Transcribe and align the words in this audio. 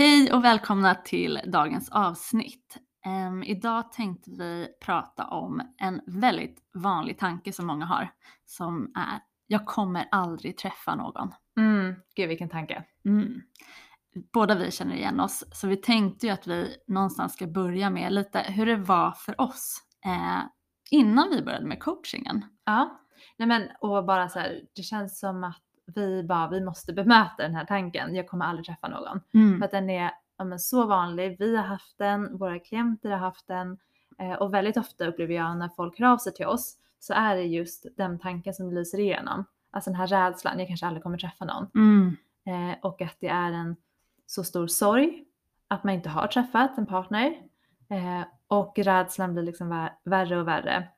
Hej 0.00 0.32
och 0.32 0.44
välkomna 0.44 0.94
till 0.94 1.40
dagens 1.46 1.88
avsnitt. 1.90 2.76
Um, 3.06 3.42
idag 3.42 3.92
tänkte 3.92 4.30
vi 4.30 4.68
prata 4.84 5.26
om 5.26 5.62
en 5.78 6.00
väldigt 6.06 6.58
vanlig 6.74 7.18
tanke 7.18 7.52
som 7.52 7.66
många 7.66 7.84
har 7.84 8.10
som 8.44 8.92
är 8.96 9.20
jag 9.46 9.66
kommer 9.66 10.08
aldrig 10.10 10.58
träffa 10.58 10.94
någon. 10.94 11.30
Mm, 11.58 11.94
gud 12.16 12.28
vilken 12.28 12.48
tanke. 12.48 12.84
Mm. 13.04 13.40
Båda 14.32 14.54
vi 14.54 14.70
känner 14.70 14.94
igen 14.94 15.20
oss 15.20 15.44
så 15.52 15.66
vi 15.66 15.76
tänkte 15.76 16.26
ju 16.26 16.32
att 16.32 16.46
vi 16.46 16.76
någonstans 16.86 17.32
ska 17.32 17.46
börja 17.46 17.90
med 17.90 18.12
lite 18.12 18.38
hur 18.38 18.66
det 18.66 18.76
var 18.76 19.12
för 19.12 19.40
oss 19.40 19.82
eh, 20.04 20.40
innan 20.90 21.30
vi 21.30 21.42
började 21.42 21.66
med 21.66 21.82
coachingen. 21.82 22.44
Ja, 22.64 23.00
nej 23.36 23.48
men 23.48 23.68
och 23.80 24.04
bara 24.04 24.28
så 24.28 24.38
här, 24.38 24.60
det 24.76 24.82
känns 24.82 25.18
som 25.18 25.44
att 25.44 25.69
vi 25.94 26.22
bara, 26.22 26.48
vi 26.48 26.60
måste 26.60 26.92
bemöta 26.92 27.42
den 27.42 27.54
här 27.54 27.64
tanken. 27.64 28.14
Jag 28.14 28.28
kommer 28.28 28.44
aldrig 28.44 28.66
träffa 28.66 28.88
någon. 28.88 29.20
Mm. 29.34 29.58
För 29.58 29.64
att 29.64 29.70
den 29.70 29.90
är 29.90 30.10
ja, 30.38 30.44
men 30.44 30.58
så 30.58 30.86
vanlig. 30.86 31.36
Vi 31.38 31.56
har 31.56 31.64
haft 31.64 31.98
den, 31.98 32.36
våra 32.36 32.58
klienter 32.58 33.10
har 33.10 33.18
haft 33.18 33.46
den 33.46 33.78
eh, 34.18 34.32
och 34.32 34.54
väldigt 34.54 34.76
ofta 34.76 35.06
upplever 35.06 35.34
jag 35.34 35.56
när 35.56 35.68
folk 35.68 35.98
hör 35.98 36.06
av 36.06 36.18
sig 36.18 36.34
till 36.34 36.46
oss 36.46 36.76
så 37.00 37.14
är 37.14 37.36
det 37.36 37.42
just 37.42 37.86
den 37.96 38.18
tanken 38.18 38.54
som 38.54 38.72
lyser 38.74 39.00
igenom. 39.00 39.44
Alltså 39.70 39.90
den 39.90 40.00
här 40.00 40.06
rädslan, 40.06 40.58
jag 40.58 40.68
kanske 40.68 40.86
aldrig 40.86 41.02
kommer 41.02 41.18
träffa 41.18 41.44
någon. 41.44 41.66
Mm. 41.74 42.16
Eh, 42.46 42.78
och 42.82 43.02
att 43.02 43.16
det 43.20 43.28
är 43.28 43.52
en 43.52 43.76
så 44.26 44.44
stor 44.44 44.66
sorg 44.66 45.24
att 45.68 45.84
man 45.84 45.94
inte 45.94 46.08
har 46.08 46.26
träffat 46.26 46.78
en 46.78 46.86
partner. 46.86 47.26
Eh, 47.90 48.22
och 48.48 48.78
rädslan 48.78 49.32
blir 49.32 49.42
liksom 49.42 49.72
vär- 49.72 49.92
värre 50.04 50.40
och 50.40 50.48
värre 50.48 50.88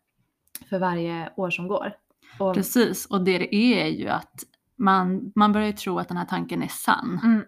för 0.68 0.78
varje 0.78 1.32
år 1.36 1.50
som 1.50 1.68
går. 1.68 1.92
Och, 2.38 2.54
Precis, 2.54 3.06
och 3.06 3.24
det 3.24 3.38
det 3.38 3.54
är 3.54 3.86
ju 3.86 4.08
att 4.08 4.34
man, 4.82 5.32
man 5.34 5.52
börjar 5.52 5.66
ju 5.66 5.72
tro 5.72 5.98
att 5.98 6.08
den 6.08 6.16
här 6.16 6.24
tanken 6.24 6.62
är 6.62 6.68
sann. 6.68 7.20
mm, 7.22 7.42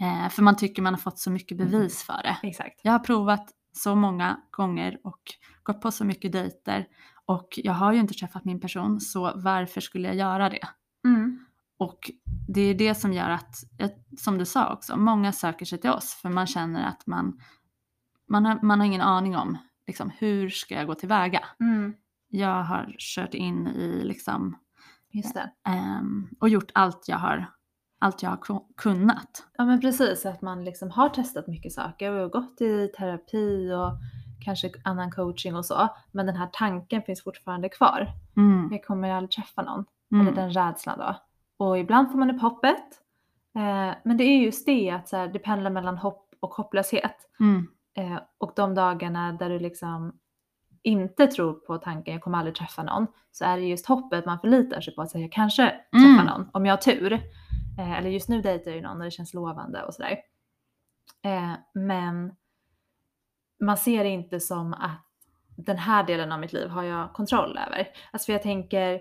Eh, 0.00 0.28
för 0.28 0.42
man 0.42 0.56
tycker 0.56 0.82
man 0.82 0.94
har 0.94 0.98
fått 0.98 1.18
så 1.18 1.30
mycket 1.30 1.58
bevis 1.58 2.02
för 2.02 2.20
det. 2.22 2.36
exakt. 2.48 2.80
Jag 2.82 2.92
har 2.92 2.98
provat 2.98 3.50
så 3.72 3.94
många 3.94 4.40
gånger 4.50 4.98
och 5.04 5.20
gått 5.62 5.80
på 5.80 5.90
så 5.90 6.04
mycket 6.04 6.32
dejter 6.32 6.86
och 7.26 7.48
jag 7.56 7.72
har 7.72 7.92
ju 7.92 7.98
inte 8.00 8.14
träffat 8.14 8.44
min 8.44 8.60
person 8.60 9.00
så 9.00 9.32
varför 9.36 9.80
skulle 9.80 10.08
jag 10.08 10.16
göra 10.16 10.48
det? 10.50 10.68
Mm, 11.04 11.44
Och 11.78 12.10
det 12.48 12.60
är 12.60 12.74
det 12.74 12.94
som 12.94 13.12
gör 13.12 13.30
att, 13.30 13.54
som 14.18 14.38
du 14.38 14.44
sa 14.46 14.72
också, 14.72 14.96
många 14.96 15.32
söker 15.32 15.64
sig 15.66 15.78
till 15.80 15.90
oss 15.90 16.14
för 16.14 16.28
man 16.28 16.46
känner 16.46 16.84
att 16.88 17.06
man, 17.06 17.40
man, 18.28 18.46
har, 18.46 18.58
man 18.62 18.80
har 18.80 18.86
ingen 18.86 19.00
aning 19.00 19.36
om 19.36 19.58
liksom, 19.86 20.10
hur 20.18 20.48
ska 20.50 20.74
jag 20.74 20.86
gå 20.86 20.94
tillväga. 20.94 21.44
mm, 21.60 21.94
Jag 22.28 22.62
har 22.62 22.94
kört 22.98 23.34
in 23.34 23.66
i 23.66 24.04
liksom, 24.04 24.56
just 25.12 25.34
det. 25.34 25.50
ehm, 25.68 26.28
och 26.40 26.48
gjort 26.48 26.70
allt 26.74 27.08
jag 27.08 27.16
har, 27.16 27.46
allt 27.98 28.22
jag 28.22 28.30
har 28.30 28.36
ku- 28.36 28.64
kunnat. 28.76 29.44
Ja 29.56 29.64
men 29.64 29.80
precis, 29.80 30.26
att 30.26 30.42
man 30.42 30.64
liksom 30.64 30.90
har 30.90 31.08
testat 31.08 31.46
mycket 31.46 31.72
saker 31.72 32.12
och 32.12 32.30
gått 32.30 32.60
i 32.60 32.88
terapi 32.88 33.72
och 33.72 33.90
kanske 34.44 34.70
annan 34.84 35.10
coaching 35.10 35.56
och 35.56 35.64
så. 35.66 35.88
Men 36.12 36.26
den 36.26 36.36
här 36.36 36.48
tanken 36.52 37.02
finns 37.02 37.22
fortfarande 37.24 37.68
kvar. 37.68 38.08
Mm, 38.36 38.68
Jag 38.72 38.84
kommer 38.84 39.10
aldrig 39.10 39.30
träffa 39.30 39.62
någon. 39.62 39.84
mm, 40.12 40.26
Eller 40.26 40.36
den 40.42 40.52
rädslan 40.52 40.98
då. 40.98 41.16
Och 41.66 41.78
ibland 41.78 42.10
får 42.10 42.18
man 42.18 42.30
upp 42.30 42.40
hoppet. 42.42 42.84
Eh, 43.54 43.94
men 44.04 44.16
det 44.16 44.24
är 44.24 44.38
just 44.38 44.66
det 44.66 44.90
att 44.90 45.08
så 45.08 45.16
här, 45.16 45.28
det 45.28 45.38
pendlar 45.38 45.70
mellan 45.70 45.98
hopp 45.98 46.34
och 46.40 46.50
hopplöshet. 46.54 47.16
mm, 47.40 47.66
Eh, 47.94 48.18
och 48.38 48.52
de 48.56 48.74
dagarna 48.74 49.32
där 49.32 49.50
du 49.50 49.58
liksom 49.58 50.12
inte 50.82 51.26
tror 51.26 51.52
på 51.52 51.78
tanken 51.78 52.14
jag 52.14 52.22
kommer 52.22 52.38
aldrig 52.38 52.54
träffa 52.54 52.82
någon 52.82 53.06
så 53.30 53.44
är 53.44 53.56
det 53.56 53.62
just 53.62 53.86
hoppet 53.86 54.26
man 54.26 54.40
förlitar 54.40 54.80
sig 54.80 54.94
på 54.94 55.02
att 55.02 55.10
säga 55.10 55.22
jag 55.22 55.32
kanske 55.32 55.62
träffar 55.92 56.22
Mm. 56.22 56.26
någon 56.26 56.48
om 56.52 56.66
jag 56.66 56.72
har 56.72 56.78
tur. 56.78 57.12
Eh, 57.78 57.92
eller 57.98 58.10
just 58.10 58.28
nu 58.28 58.42
dejtar 58.42 58.70
jag 58.70 58.76
ju 58.76 58.82
någon 58.82 58.98
och 58.98 59.04
det 59.04 59.10
känns 59.10 59.34
lovande 59.34 59.82
och 59.84 59.94
sådär. 59.94 60.18
Eh, 61.24 61.52
men 61.74 62.34
man 63.60 63.76
ser 63.76 64.04
det 64.04 64.10
inte 64.10 64.40
som 64.40 64.74
att 64.74 65.06
den 65.56 65.78
här 65.78 66.04
delen 66.04 66.32
av 66.32 66.40
mitt 66.40 66.52
liv 66.52 66.68
har 66.68 66.82
jag 66.82 67.12
kontroll 67.12 67.58
över. 67.66 67.88
Alltså 68.10 68.26
för 68.26 68.32
jag 68.32 68.42
tänker 68.42 69.00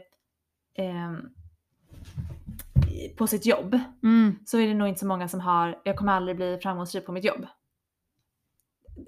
ehm, 0.74 1.30
på 3.18 3.28
sitt 3.28 3.46
jobb 3.46 3.80
mm, 4.04 4.40
så 4.46 4.58
är 4.58 4.68
det 4.68 4.74
nog 4.74 4.88
inte 4.88 5.00
så 5.00 5.06
många 5.08 5.28
som 5.28 5.40
har, 5.40 5.82
jag 5.84 5.98
kommer 5.98 6.14
aldrig 6.14 6.36
bli 6.36 6.60
framgångsrik 6.64 7.06
på 7.06 7.12
mitt 7.12 7.26
jobb. 7.26 7.46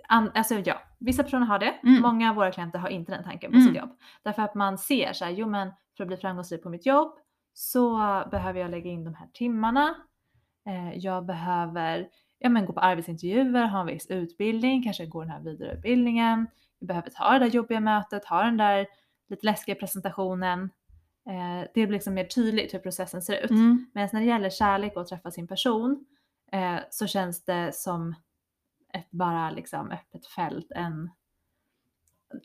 An, 0.08 0.32
alltså 0.36 0.56
ja, 0.56 0.82
vissa 1.06 1.24
personer 1.24 1.46
har 1.46 1.60
det. 1.60 1.74
Mm. 1.84 2.02
Många 2.02 2.30
av 2.30 2.36
våra 2.36 2.52
klienter 2.52 2.80
har 2.80 2.90
inte 2.90 3.12
den 3.12 3.24
tanken 3.24 3.52
på 3.52 3.58
Mm. 3.58 3.68
sitt 3.68 3.78
jobb. 3.82 3.90
Därför 4.24 4.42
att 4.42 4.56
man 4.56 4.78
ser 4.78 5.14
så 5.14 5.26
här, 5.26 5.32
jo 5.32 5.48
men 5.48 5.72
för 5.98 6.04
att 6.04 6.08
bli 6.08 6.18
framgångsrik 6.18 6.64
på 6.64 6.70
mitt 6.70 6.86
jobb 6.86 7.12
så 7.54 7.98
behöver 8.32 8.60
jag 8.60 8.72
lägga 8.72 8.90
in 8.92 9.04
de 9.04 9.14
här 9.14 9.28
timmarna. 9.34 9.96
Eh, 10.68 10.98
jag 10.98 11.26
behöver 11.26 12.08
ja, 12.40 12.50
men 12.50 12.66
gå 12.66 12.74
på 12.74 12.80
arbetsintervjuer, 12.80 13.68
ha 13.68 13.80
en 13.80 13.86
viss 13.88 14.08
utbildning, 14.08 14.84
kanske 14.84 15.06
gå 15.06 15.22
den 15.22 15.30
här 15.30 15.40
vidareutbildningen. 15.40 16.48
Jag 16.80 16.88
behöver 16.88 17.10
ta 17.10 17.32
det 17.34 17.40
där 17.40 17.48
jobbiga 17.48 17.80
mötet, 17.80 18.26
ha 18.26 18.44
den 18.44 18.58
där 18.58 18.88
lite 19.30 19.46
läskiga 19.46 19.76
presentationen. 19.76 20.70
Eh, 21.30 21.68
det 21.74 21.88
blir 21.88 21.88
liksom 21.88 22.14
mer 22.14 22.24
tydligt 22.26 22.74
hur 22.74 22.80
processen 22.80 23.22
ser 23.22 23.44
ut. 23.46 23.50
mm. 23.52 23.86
Men 23.94 24.10
när 24.14 24.20
det 24.20 24.26
gäller 24.28 24.50
kärlek 24.50 24.96
och 24.96 25.02
att 25.02 25.08
träffa 25.08 25.32
sin 25.32 25.48
person 25.48 26.06
eh, 26.52 26.76
så 26.90 27.08
känns 27.08 27.46
det 27.46 27.76
som 27.76 28.16
ett 28.94 29.12
bara 29.12 29.50
liksom 29.50 29.92
öppet 29.92 30.26
fält. 30.28 30.72
En, 30.72 31.12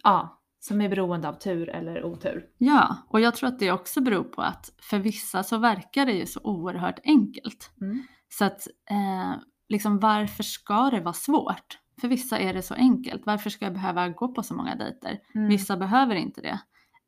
ja, 0.03 0.39
som 0.61 0.81
är 0.81 0.89
beroende 0.89 1.29
av 1.29 1.33
tur 1.33 1.69
eller 1.69 2.05
otur. 2.05 2.47
Ja, 2.59 2.97
och 3.09 3.21
jag 3.21 3.35
tror 3.35 3.49
att 3.49 3.59
det 3.59 3.73
också 3.73 4.01
beror 4.01 4.25
på 4.25 4.43
att 4.43 4.73
för 4.83 4.99
vissa 4.99 5.43
så 5.43 5.59
verkar 5.59 6.07
det 6.07 6.13
ju 6.13 6.27
så 6.27 6.41
oerhört 6.43 6.99
enkelt. 7.05 7.71
Mm. 7.81 8.03
Så 8.29 8.45
att 8.45 8.67
eh, 8.91 9.35
liksom 9.69 9.99
varför 9.99 10.43
ska 10.43 10.91
det 10.91 11.01
vara 11.01 11.15
svårt? 11.15 11.79
För 12.01 12.09
vissa 12.09 12.39
är 12.39 12.55
det 12.55 12.63
så 12.63 12.75
enkelt. 12.75 13.27
Varför 13.27 13.51
ska 13.51 13.65
jag 13.65 13.75
behöva 13.75 14.09
gå 14.09 14.29
på 14.29 14.43
så 14.43 14.55
många 14.55 14.75
dejter? 14.75 15.21
Mm. 15.35 15.49
Vissa 15.49 15.77
behöver 15.77 16.15
inte 16.15 16.41
det. 16.41 16.61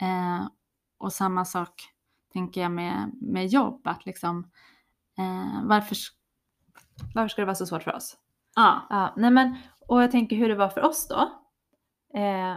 Eh, 0.07 0.49
och 0.99 1.13
samma 1.13 1.45
sak 1.45 1.83
tänker 2.33 2.61
jag 2.61 2.71
med, 2.71 3.11
med 3.21 3.47
jobb. 3.47 3.87
Att 3.87 4.07
liksom, 4.07 4.51
eh, 5.19 5.63
varför... 5.65 5.97
Varför 7.15 7.29
ska 7.29 7.43
det 7.43 7.47
vara 7.47 7.55
så 7.55 7.67
svårt 7.67 7.83
för 7.83 7.97
oss? 7.97 8.17
Ja. 8.57 8.87
Ja, 8.91 9.13
nej 9.17 9.31
men, 9.31 9.57
och 9.89 10.03
jag 10.03 10.11
tänker 10.11 10.37
hur 10.37 10.49
det 10.49 10.55
var 10.55 10.69
för 10.69 10.85
oss 10.85 11.09
då. 11.09 11.21
Eh, 12.19 12.57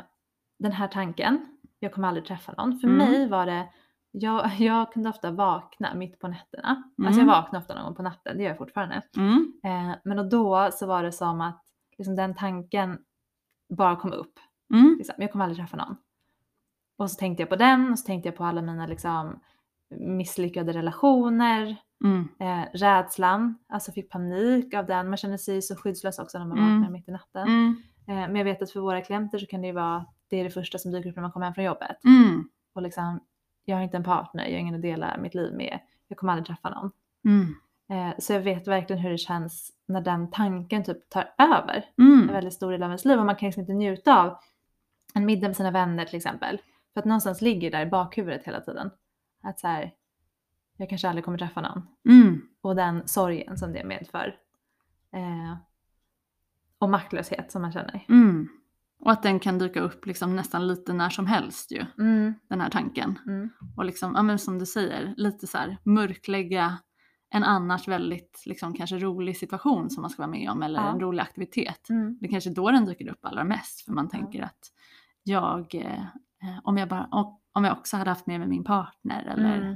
den 0.60 0.72
här 0.72 0.88
tanken, 0.88 1.46
jag 1.80 1.94
kommer 1.94 2.08
aldrig 2.08 2.26
träffa 2.26 2.52
någon. 2.58 2.80
För 2.80 2.88
Mm. 2.88 2.98
mig 3.12 3.30
var 3.30 3.46
det, 3.46 3.70
jag, 4.12 4.46
jag 4.60 4.94
kunde 4.94 5.10
ofta 5.10 5.32
vakna 5.32 5.94
mitt 5.96 6.20
på 6.20 6.28
nätterna. 6.28 6.70
Alltså 6.98 7.20
jag 7.20 7.28
Mm. 7.28 7.28
vaknar 7.28 7.60
ofta 7.60 7.76
någon 7.76 7.84
gång 7.84 7.96
på 7.96 8.04
natten, 8.04 8.38
det 8.38 8.44
gör 8.44 8.50
jag 8.50 8.58
fortfarande. 8.58 9.02
Mm. 9.18 9.54
Eh, 9.64 9.96
men 10.04 10.20
och 10.20 10.30
då 10.30 10.70
så 10.74 10.86
var 10.88 11.04
det 11.04 11.12
som 11.12 11.42
att 11.42 11.64
liksom, 11.98 12.16
den 12.16 12.36
tanken 12.36 12.98
bara 13.78 13.96
kom 13.96 14.12
upp. 14.14 14.40
Mm. 14.74 14.96
Liksom, 14.98 15.16
jag 15.18 15.32
kommer 15.32 15.46
aldrig 15.46 15.58
träffa 15.58 15.78
någon. 15.78 15.96
Och 16.98 17.12
så 17.12 17.18
tänkte 17.20 17.42
jag 17.44 17.50
på 17.50 17.56
den 17.56 17.92
och 17.92 18.00
så 18.00 18.06
tänkte 18.06 18.30
jag 18.30 18.36
på 18.36 18.44
alla 18.46 18.62
mina 18.62 18.88
liksom, 18.88 19.40
misslyckade 20.00 20.72
relationer. 20.74 21.76
Mm. 22.04 22.28
Eh, 22.40 22.68
rädslan, 22.74 23.58
alltså 23.70 23.92
fick 23.92 24.10
panik 24.10 24.74
av 24.74 24.86
den. 24.86 25.10
Man 25.10 25.18
känner 25.18 25.38
sig 25.38 25.62
så 25.62 25.76
skyddslös 25.76 26.20
också 26.20 26.40
när 26.40 26.46
man 26.46 26.58
Mm. 26.58 26.74
vaknar 26.82 26.92
mitt 26.92 27.10
i 27.10 27.12
natten. 27.12 27.48
Mm. 27.48 27.76
Eh, 28.08 28.14
men 28.16 28.36
jag 28.36 28.44
vet 28.46 28.62
att 28.62 28.72
för 28.72 28.80
våra 28.80 29.02
klienter 29.02 29.38
så 29.38 29.46
kan 29.46 29.62
det 29.62 29.68
ju 29.68 29.74
vara 29.74 30.06
det 30.30 30.40
är 30.40 30.44
det 30.44 30.50
första 30.50 30.78
som 30.78 30.92
dyker 30.92 31.10
upp 31.10 31.16
när 31.16 31.22
man 31.22 31.32
kommer 31.32 31.46
hem 31.46 31.54
från 31.54 31.66
jobbet. 31.66 32.04
Mm. 32.06 32.50
Och 32.76 32.82
liksom, 32.82 33.20
jag 33.66 33.76
har 33.76 33.84
inte 33.84 33.98
en 33.98 34.04
partner, 34.04 34.44
jag 34.46 34.52
har 34.52 34.60
ingen 34.60 34.76
att 34.76 34.82
dela 34.82 35.18
mitt 35.18 35.36
liv 35.36 35.54
med. 35.54 35.80
Jag 36.08 36.18
kommer 36.18 36.34
aldrig 36.34 36.48
träffa 36.48 36.70
någon. 36.70 36.92
Mm. 37.26 37.56
Eh, 37.92 38.14
så 38.20 38.34
jag 38.34 38.40
vet 38.42 38.68
verkligen 38.68 39.02
hur 39.02 39.10
det 39.10 39.18
känns 39.18 39.72
när 39.88 40.02
den 40.02 40.32
tanken 40.32 40.84
typ 40.84 41.10
tar 41.10 41.34
över 41.38 41.86
Mm. 41.98 42.20
en 42.30 42.34
väldigt 42.34 42.54
stor 42.54 42.72
del 42.72 42.84
av 42.84 42.90
ens 42.90 43.06
liv 43.06 43.20
och 43.20 43.26
man 43.26 43.36
kan 43.36 43.48
liksom 43.48 43.62
inte 43.62 43.74
njuta 43.74 44.22
av 44.24 44.38
en 45.14 45.26
middag 45.26 45.48
med 45.48 45.56
sina 45.56 45.72
vänner 45.72 46.06
till 46.06 46.16
exempel. 46.18 46.62
För 46.94 47.00
att 47.00 47.06
någonstans 47.06 47.42
ligger 47.42 47.72
där 47.72 47.82
i 47.82 47.90
bakhuvudet 47.90 48.44
hela 48.48 48.62
tiden. 48.62 48.90
Att 49.44 49.60
så 49.60 49.68
här, 49.68 49.94
jag 50.78 50.90
kanske 50.90 51.10
aldrig 51.10 51.26
kommer 51.26 51.38
träffa 51.38 51.62
någon. 51.62 51.88
Mm. 52.10 52.42
Och 52.62 52.76
den 52.76 53.08
sorgen 53.08 53.58
som 53.58 53.74
det 53.74 53.84
medför. 53.84 54.36
Eh, 55.14 55.58
och 56.78 56.90
maktlöshet 56.90 57.52
som 57.52 57.62
man 57.62 57.72
känner. 57.72 58.06
Mm. 58.10 58.48
Och 59.00 59.12
att 59.12 59.24
den 59.24 59.40
kan 59.40 59.60
dyka 59.60 59.80
upp 59.82 60.06
liksom 60.06 60.36
nästan 60.36 60.68
lite 60.68 60.94
när 60.94 61.10
som 61.10 61.26
helst 61.26 61.72
ju, 61.72 61.86
Mm, 62.00 62.34
den 62.48 62.62
här 62.62 62.70
tanken. 62.70 63.20
mm, 63.26 63.50
Och 63.78 63.86
liksom, 63.86 64.14
ja 64.16 64.24
men 64.24 64.40
som 64.40 64.60
du 64.60 64.66
säger, 64.66 65.14
lite 65.18 65.48
så 65.48 65.58
här 65.58 65.78
mörklägga 65.84 66.78
en 67.30 67.44
annars 67.44 67.88
väldigt 67.88 68.44
liksom, 68.46 68.74
kanske 68.74 68.98
rolig 68.98 69.38
situation 69.38 69.90
som 69.90 70.02
man 70.02 70.10
ska 70.10 70.22
vara 70.22 70.32
med 70.32 70.50
om 70.50 70.64
eller 70.64 70.80
Ja. 70.82 70.92
en 70.92 71.00
rolig 71.00 71.22
aktivitet. 71.22 71.90
Mm. 71.90 72.18
Det 72.22 72.26
är 72.26 72.30
kanske 72.32 72.50
då 72.50 72.72
den 72.72 72.86
dyker 72.86 73.08
upp 73.08 73.26
allra 73.26 73.44
mest 73.44 73.82
för 73.86 73.92
man 73.92 74.10
Ja. 74.14 74.20
tänker 74.20 74.42
att 74.44 74.72
jag, 75.24 75.76
eh, 75.76 76.02
eh, 76.44 76.60
om, 76.64 76.78
jag 76.78 76.90
bara, 76.90 77.08
och, 77.12 77.42
om 77.54 77.64
jag 77.64 77.78
också 77.78 77.98
hade 77.98 78.10
haft 78.10 78.28
med 78.28 78.40
mig 78.40 78.50
min 78.50 78.64
partner 78.64 79.24
eller 79.26 79.58
Mm. 79.58 79.76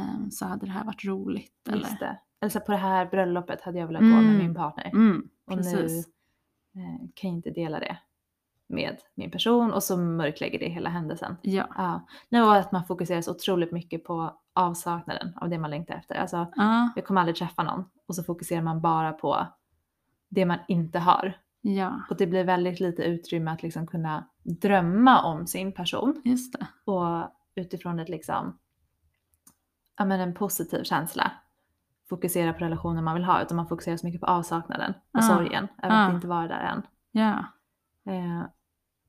eh, 0.00 0.28
så 0.30 0.46
hade 0.46 0.66
det 0.66 0.72
här 0.72 0.84
varit 0.84 1.04
roligt. 1.04 1.68
Eller, 1.68 1.78
Just 1.78 1.98
det. 2.00 2.18
Eller 2.40 2.50
så 2.50 2.60
på 2.60 2.72
det 2.72 2.78
här 2.78 3.06
bröllopet 3.06 3.60
hade 3.60 3.78
jag 3.78 3.86
velat 3.86 4.02
gå 4.02 4.06
med 4.08 4.18
Mm. 4.24 4.38
min 4.38 4.54
partner. 4.54 4.86
mm, 4.94 5.28
och 5.46 5.56
precis. 5.56 6.08
nu 6.72 6.82
eh, 6.82 6.98
kan 7.14 7.30
jag 7.30 7.36
inte 7.36 7.50
dela 7.50 7.78
det 7.80 7.98
med 8.70 8.96
min 9.14 9.30
person 9.30 9.72
och 9.72 9.82
så 9.82 9.96
mörklägger 9.96 10.58
det 10.58 10.68
hela 10.68 10.90
händelsen. 10.90 11.36
Ja. 11.42 11.66
Ja. 11.76 12.06
Nu 12.28 12.40
var 12.42 12.56
att 12.56 12.72
man 12.72 12.84
fokuserar 12.84 13.20
så 13.20 13.30
otroligt 13.30 13.72
mycket 13.72 14.04
på 14.04 14.40
avsaknaden 14.52 15.32
av 15.36 15.48
det 15.48 15.58
man 15.58 15.70
längtar 15.70 15.94
efter. 15.94 16.14
Alltså, 16.14 16.46
Ja, 16.56 16.90
jag 16.96 17.04
kommer 17.06 17.20
aldrig 17.20 17.36
träffa 17.36 17.62
någon 17.62 17.84
och 18.08 18.14
så 18.14 18.22
fokuserar 18.22 18.62
man 18.62 18.80
bara 18.80 19.12
på 19.12 19.46
det 20.28 20.46
man 20.46 20.58
inte 20.68 20.98
har. 20.98 21.32
Ja, 21.60 22.02
Och 22.10 22.16
det 22.16 22.26
blir 22.26 22.44
väldigt 22.44 22.80
lite 22.80 23.02
utrymme 23.02 23.50
att 23.50 23.62
liksom 23.62 23.86
kunna 23.86 24.28
drömma 24.42 25.22
om 25.22 25.46
sin 25.46 25.72
person 25.72 26.22
just 26.24 26.52
det. 26.58 26.66
och 26.92 27.30
utifrån 27.54 27.98
ett 28.00 28.08
liksom, 28.08 28.58
ja 29.98 30.04
men 30.04 30.20
en 30.20 30.34
positiv 30.34 30.82
känsla 30.82 31.32
fokusera 32.08 32.52
på 32.52 32.58
relationen 32.58 33.04
man 33.04 33.14
vill 33.14 33.24
ha 33.24 33.42
utan 33.42 33.56
man 33.56 33.68
fokuserar 33.68 33.96
så 33.96 34.06
mycket 34.06 34.20
på 34.20 34.26
avsaknaden 34.26 34.90
och 34.90 34.96
Ja. 35.18 35.22
sorgen 35.22 35.68
över 35.82 35.94
Ja. 35.96 36.06
att 36.06 36.14
inte 36.14 36.26
vara 36.28 36.48
där 36.48 36.60
än. 36.60 36.82
Ja. 37.12 37.44
Eh, 38.12 38.42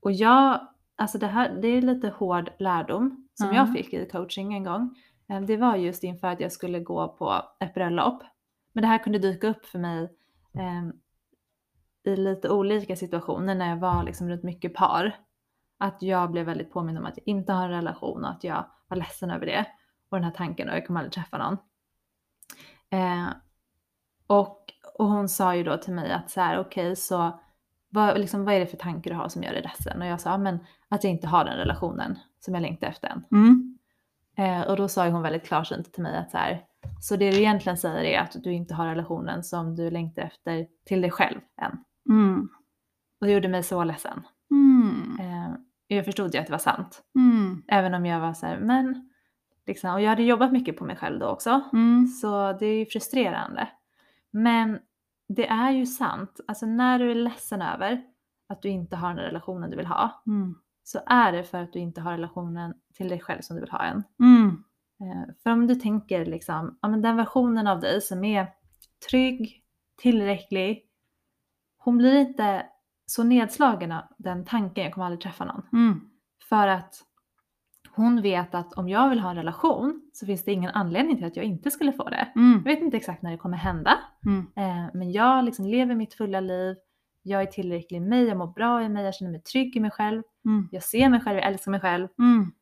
och 0.00 0.12
jag, 0.12 0.60
alltså 0.96 1.18
det 1.18 1.26
här, 1.26 1.58
det 1.62 1.68
är 1.68 1.82
lite 1.82 2.08
hård 2.08 2.50
lärdom 2.58 3.28
som 3.34 3.46
Ja. 3.48 3.54
jag 3.54 3.72
fick 3.72 3.92
i 3.94 4.08
coaching 4.08 4.54
en 4.54 4.64
gång. 4.64 4.96
Eh, 5.28 5.40
det 5.40 5.56
var 5.56 5.76
just 5.76 6.04
inför 6.04 6.26
att 6.28 6.40
jag 6.40 6.52
skulle 6.52 6.80
gå 6.80 7.08
på 7.08 7.42
ett 7.60 7.74
bröllop. 7.74 8.22
Men 8.72 8.82
det 8.82 8.88
här 8.88 8.98
kunde 8.98 9.18
dyka 9.18 9.48
upp 9.48 9.66
för 9.66 9.78
mig 9.78 10.02
eh, 10.54 10.88
i 12.04 12.16
lite 12.16 12.50
olika 12.50 12.96
situationer 12.96 13.54
när 13.54 13.68
jag 13.68 13.76
var 13.76 14.02
liksom 14.02 14.28
runt 14.28 14.42
mycket 14.42 14.74
par. 14.74 15.16
Att 15.78 16.02
jag 16.02 16.30
blev 16.30 16.46
väldigt 16.46 16.72
påmind 16.72 16.98
om 16.98 17.06
att 17.06 17.16
jag 17.16 17.28
inte 17.28 17.52
har 17.52 17.64
en 17.64 17.70
relation 17.70 18.24
och 18.24 18.30
att 18.30 18.44
jag 18.44 18.66
var 18.88 18.96
ledsen 18.96 19.30
över 19.30 19.46
det. 19.46 19.66
Och 20.10 20.16
den 20.16 20.24
här 20.24 20.32
tanken 20.32 20.68
och 20.68 20.74
jag 20.76 20.86
kommer 20.86 21.00
aldrig 21.00 21.12
träffa 21.12 21.38
någon. 21.38 21.56
Eh, 22.90 23.28
och, 24.26 24.64
och 24.98 25.06
hon 25.06 25.28
sa 25.28 25.54
ju 25.54 25.64
då 25.64 25.76
till 25.76 25.92
mig 25.94 26.12
att 26.12 26.30
så 26.30 26.40
här, 26.40 26.58
okej 26.58 26.96
så 26.96 27.40
vad, 27.88 28.18
liksom, 28.20 28.44
vad 28.44 28.54
är 28.54 28.60
det 28.60 28.66
för 28.66 28.76
tankar 28.76 29.10
du 29.10 29.16
har 29.16 29.28
som 29.28 29.42
gör 29.42 29.52
dig 29.52 29.62
ledsen? 29.62 30.02
Och 30.02 30.08
jag 30.08 30.20
sa, 30.20 30.30
"Ja, 30.30 30.38
men 30.38 30.58
att 30.88 31.04
jag 31.04 31.10
inte 31.10 31.26
har 31.26 31.44
den 31.44 31.56
relationen 31.56 32.18
som 32.40 32.54
jag 32.54 32.60
längtar 32.62 32.86
efter 32.86 33.08
än. 33.08 33.24
Mm. 33.32 33.78
Eh, 34.36 34.68
och 34.68 34.76
då 34.76 34.88
sa 34.88 35.06
ju 35.06 35.12
hon 35.12 35.22
väldigt 35.22 35.44
klarsynt 35.46 35.92
till 35.92 36.02
mig 36.02 36.16
att 36.16 36.30
så 36.30 36.38
här, 36.38 36.64
så 37.00 37.16
det 37.16 37.30
du 37.30 37.36
egentligen 37.36 37.78
säger 37.78 38.04
är 38.04 38.18
att 38.20 38.36
du 38.42 38.52
inte 38.52 38.74
har 38.74 38.86
relationen 38.86 39.44
som 39.44 39.76
du 39.76 39.90
längtar 39.90 40.22
efter 40.22 40.66
till 40.86 41.00
dig 41.00 41.10
själv 41.10 41.40
än. 41.62 41.84
Mm. 42.10 42.48
Och 43.20 43.26
det 43.26 43.32
gjorde 43.32 43.48
mig 43.48 43.62
så 43.62 43.84
ledsen. 43.84 44.22
Mm. 44.50 45.16
Eh, 45.20 45.54
jag 45.86 46.04
förstod 46.04 46.34
ju 46.34 46.40
att 46.40 46.46
det 46.46 46.52
var 46.52 46.58
sant. 46.58 47.02
Mm. 47.14 47.62
Även 47.68 47.94
om 47.94 48.06
jag 48.06 48.20
var 48.20 48.32
så 48.32 48.46
här, 48.46 48.58
men 48.60 49.10
liksom, 49.66 49.90
och 49.94 50.00
jag 50.00 50.08
hade 50.08 50.22
jobbat 50.22 50.52
mycket 50.52 50.76
på 50.76 50.84
mig 50.84 50.96
själv 50.96 51.18
då 51.18 51.26
också. 51.26 51.60
Mm. 51.72 52.06
Så 52.06 52.52
det 52.52 52.66
är 52.66 52.78
ju 52.78 52.86
frustrerande. 52.86 53.68
Men 54.30 54.78
det 55.28 55.46
är 55.48 55.70
ju 55.70 55.86
sant. 55.86 56.40
Alltså 56.48 56.66
när 56.66 56.98
du 56.98 57.10
är 57.10 57.14
ledsen 57.14 57.62
över 57.62 58.02
att 58.48 58.62
du 58.62 58.68
inte 58.68 58.96
har 58.96 59.08
den 59.14 59.24
relationen 59.24 59.70
du 59.70 59.76
vill 59.76 59.86
ha 59.86 60.22
Mm. 60.26 60.54
så 60.82 61.00
är 61.06 61.32
det 61.32 61.44
för 61.44 61.58
att 61.62 61.72
du 61.72 61.78
inte 61.78 62.00
har 62.00 62.12
relationen 62.12 62.74
till 62.94 63.08
dig 63.08 63.20
själv 63.20 63.40
som 63.40 63.56
du 63.56 63.60
vill 63.62 63.70
ha 63.70 63.82
än. 63.82 64.02
Mm. 64.20 64.64
Eh, 65.00 65.34
För 65.42 65.50
om 65.50 65.66
du 65.66 65.74
tänker 65.74 66.26
liksom, 66.26 66.78
ja 66.82 66.88
men 66.88 67.02
den 67.02 67.16
versionen 67.16 67.66
av 67.66 67.80
dig 67.80 68.00
som 68.00 68.24
är 68.24 68.46
trygg, 69.10 69.62
tillräcklig, 69.96 70.84
hon 71.90 71.98
blir 71.98 72.20
inte 72.20 72.66
så 73.06 73.22
nedslagen 73.24 73.92
av 73.92 74.02
den 74.18 74.44
tanken, 74.44 74.84
jag 74.84 74.92
kommer 74.94 75.04
aldrig 75.06 75.20
träffa 75.20 75.44
någon. 75.44 75.62
Mm. 75.72 76.00
För 76.48 76.68
att 76.68 76.94
hon 77.90 78.22
vet 78.22 78.54
att 78.54 78.72
om 78.72 78.88
jag 78.88 79.08
vill 79.08 79.20
ha 79.20 79.30
en 79.30 79.36
relation 79.36 80.10
så 80.12 80.26
finns 80.26 80.44
det 80.44 80.52
ingen 80.52 80.70
anledning 80.70 81.16
till 81.16 81.26
att 81.26 81.36
jag 81.36 81.44
inte 81.44 81.70
skulle 81.70 81.92
få 81.92 82.08
det. 82.08 82.32
Mm. 82.36 82.52
Jag 82.64 82.72
vet 82.74 82.82
inte 82.82 82.96
exakt 82.96 83.22
när 83.22 83.30
det 83.30 83.36
kommer 83.38 83.56
hända, 83.56 83.98
Mm. 84.26 84.46
eh, 84.56 84.90
men 84.94 85.12
jag 85.12 85.44
liksom 85.44 85.66
lever 85.66 85.94
mitt 85.94 86.14
fulla 86.14 86.40
liv. 86.40 86.76
Jag 87.22 87.42
är 87.42 87.46
tillräcklig 87.46 87.98
i 87.98 88.00
mig, 88.00 88.24
jag 88.24 88.38
mår 88.38 88.46
bra 88.46 88.82
i 88.82 88.88
mig, 88.88 89.04
jag 89.04 89.14
känner 89.14 89.30
mig 89.32 89.42
trygg 89.42 89.76
i 89.76 89.80
mig 89.80 89.90
själv. 89.90 90.22
Mm. 90.44 90.68
Jag 90.72 90.82
ser 90.82 91.08
mig 91.08 91.20
själv, 91.20 91.38
jag 91.38 91.46
älskar 91.46 91.70
mig 91.70 91.80
själv 91.80 92.08
Mm. 92.18 92.52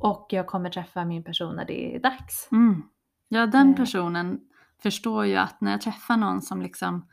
och 0.00 0.26
jag 0.30 0.46
kommer 0.46 0.70
träffa 0.70 1.04
min 1.04 1.24
person 1.24 1.56
när 1.56 1.64
det 1.64 1.94
är 1.96 2.00
dags. 2.00 2.48
Mm. 2.52 2.82
Ja, 3.28 3.46
den 3.46 3.70
Eh. 3.70 3.76
personen 3.76 4.40
förstår 4.82 5.26
ju 5.26 5.36
att 5.36 5.60
när 5.60 5.70
jag 5.70 5.80
träffar 5.80 6.16
någon 6.16 6.42
som 6.42 6.62
liksom 6.62 7.06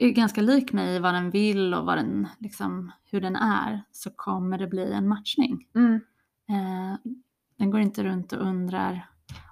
är 0.00 0.10
ganska 0.10 0.40
lik 0.40 0.72
mig 0.72 0.96
i 0.96 0.98
vad 0.98 1.14
den 1.14 1.30
vill 1.30 1.74
och 1.74 1.86
vad 1.86 1.98
den, 1.98 2.28
liksom, 2.38 2.92
hur 3.10 3.20
den 3.20 3.36
är 3.36 3.82
så 3.92 4.10
kommer 4.10 4.58
det 4.58 4.66
bli 4.66 4.92
en 4.92 5.08
matchning. 5.08 5.68
Mm. 5.74 6.00
Eh, 6.48 7.12
den 7.58 7.70
går 7.70 7.80
inte 7.80 8.04
runt 8.04 8.32
och 8.32 8.46
undrar 8.46 9.08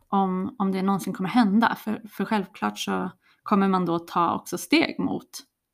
om, 0.09 0.57
om 0.59 0.73
det 0.73 0.83
någonsin 0.83 1.13
kommer 1.13 1.29
hända. 1.29 1.75
För, 1.75 2.03
för 2.09 2.25
självklart 2.25 2.79
så 2.79 3.11
kommer 3.43 3.69
man 3.69 3.87
då 3.87 3.99
ta 3.99 4.35
också 4.35 4.59
steg 4.59 4.99
mot, 4.99 5.29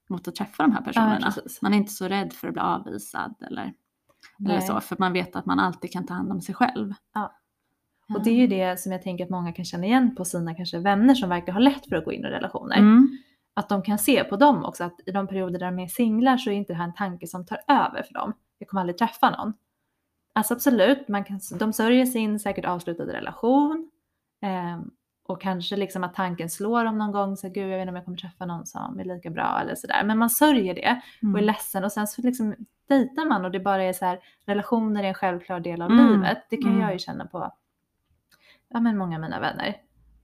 mot 0.09 0.29
att 0.29 0.35
träffa 0.35 0.62
de 0.62 0.73
här 0.73 0.83
personerna. 0.83 1.33
precis. 1.35 1.62
man 1.62 1.75
är 1.75 1.77
inte 1.77 1.93
så 1.93 2.09
rädd 2.09 2.33
för 2.33 2.49
att 2.49 2.55
bli 2.55 2.62
avvisad 2.62 3.35
eller, 3.41 3.73
eller 4.45 4.61
så. 4.61 4.81
För 4.81 4.97
man 4.99 5.12
vet 5.12 5.37
att 5.37 5.47
man 5.47 5.59
alltid 5.59 5.93
kan 5.93 6.07
ta 6.07 6.15
hand 6.15 6.33
om 6.33 6.41
sig 6.41 6.55
själv. 6.55 6.95
Ja. 7.15 7.33
Och 8.15 8.25
det 8.25 8.31
är 8.31 8.35
ju 8.35 8.47
det 8.47 8.81
som 8.81 8.93
jag 8.93 9.03
tänker 9.03 9.25
att 9.25 9.31
många 9.31 9.53
kan 9.53 9.65
känna 9.65 9.87
igen 9.87 10.15
på 10.17 10.25
sina 10.25 10.55
kanske 10.55 10.79
vänner 10.79 11.15
som 11.15 11.29
verkar 11.29 11.53
ha 11.53 11.61
lätt 11.61 11.89
för 11.89 11.97
att 11.97 12.05
gå 12.05 12.12
in 12.12 12.25
i 12.25 12.29
relationer. 12.29 12.77
Mm. 12.77 13.19
Att 13.58 13.69
de 13.69 13.82
kan 13.82 13.99
se 13.99 14.25
på 14.25 14.37
dem 14.37 14.64
också 14.64 14.85
att 14.85 15.00
i 15.06 15.11
de 15.11 15.26
perioder 15.26 15.58
där 15.58 15.67
de 15.67 15.79
är 15.79 15.87
singlar 15.88 16.37
så 16.37 16.50
är 16.50 16.55
inte 16.55 16.73
det 16.73 16.76
här 16.76 16.85
en 16.85 16.94
tanke 16.94 17.26
som 17.26 17.47
tar 17.47 17.58
över 17.69 18.03
för 18.03 18.14
dem. 18.14 18.32
Jag 18.58 18.69
kommer 18.69 18.81
aldrig 18.81 18.99
träffa 18.99 19.31
någon. 19.31 19.53
Alltså 20.32 20.55
absolut, 20.55 21.08
man 21.08 21.25
kan, 21.25 21.41
de 21.58 21.73
sörjer 21.73 22.06
sin 22.06 22.38
säkert 22.41 22.64
avslutade 22.64 23.12
relation. 23.12 23.91
ehm, 24.43 24.91
och 25.29 25.41
kanske 25.41 25.76
liksom 25.76 26.05
att 26.05 26.14
tanken 26.14 26.50
slår 26.50 26.85
om 26.85 26.99
någon 26.99 27.12
gång, 27.12 27.37
så 27.37 27.49
gud 27.49 27.64
jag 27.64 27.69
vet 27.76 27.81
inte 27.81 27.88
om 27.91 27.97
jag 27.97 28.05
kommer 28.05 28.19
träffa 28.19 28.47
någon 28.47 28.67
som 28.67 28.99
är 29.00 29.05
lika 29.05 29.31
bra 29.31 29.59
eller 29.61 29.75
sådär. 29.75 30.05
Men 30.05 30.19
man 30.19 30.31
sörjer 30.31 30.75
det 30.75 30.81
och 31.23 31.29
är 31.29 31.29
Mm. 31.29 31.44
ledsen 31.44 31.85
och 31.85 31.93
sen 31.93 32.06
så 32.06 32.23
liksom 32.23 32.55
dejtar 32.88 33.25
man 33.29 33.44
och 33.44 33.50
det 33.50 33.61
bara 33.61 33.85
är 33.85 33.93
så 33.93 34.05
här, 34.05 34.20
relationer 34.47 35.05
är 35.05 35.09
en 35.09 35.14
självklar 35.14 35.61
del 35.61 35.82
av 35.82 35.91
Mm. 35.91 36.12
livet. 36.12 36.38
Det 36.50 36.56
kan 36.56 36.70
Mm. 36.70 36.82
jag 36.82 36.93
ju 36.93 36.99
känna 36.99 37.26
på 37.26 37.52
ja, 38.69 38.81
men 38.81 38.97
många 38.99 39.17
av 39.17 39.20
mina 39.20 39.41
vänner. 39.41 39.76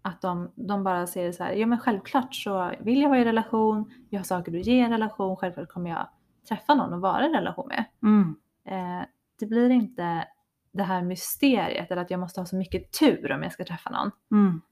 Att 0.03 0.21
de, 0.21 0.53
de 0.55 0.85
bara 0.85 1.07
ser 1.07 1.25
det 1.25 1.33
så 1.33 1.45
här, 1.45 1.53
ja 1.53 1.67
men 1.67 1.79
självklart 1.79 2.35
så 2.35 2.73
vill 2.81 3.01
jag 3.01 3.09
vara 3.09 3.21
i 3.21 3.25
relation, 3.25 3.93
jag 4.11 4.19
har 4.19 4.25
saker 4.25 4.59
att 4.59 4.67
ge 4.67 4.81
en 4.81 4.91
relation, 4.91 5.37
självklart 5.37 5.69
kommer 5.69 5.91
jag 5.91 6.09
träffa 6.49 6.75
någon 6.75 6.93
och 6.93 7.01
vara 7.01 7.27
i 7.27 7.29
relation 7.29 7.69
med. 7.69 7.85
Mm. 8.03 8.37
Eh, 8.67 9.07
det 9.39 9.47
blir 9.47 9.71
inte 9.71 10.25
det 10.73 10.83
här 10.83 11.03
mysteriet 11.03 11.91
eller 11.91 12.03
att 12.03 12.11
jag 12.11 12.21
måste 12.21 12.41
ha 12.41 12.47
så 12.47 12.57
mycket 12.57 12.93
tur 12.99 13.33
om 13.33 13.43
jag 13.43 13.53
ska 13.53 13.65
träffa 13.65 13.91
någon. 13.91 14.11
Mm. 14.31 14.63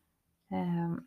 Eh, 0.51 1.03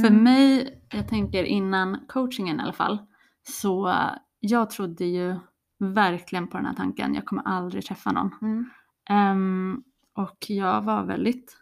För 0.00 0.08
mm, 0.08 0.22
mig, 0.24 0.80
jag 0.92 1.08
tänker 1.08 1.44
innan 1.44 2.06
coachingen 2.08 2.60
i 2.60 2.62
alla 2.62 2.72
fall, 2.72 2.98
så 3.42 3.94
jag 4.40 4.70
trodde 4.70 5.04
ju 5.04 5.36
verkligen 5.78 6.48
på 6.48 6.56
den 6.56 6.66
här 6.66 6.74
tanken, 6.74 7.14
jag 7.14 7.24
kommer 7.24 7.42
aldrig 7.42 7.84
träffa 7.84 8.12
någon. 8.12 8.30
Mm, 8.42 8.70
Ehm, 9.10 9.82
och 10.14 10.46
jag 10.48 10.82
var 10.82 11.04
väldigt, 11.04 11.56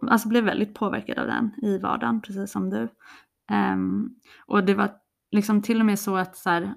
alltså 0.00 0.28
blev 0.28 0.44
väldigt 0.44 0.74
påverkad 0.74 1.18
av 1.18 1.26
den 1.26 1.50
i 1.62 1.78
vardagen, 1.78 2.20
precis 2.20 2.52
som 2.52 2.70
du. 2.70 2.88
Ehm, 3.50 4.08
och 4.46 4.64
det 4.64 4.74
var 4.74 4.90
liksom 5.30 5.62
till 5.62 5.80
och 5.80 5.86
med 5.86 5.98
så 5.98 6.16
att 6.16 6.36
så 6.36 6.50
här, 6.50 6.74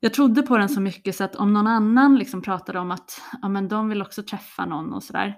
jag 0.00 0.14
trodde 0.14 0.42
på 0.42 0.58
den 0.58 0.68
så 0.68 0.80
mycket 0.80 1.16
så 1.16 1.24
att 1.24 1.36
om 1.36 1.52
någon 1.52 1.66
annan 1.66 2.18
liksom 2.18 2.42
pratade 2.42 2.78
om 2.78 2.90
att 2.90 3.22
ja, 3.42 3.48
men 3.48 3.68
de 3.68 3.88
vill 3.88 4.02
också 4.02 4.22
träffa 4.22 4.66
någon 4.66 4.92
och 4.92 5.02
sådär, 5.02 5.36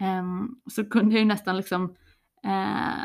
ehm, 0.00 0.48
så 0.70 0.84
kunde 0.84 1.14
jag 1.14 1.20
ju 1.20 1.26
nästan 1.26 1.56
liksom 1.56 1.96
eh, 2.44 3.04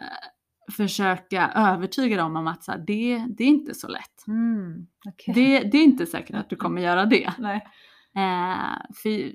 försöka 0.72 1.52
övertyga 1.56 2.18
dem 2.18 2.36
om 2.36 2.48
att 2.48 2.64
så 2.64 2.72
här, 2.72 2.80
det, 2.88 3.26
det 3.38 3.44
är 3.44 3.48
inte 3.48 3.74
så 3.76 3.88
lätt. 3.88 4.28
mm, 4.28 4.88
okej. 5.08 5.34
Det, 5.34 5.60
det 5.60 5.78
är 5.78 5.84
inte 5.84 6.06
säkert 6.06 6.36
att 6.36 6.50
du 6.50 6.56
kommer 6.56 6.82
göra 6.82 7.06
det. 7.06 7.34
Nej. 7.38 7.68
Eh, 8.16 8.78
för, 8.96 9.32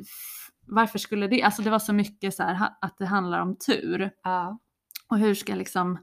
varför 0.67 0.99
skulle 0.99 1.27
det? 1.29 1.43
Alltså 1.43 1.63
det 1.63 1.71
var 1.71 1.79
så 1.79 1.93
mycket 1.93 2.35
så 2.35 2.43
här 2.43 2.69
att 2.81 2.99
det 2.99 3.07
handlar 3.07 3.41
om 3.41 3.57
tur. 3.67 4.11
Ja. 4.23 4.59
Och 5.11 5.19
hur 5.19 5.35
ska 5.35 5.55
liksom, 5.55 5.99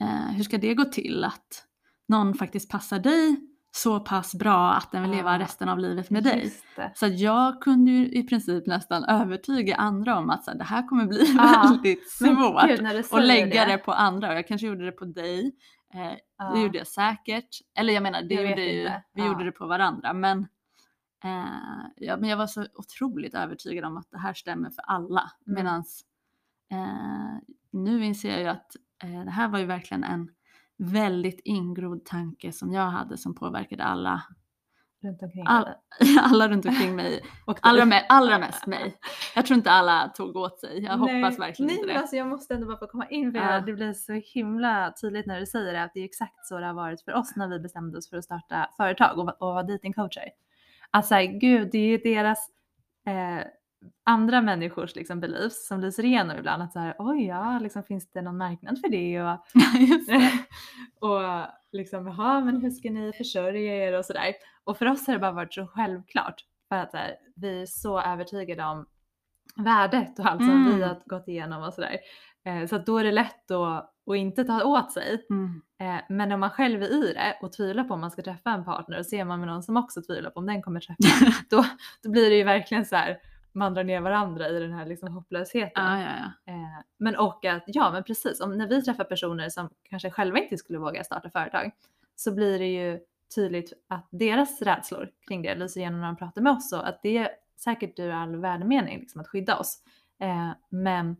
eh, 0.00 0.32
hur 0.36 0.44
ska 0.44 0.58
det 0.58 0.74
gå 0.74 0.84
till 0.84 1.24
att 1.24 1.64
någon 2.08 2.34
faktiskt 2.34 2.70
passar 2.70 2.98
dig 2.98 3.36
så 3.70 4.00
pass 4.00 4.34
bra 4.34 4.72
att 4.72 4.92
den 4.92 5.02
vill 5.02 5.10
leva 5.10 5.32
Ja. 5.32 5.38
resten 5.38 5.68
av 5.68 5.78
livet 5.78 6.10
med 6.10 6.24
dig? 6.24 6.52
Det. 6.76 6.92
Så 6.94 7.06
jag 7.06 7.60
kunde 7.62 7.90
ju 7.90 8.06
i 8.12 8.22
princip 8.22 8.66
nästan 8.66 9.04
övertyga 9.04 9.76
andra 9.76 10.18
om 10.18 10.30
att 10.30 10.44
så 10.44 10.50
här, 10.50 10.58
det 10.58 10.64
här 10.64 10.86
kommer 10.88 11.06
bli 11.06 11.24
Ja, 11.36 11.66
väldigt 11.70 12.10
svårt. 12.10 12.68
gud, 12.68 13.04
och 13.12 13.22
lägga 13.22 13.64
det. 13.66 13.78
på 13.78 13.92
andra. 13.92 14.28
Och 14.28 14.34
jag 14.34 14.48
kanske 14.48 14.66
gjorde 14.66 14.84
det 14.86 14.92
på 14.92 15.04
dig. 15.04 15.52
Eh, 15.94 16.12
Ja. 16.40 16.52
Det 16.54 16.60
gjorde 16.60 16.78
jag 16.78 16.86
säkert. 16.86 17.48
Eller 17.78 17.92
jag 17.94 18.02
menar, 18.02 18.22
det 18.22 18.34
Jag 18.34 18.50
gjorde 18.50 18.62
ju, 18.64 18.90
vi 19.14 19.26
gjorde 19.26 19.44
det 19.44 19.52
på 19.52 19.66
varandra. 19.66 20.12
Men, 20.12 20.46
eh, 21.24 21.86
ja, 21.96 22.16
men 22.16 22.30
jag 22.30 22.36
var 22.36 22.46
så 22.46 22.66
otroligt 22.74 23.34
övertygad 23.34 23.84
om 23.84 23.96
att 23.96 24.10
det 24.10 24.18
här 24.18 24.34
stämmer 24.34 24.70
för 24.70 24.82
alla. 24.82 25.30
Mm. 25.46 25.54
Medan 25.64 25.84
eh, 26.70 27.38
nu 27.72 28.04
inser 28.04 28.30
jag 28.30 28.40
ju 28.40 28.46
att 28.46 28.76
eh, 29.04 29.24
det 29.24 29.30
här 29.30 29.48
var 29.48 29.58
ju 29.58 29.64
verkligen 29.66 30.04
en 30.04 30.30
väldigt 30.76 31.40
ingrodd 31.44 32.04
tanke 32.04 32.52
som 32.52 32.72
jag 32.72 32.86
hade 32.90 33.16
som 33.16 33.34
påverkade 33.34 33.84
alla, 33.84 34.22
Runt 35.02 35.22
omkring 35.22 35.44
all, 35.46 35.64
dig. 35.64 35.74
alla 36.22 36.48
runt 36.48 36.66
omkring 36.66 36.96
mig. 36.96 37.20
Och 37.46 37.58
Allra, 37.62 37.84
me- 37.84 38.06
allra 38.08 38.38
mest 38.38 38.66
mig. 38.66 38.96
Jag 39.34 39.46
tror 39.46 39.56
inte 39.56 39.70
alla 39.70 40.08
tog 40.08 40.36
åt 40.36 40.60
sig. 40.60 40.84
Jag 40.84 41.00
Nej, 41.00 41.22
hoppas 41.22 41.38
verkligen 41.38 41.66
nej, 41.66 41.76
inte 41.76 41.92
det. 41.92 41.98
Alltså, 41.98 42.16
jag 42.16 42.26
måste 42.26 42.54
ändå 42.54 42.66
bara 42.66 42.78
få 42.78 42.86
komma 42.86 43.08
in 43.08 43.32
för 43.32 43.38
Ja. 43.38 43.60
det 43.60 43.72
blir 43.72 43.92
så 43.92 44.12
himla 44.12 44.92
tydligt 45.00 45.26
när 45.26 45.40
du 45.40 45.46
säger 45.46 45.72
det 45.72 45.82
att 45.82 45.90
det 45.94 46.00
är 46.00 46.04
exakt 46.04 46.46
så 46.46 46.58
det 46.58 46.66
har 46.66 46.74
varit 46.74 47.02
för 47.02 47.12
oss 47.14 47.36
när 47.36 47.48
vi 47.48 47.58
bestämde 47.60 47.98
oss 47.98 48.10
för 48.10 48.16
att 48.16 48.24
starta 48.24 48.68
företag 48.76 49.18
och, 49.18 49.28
och 49.28 49.54
vara 49.54 49.62
datingcoacher. 49.62 50.28
Att 50.90 51.06
säga 51.06 51.32
gud, 51.32 51.68
det 51.72 51.78
är 51.78 51.86
ju 51.86 51.98
deras 51.98 52.48
eh, 53.06 53.46
andra 54.04 54.42
människors 54.42 54.96
liksom 54.96 55.20
beliefs 55.20 55.66
som 55.66 55.80
lyser 55.80 56.04
igenom 56.04 56.36
ibland. 56.38 56.62
Att 56.62 56.72
så 56.72 56.78
här, 56.78 56.94
oj 56.98 57.26
ja, 57.26 57.58
liksom, 57.58 57.82
finns 57.82 58.10
det 58.10 58.22
någon 58.22 58.36
marknad 58.36 58.80
för 58.80 58.88
det? 58.88 59.22
Och, 59.22 59.38
och 61.10 61.46
liksom, 61.72 62.06
jaha, 62.06 62.40
men 62.40 62.60
hur 62.60 62.70
ska 62.70 62.90
ni 62.90 63.12
försörja 63.12 63.88
er 63.88 63.98
och 63.98 64.04
sådär. 64.04 64.34
Och 64.64 64.78
för 64.78 64.86
oss 64.86 65.06
har 65.06 65.14
det 65.14 65.20
bara 65.20 65.32
varit 65.32 65.54
så 65.54 65.66
självklart 65.66 66.44
för 66.68 66.76
att 66.76 66.90
så 66.90 66.96
här, 66.96 67.16
vi 67.36 67.62
är 67.62 67.66
så 67.66 68.00
övertygade 68.00 68.64
om 68.64 68.86
värdet 69.56 70.18
och 70.18 70.26
allt 70.26 70.40
som 70.40 70.50
Mm. 70.66 70.76
vi 70.76 70.82
har 70.82 71.02
gått 71.06 71.28
igenom 71.28 71.62
och 71.62 71.74
sådär. 71.74 71.96
Eh, 72.44 72.66
så 72.66 72.76
att 72.76 72.86
då 72.86 72.98
är 72.98 73.04
det 73.04 73.12
lätt 73.12 73.50
att, 73.50 73.94
att 74.10 74.16
inte 74.16 74.44
ta 74.44 74.64
åt 74.64 74.92
sig. 74.92 75.26
Mm. 75.30 75.62
Eh, 75.80 76.02
men 76.08 76.32
om 76.32 76.40
man 76.40 76.50
själv 76.50 76.82
är 76.82 76.86
i 76.86 77.12
det 77.12 77.38
och 77.42 77.52
tvivlar 77.52 77.84
på 77.84 77.94
om 77.94 78.00
man 78.00 78.10
ska 78.10 78.22
träffa 78.22 78.50
en 78.50 78.64
partner 78.64 78.98
och 78.98 79.06
ser 79.06 79.24
man 79.24 79.40
med 79.40 79.48
någon 79.48 79.62
som 79.62 79.76
också 79.76 80.02
tvivlar 80.02 80.30
på 80.30 80.40
om 80.40 80.46
den 80.46 80.62
kommer 80.62 80.80
träffa, 80.80 81.32
då, 81.50 81.64
då 82.02 82.10
blir 82.10 82.30
det 82.30 82.36
ju 82.36 82.44
verkligen 82.44 82.86
så 82.86 82.96
här 82.96 83.18
man 83.52 83.74
drar 83.74 83.84
ner 83.84 84.00
varandra 84.00 84.48
i 84.48 84.60
den 84.60 84.72
här 84.72 84.86
liksom 84.86 85.12
hopplösheten. 85.12 85.84
Ja, 85.84 86.00
ja, 86.00 86.10
ja. 86.44 86.52
Eh, 86.52 86.84
men 86.98 87.16
och 87.16 87.44
att, 87.44 87.64
ja 87.66 87.90
men 87.92 88.04
precis, 88.04 88.40
om, 88.40 88.58
när 88.58 88.68
vi 88.68 88.82
träffar 88.82 89.04
personer 89.04 89.48
som 89.48 89.70
kanske 89.82 90.10
själva 90.10 90.38
inte 90.38 90.56
skulle 90.56 90.78
våga 90.78 91.04
starta 91.04 91.30
företag 91.30 91.70
så 92.16 92.34
blir 92.34 92.58
det 92.58 92.66
ju 92.66 93.00
tydligt 93.34 93.72
att 93.88 94.08
deras 94.10 94.62
rädslor 94.62 95.10
kring 95.28 95.42
det 95.42 95.54
lyser 95.54 95.80
igenom 95.80 96.00
när 96.00 96.06
de 96.06 96.16
pratar 96.16 96.42
med 96.42 96.52
oss 96.52 96.72
och 96.72 96.88
att 96.88 97.00
det 97.02 97.18
är 97.18 97.28
säkert 97.56 97.98
ur 97.98 98.10
all 98.10 98.36
värdemening 98.36 98.98
liksom, 98.98 99.20
att 99.20 99.28
skydda 99.28 99.56
oss. 99.56 99.82
Eh, 100.20 100.50
men 100.68 101.16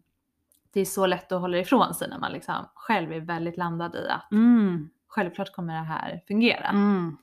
det 0.78 0.82
är 0.82 0.85
så 0.85 1.06
lätt 1.06 1.32
att 1.32 1.40
hålla 1.40 1.58
ifrån 1.58 1.94
sig 1.94 2.08
när 2.08 2.18
man 2.18 2.32
liksom 2.32 2.54
själv 2.75 3.12
är 3.12 3.20
väldigt 3.20 3.56
landad 3.56 3.94
i 3.97 4.08
att 4.08 4.32
Mm. 4.32 4.88
självklart 5.08 5.52
kommer 5.52 5.75
det 5.75 5.80
här 5.80 6.20
fungera. 6.28 6.66
Mm. 6.68 7.16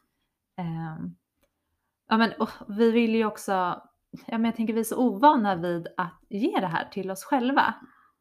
Ehm, 0.57 1.15
ja, 2.09 2.17
men, 2.17 2.31
vi 2.67 2.91
vill 2.91 3.15
ju 3.15 3.25
också, 3.25 3.51
ja, 4.11 4.37
men 4.37 4.45
jag 4.45 4.55
tänker 4.55 4.73
vi 4.73 4.79
är 4.79 4.83
så 4.83 4.97
ovana 4.97 5.55
vid 5.55 5.87
att 5.97 6.19
ge 6.29 6.59
det 6.59 6.67
här 6.67 6.85
till 6.91 7.11
oss 7.11 7.23
själva. 7.23 7.73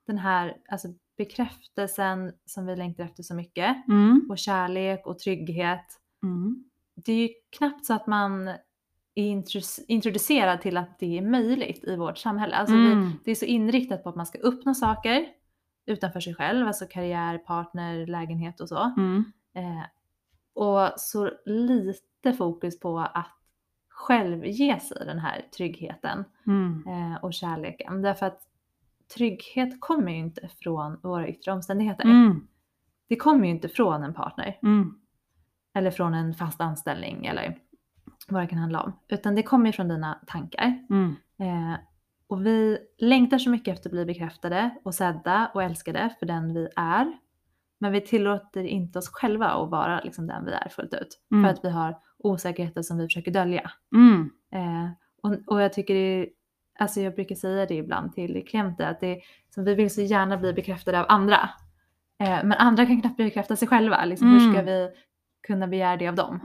Den 0.06 0.18
här 0.18 0.56
alltså, 0.68 0.88
bekräftelsen 1.16 2.32
som 2.44 2.66
vi 2.66 2.76
längtar 2.76 3.04
efter 3.04 3.22
så 3.22 3.34
mycket 3.34 3.88
Mm. 3.88 4.26
och 4.30 4.38
kärlek 4.38 5.06
och 5.06 5.18
trygghet. 5.18 5.86
Mm. 6.22 6.64
Det 6.96 7.12
är 7.12 7.16
ju 7.28 7.28
knappt 7.58 7.84
så 7.86 7.94
att 7.94 8.06
man 8.06 8.50
introducerad 9.86 10.60
till 10.60 10.76
att 10.76 10.98
det 10.98 11.18
är 11.18 11.22
möjligt 11.22 11.84
i 11.84 11.96
vårt 11.96 12.18
samhälle. 12.18 12.56
Alltså 12.56 12.76
vi, 12.76 12.92
Mm. 12.92 13.10
det 13.24 13.30
är 13.30 13.34
så 13.34 13.44
inriktat 13.44 14.02
på 14.02 14.08
att 14.08 14.16
man 14.16 14.26
ska 14.26 14.38
uppnå 14.38 14.74
saker 14.74 15.26
utanför 15.86 16.20
sig 16.20 16.34
själv, 16.34 16.66
alltså 16.66 16.86
karriär, 16.90 17.38
partner, 17.38 18.06
lägenhet 18.06 18.60
och 18.60 18.68
så. 18.68 18.92
Mm. 18.96 19.24
Eh, 19.54 19.82
och 20.54 20.90
så 20.96 21.30
lite 21.46 22.32
fokus 22.38 22.80
på 22.80 22.98
att 22.98 23.30
själv 23.88 24.44
ge 24.46 24.80
sig 24.80 25.06
den 25.06 25.18
här 25.18 25.42
tryggheten 25.56 26.24
Mm. 26.46 26.84
eh, 26.88 27.24
och 27.24 27.34
kärleken. 27.34 28.02
Därför 28.02 28.26
att 28.26 28.40
trygghet 29.14 29.80
kommer 29.80 30.12
ju 30.12 30.18
inte 30.18 30.48
från 30.48 31.00
våra 31.02 31.28
yttre 31.28 31.52
omständigheter. 31.52 32.04
Mm. 32.04 32.46
Det 33.08 33.16
kommer 33.16 33.44
ju 33.44 33.50
inte 33.50 33.68
från 33.68 34.02
en 34.02 34.14
partner 34.14 34.58
Mm. 34.62 34.94
eller 35.74 35.90
från 35.90 36.14
en 36.14 36.34
fast 36.34 36.60
anställning 36.60 37.26
eller 37.26 37.58
vad 38.28 38.42
det 38.42 38.46
kan 38.46 38.58
handla 38.58 38.80
om. 38.82 38.92
Utan 39.08 39.34
det 39.34 39.42
kommer 39.42 39.66
ju 39.66 39.72
från 39.72 39.88
dina 39.88 40.18
tankar. 40.26 40.78
Mm. 40.90 41.16
Eh, 41.38 41.78
och 42.28 42.46
vi 42.46 42.78
längtar 42.98 43.38
så 43.38 43.50
mycket 43.50 43.74
efter 43.74 43.88
att 43.88 43.92
bli 43.92 44.04
bekräftade 44.04 44.70
och 44.84 44.94
sedda 44.94 45.50
och 45.54 45.62
älskade 45.62 46.14
för 46.18 46.26
den 46.26 46.54
vi 46.54 46.68
är. 46.76 47.12
Men 47.78 47.92
vi 47.92 48.00
tillåter 48.00 48.64
inte 48.64 48.98
oss 48.98 49.08
själva 49.08 49.46
att 49.46 49.70
vara 49.70 50.00
liksom 50.00 50.26
den 50.26 50.44
vi 50.44 50.52
är 50.52 50.68
fullt 50.68 50.94
ut. 50.94 51.20
Mm. 51.32 51.44
För 51.44 51.50
att 51.52 51.64
vi 51.64 51.70
har 51.70 51.98
osäkerheter 52.18 52.82
som 52.82 52.98
vi 52.98 53.04
försöker 53.04 53.30
dölja. 53.30 53.70
Mm. 53.94 54.30
Eh, 54.52 54.90
och, 55.22 55.34
och 55.46 55.62
jag 55.62 55.72
tycker 55.72 55.94
det 55.94 56.28
alltså 56.78 57.00
jag 57.00 57.14
brukar 57.14 57.34
säga 57.34 57.66
det 57.66 57.74
ibland 57.74 58.14
till 58.14 58.44
klienter 58.48 58.90
att 58.90 59.00
det, 59.00 59.20
som 59.54 59.64
vi 59.64 59.74
vill 59.74 59.90
så 59.94 60.00
gärna 60.00 60.36
bli 60.36 60.52
bekräftade 60.52 61.00
av 61.00 61.06
andra. 61.08 61.50
Eh, 62.20 62.44
men 62.44 62.52
andra 62.52 62.86
kan 62.86 63.00
knappt 63.00 63.16
bekräfta 63.16 63.56
sig 63.56 63.68
själva. 63.68 64.04
Liksom, 64.04 64.30
Hur 64.30 64.40
ska 64.40 64.60
Mm. 64.60 64.64
vi 64.66 64.90
kunna 65.46 65.66
begära 65.66 65.96
det 65.96 66.08
av 66.08 66.14
dem? 66.14 66.40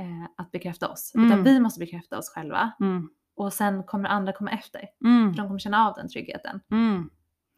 Eh, 0.00 0.24
att 0.36 0.50
bekräfta 0.50 0.88
oss. 0.88 1.12
Mm. 1.14 1.26
Utan 1.26 1.42
vi 1.44 1.60
måste 1.60 1.80
bekräfta 1.80 2.18
oss 2.18 2.30
själva. 2.34 2.72
Mm. 2.80 3.10
Och 3.36 3.52
sen 3.52 3.84
kommer 3.84 4.08
andra 4.08 4.32
komma 4.32 4.50
efter. 4.50 4.84
Mm. 5.04 5.30
För 5.34 5.36
de 5.42 5.46
kommer 5.48 5.58
känna 5.58 5.88
av 5.88 5.94
den 5.94 6.08
tryggheten 6.08 6.60
Mm. 6.70 7.10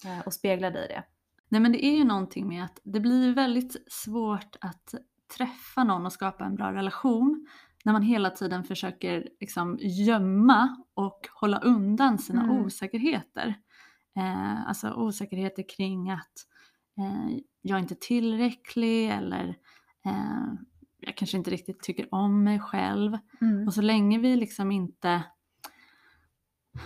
eh, 0.04 0.26
och 0.26 0.32
spegla 0.34 0.70
dig 0.70 0.84
i 0.84 0.88
det. 0.88 1.04
Nej 1.48 1.60
men 1.60 1.72
det 1.72 1.84
är 1.86 1.96
ju 1.96 2.04
någonting 2.04 2.48
med 2.48 2.64
att 2.64 2.80
det 2.84 3.00
blir 3.00 3.34
väldigt 3.34 3.76
svårt 3.92 4.56
att 4.60 4.94
träffa 5.36 5.84
någon 5.84 6.06
och 6.06 6.12
skapa 6.12 6.44
en 6.44 6.54
bra 6.54 6.72
relation 6.72 7.46
när 7.84 7.92
man 7.92 8.02
hela 8.02 8.30
tiden 8.30 8.64
försöker 8.64 9.28
liksom 9.40 9.78
gömma 9.80 10.76
och 10.94 11.28
hålla 11.40 11.58
undan 11.58 12.18
sina 12.18 12.42
Mm. 12.42 12.56
osäkerheter. 12.64 13.54
Eh, 14.16 14.68
alltså 14.68 14.92
osäkerheter 14.92 15.64
kring 15.76 16.10
att 16.10 16.32
eh, 16.98 17.36
jag 17.62 17.76
är 17.76 17.82
inte 17.82 17.94
tillräcklig 17.94 19.10
eller 19.10 19.48
eh, 20.06 20.52
jag 21.02 21.16
kanske 21.16 21.36
inte 21.36 21.50
riktigt 21.50 21.80
tycker 21.82 22.14
om 22.14 22.44
mig 22.44 22.60
själv. 22.60 23.18
Och 23.66 23.74
så 23.74 23.82
länge 23.82 24.18
vi 24.18 24.36
liksom 24.36 24.72
inte 24.72 25.22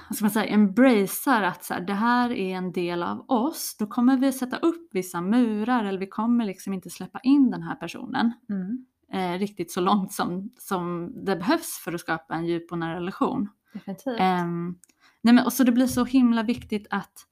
vad 0.09 0.17
ska 0.17 0.25
man 0.25 0.31
säga, 0.31 0.47
embracear 0.47 1.43
att 1.43 1.65
så 1.65 1.75
här, 1.75 1.81
det 1.81 1.95
här 1.95 2.33
är 2.33 2.57
en 2.57 2.73
del 2.73 3.03
av 3.03 3.25
oss, 3.31 3.77
då 3.79 3.87
kommer 3.87 4.17
vi 4.17 4.33
sätta 4.33 4.57
upp 4.57 4.89
vissa 4.93 5.21
murar 5.21 5.85
eller 5.85 5.99
vi 5.99 6.07
kommer 6.07 6.45
liksom 6.45 6.73
inte 6.73 6.91
släppa 6.91 7.21
in 7.23 7.51
den 7.51 7.63
här 7.63 7.75
personen 7.75 8.33
Mm. 8.49 8.87
eh, 9.13 9.39
riktigt 9.39 9.73
så 9.73 9.81
långt 9.81 10.13
som, 10.13 10.51
som 10.59 11.13
det 11.25 11.37
behövs 11.37 11.79
för 11.85 11.93
att 11.93 12.01
skapa 12.01 12.35
en 12.35 12.47
djup 12.47 12.73
och 12.73 12.79
nära 12.79 12.95
relation. 12.97 13.49
Definitivt. 13.73 14.17
Ehm, 14.21 14.79
nej 15.23 15.35
men, 15.35 15.45
och 15.45 15.53
så 15.53 15.65
det 15.65 15.73
blir 15.73 15.87
så 15.87 16.05
himla 16.05 16.43
viktigt 16.43 16.87
att 16.91 17.27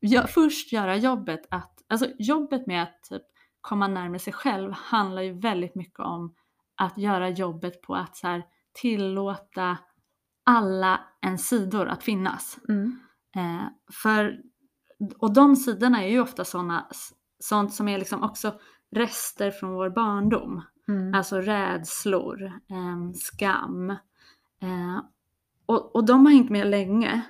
gö- 0.00 0.26
först 0.26 0.72
göra 0.72 0.96
jobbet 0.96 1.46
att, 1.50 1.82
alltså 1.88 2.06
jobbet 2.18 2.66
med 2.66 2.82
att 2.82 3.02
typ, 3.10 3.22
komma 3.66 3.88
närmare 3.88 4.18
sig 4.18 4.32
själv 4.32 4.72
handlar 4.72 5.22
ju 5.22 5.32
väldigt 5.32 5.74
mycket 5.74 6.00
om 6.00 6.34
att 6.76 6.98
göra 6.98 7.28
jobbet 7.28 7.82
på 7.82 7.94
att 7.94 8.16
så 8.16 8.26
här, 8.26 8.44
tillåta 8.72 9.78
alla 10.44 11.00
ens 11.22 11.48
sidor 11.48 11.88
att 11.88 12.02
finnas. 12.02 12.58
Mm. 12.68 12.98
Eh, 13.36 13.66
för, 13.92 14.40
och 15.18 15.34
de 15.34 15.56
sidorna 15.56 16.04
är 16.04 16.08
ju 16.08 16.20
ofta 16.20 16.44
såna, 16.44 16.86
sånt 17.38 17.74
som 17.74 17.88
är 17.88 17.98
liksom 17.98 18.22
också 18.22 18.60
rester 18.90 19.50
från 19.50 19.72
vår 19.72 19.90
barndom. 19.90 20.62
Mm. 20.88 21.14
Alltså 21.14 21.36
rädslor, 21.36 22.52
ehm, 22.70 23.14
skam. 23.14 23.90
Eh, 24.60 25.00
och, 25.66 25.96
och 25.96 26.06
de 26.06 26.26
har 26.26 26.32
hängt 26.32 26.50
med 26.50 26.66
länge. 26.66 27.22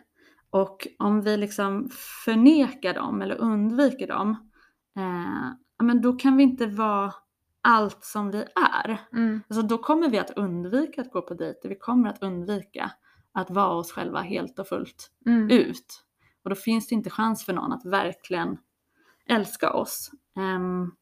Och 0.51 0.87
om 0.99 1.21
vi 1.21 1.37
liksom 1.37 1.89
förnekar 2.25 2.95
dem 2.95 3.23
eller 3.23 3.37
undviker 3.37 4.07
dem, 4.07 4.51
eh, 4.97 5.66
men 5.83 6.01
då 6.03 6.13
kan 6.13 6.37
vi 6.37 6.43
inte 6.43 6.67
vara 6.67 7.15
allt 7.61 8.05
som 8.05 8.31
vi 8.31 8.45
är. 8.85 8.99
Mm. 9.13 9.43
Alltså 9.49 9.63
då 9.67 9.79
kommer 9.79 10.09
vi 10.09 10.19
att 10.19 10.31
undvika 10.31 11.01
att 11.03 11.11
gå 11.13 11.23
på 11.23 11.35
dejter, 11.35 11.69
vi 11.69 11.75
kommer 11.79 12.09
att 12.11 12.23
undvika 12.23 12.93
att 13.33 13.51
vara 13.51 13.71
oss 13.75 13.93
själva 13.93 14.21
helt 14.21 14.59
och 14.59 14.69
fullt 14.69 15.11
Mm. 15.27 15.51
ut. 15.51 16.03
Och 16.45 16.51
då 16.51 16.57
finns 16.57 16.89
det 16.89 16.95
inte 16.95 17.11
chans 17.11 17.45
för 17.45 17.53
någon 17.53 17.73
att 17.73 17.85
verkligen 17.85 18.59
älska 19.29 19.73
oss. 19.73 20.11
Ehm, 20.39 20.93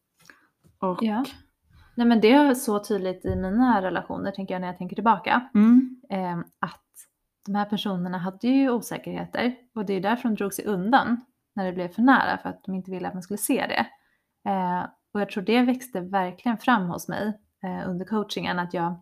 och, 0.78 0.99
Ja. 1.02 1.25
Nej 1.97 2.07
men 2.07 2.21
det 2.21 2.33
är 2.33 2.54
så 2.54 2.85
tydligt 2.85 3.25
i 3.25 3.37
mina 3.37 3.83
relationer 3.83 4.31
tänker 4.31 4.54
jag 4.54 4.61
när 4.61 4.69
jag 4.69 4.78
tänker 4.78 4.95
tillbaka. 4.97 5.49
Mm, 5.54 6.00
Eh, 6.11 6.38
att 6.59 6.81
de 7.47 7.54
här 7.54 7.64
personerna 7.64 8.19
hade 8.19 8.49
ju 8.49 8.71
osäkerheter 8.71 9.54
och 9.75 9.85
det 9.87 9.93
är 9.93 10.00
därför 10.00 10.28
de 10.28 10.35
drog 10.35 10.54
sig 10.54 10.64
undan 10.64 11.21
när 11.54 11.64
det 11.66 11.73
blev 11.73 11.88
för 11.88 12.02
nära 12.02 12.38
för 12.38 12.49
att 12.49 12.64
de 12.64 12.75
inte 12.75 12.90
ville 12.90 13.09
att 13.09 13.14
man 13.14 13.23
skulle 13.23 13.38
se 13.38 13.66
det. 13.69 13.87
Eh, 14.44 14.86
och 15.14 15.20
jag 15.20 15.30
tror 15.30 15.42
det 15.42 15.62
växte 15.62 16.00
verkligen 16.00 16.58
fram 16.58 16.86
hos 16.86 17.08
mig 17.08 17.38
eh, 17.62 17.90
under 17.90 18.04
coachingen 18.04 18.58
att 18.58 18.74
jag, 18.74 18.94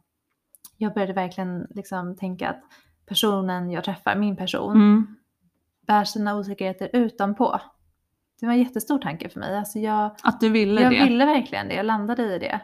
jag 0.76 0.94
började 0.94 1.12
verkligen 1.12 1.66
liksom 1.70 2.16
tänka 2.16 2.50
att 2.50 2.62
personen 3.06 3.70
jag 3.70 3.84
träffar, 3.84 4.16
min 4.16 4.36
person, 4.36 4.76
mm, 4.76 5.16
bär 5.86 6.04
sina 6.04 6.36
osäkerheter 6.36 6.90
utanpå. 6.92 7.60
Det 8.40 8.46
var 8.46 8.52
en 8.52 8.58
jättestor 8.58 8.98
tanke 8.98 9.28
för 9.28 9.40
mig. 9.40 9.58
Alltså 9.58 9.78
jag, 9.78 10.16
att 10.22 10.40
du 10.40 10.48
ville 10.48 10.80
jag 10.80 10.92
det. 10.92 11.04
ville 11.04 11.26
verkligen 11.26 11.68
det, 11.68 11.74
jag 11.74 11.86
landade 11.86 12.22
i 12.34 12.38
det. 12.38 12.60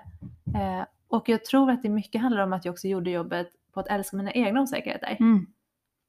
Eh, 0.58 0.84
och 1.08 1.28
jag 1.28 1.44
tror 1.44 1.70
att 1.70 1.82
det 1.82 1.88
mycket 1.88 2.20
handlar 2.20 2.42
om 2.42 2.52
att 2.52 2.64
jag 2.64 2.72
också 2.72 2.88
gjorde 2.88 3.10
jobbet 3.10 3.48
på 3.74 3.80
att 3.80 3.88
älska 3.88 4.16
mina 4.16 4.32
egna 4.32 4.60
osäkerheter. 4.60 5.16
Mm, 5.20 5.46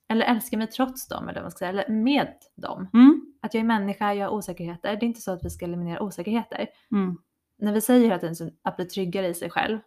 Eller 0.09 0.25
älska 0.25 0.57
mig 0.57 0.67
trots 0.67 1.07
dem, 1.07 1.23
eller 1.29 1.39
vad 1.39 1.43
man 1.43 1.51
ska 1.51 1.57
säga, 1.57 1.69
eller 1.69 1.89
med 1.89 2.33
dem. 2.55 2.89
mm, 2.93 3.28
att 3.41 3.53
jag 3.53 3.62
är 3.62 3.65
människa, 3.65 4.13
jag 4.13 4.27
har 4.27 4.36
osäkerheter. 4.36 4.96
Det 4.96 5.05
är 5.05 5.08
inte 5.08 5.22
så 5.22 5.31
att 5.31 5.46
vi 5.46 5.50
ska 5.50 5.65
eliminera 5.65 6.01
osäkerheter. 6.01 6.67
Mm. 6.91 7.17
När 7.58 7.74
vi 7.74 7.81
säger 7.81 8.03
hela 8.03 8.19
tiden 8.19 8.51
att 8.62 8.75
bli 8.75 8.86
tryggare 8.86 9.27
i 9.27 9.34
sig 9.34 9.50
själv. 9.50 9.79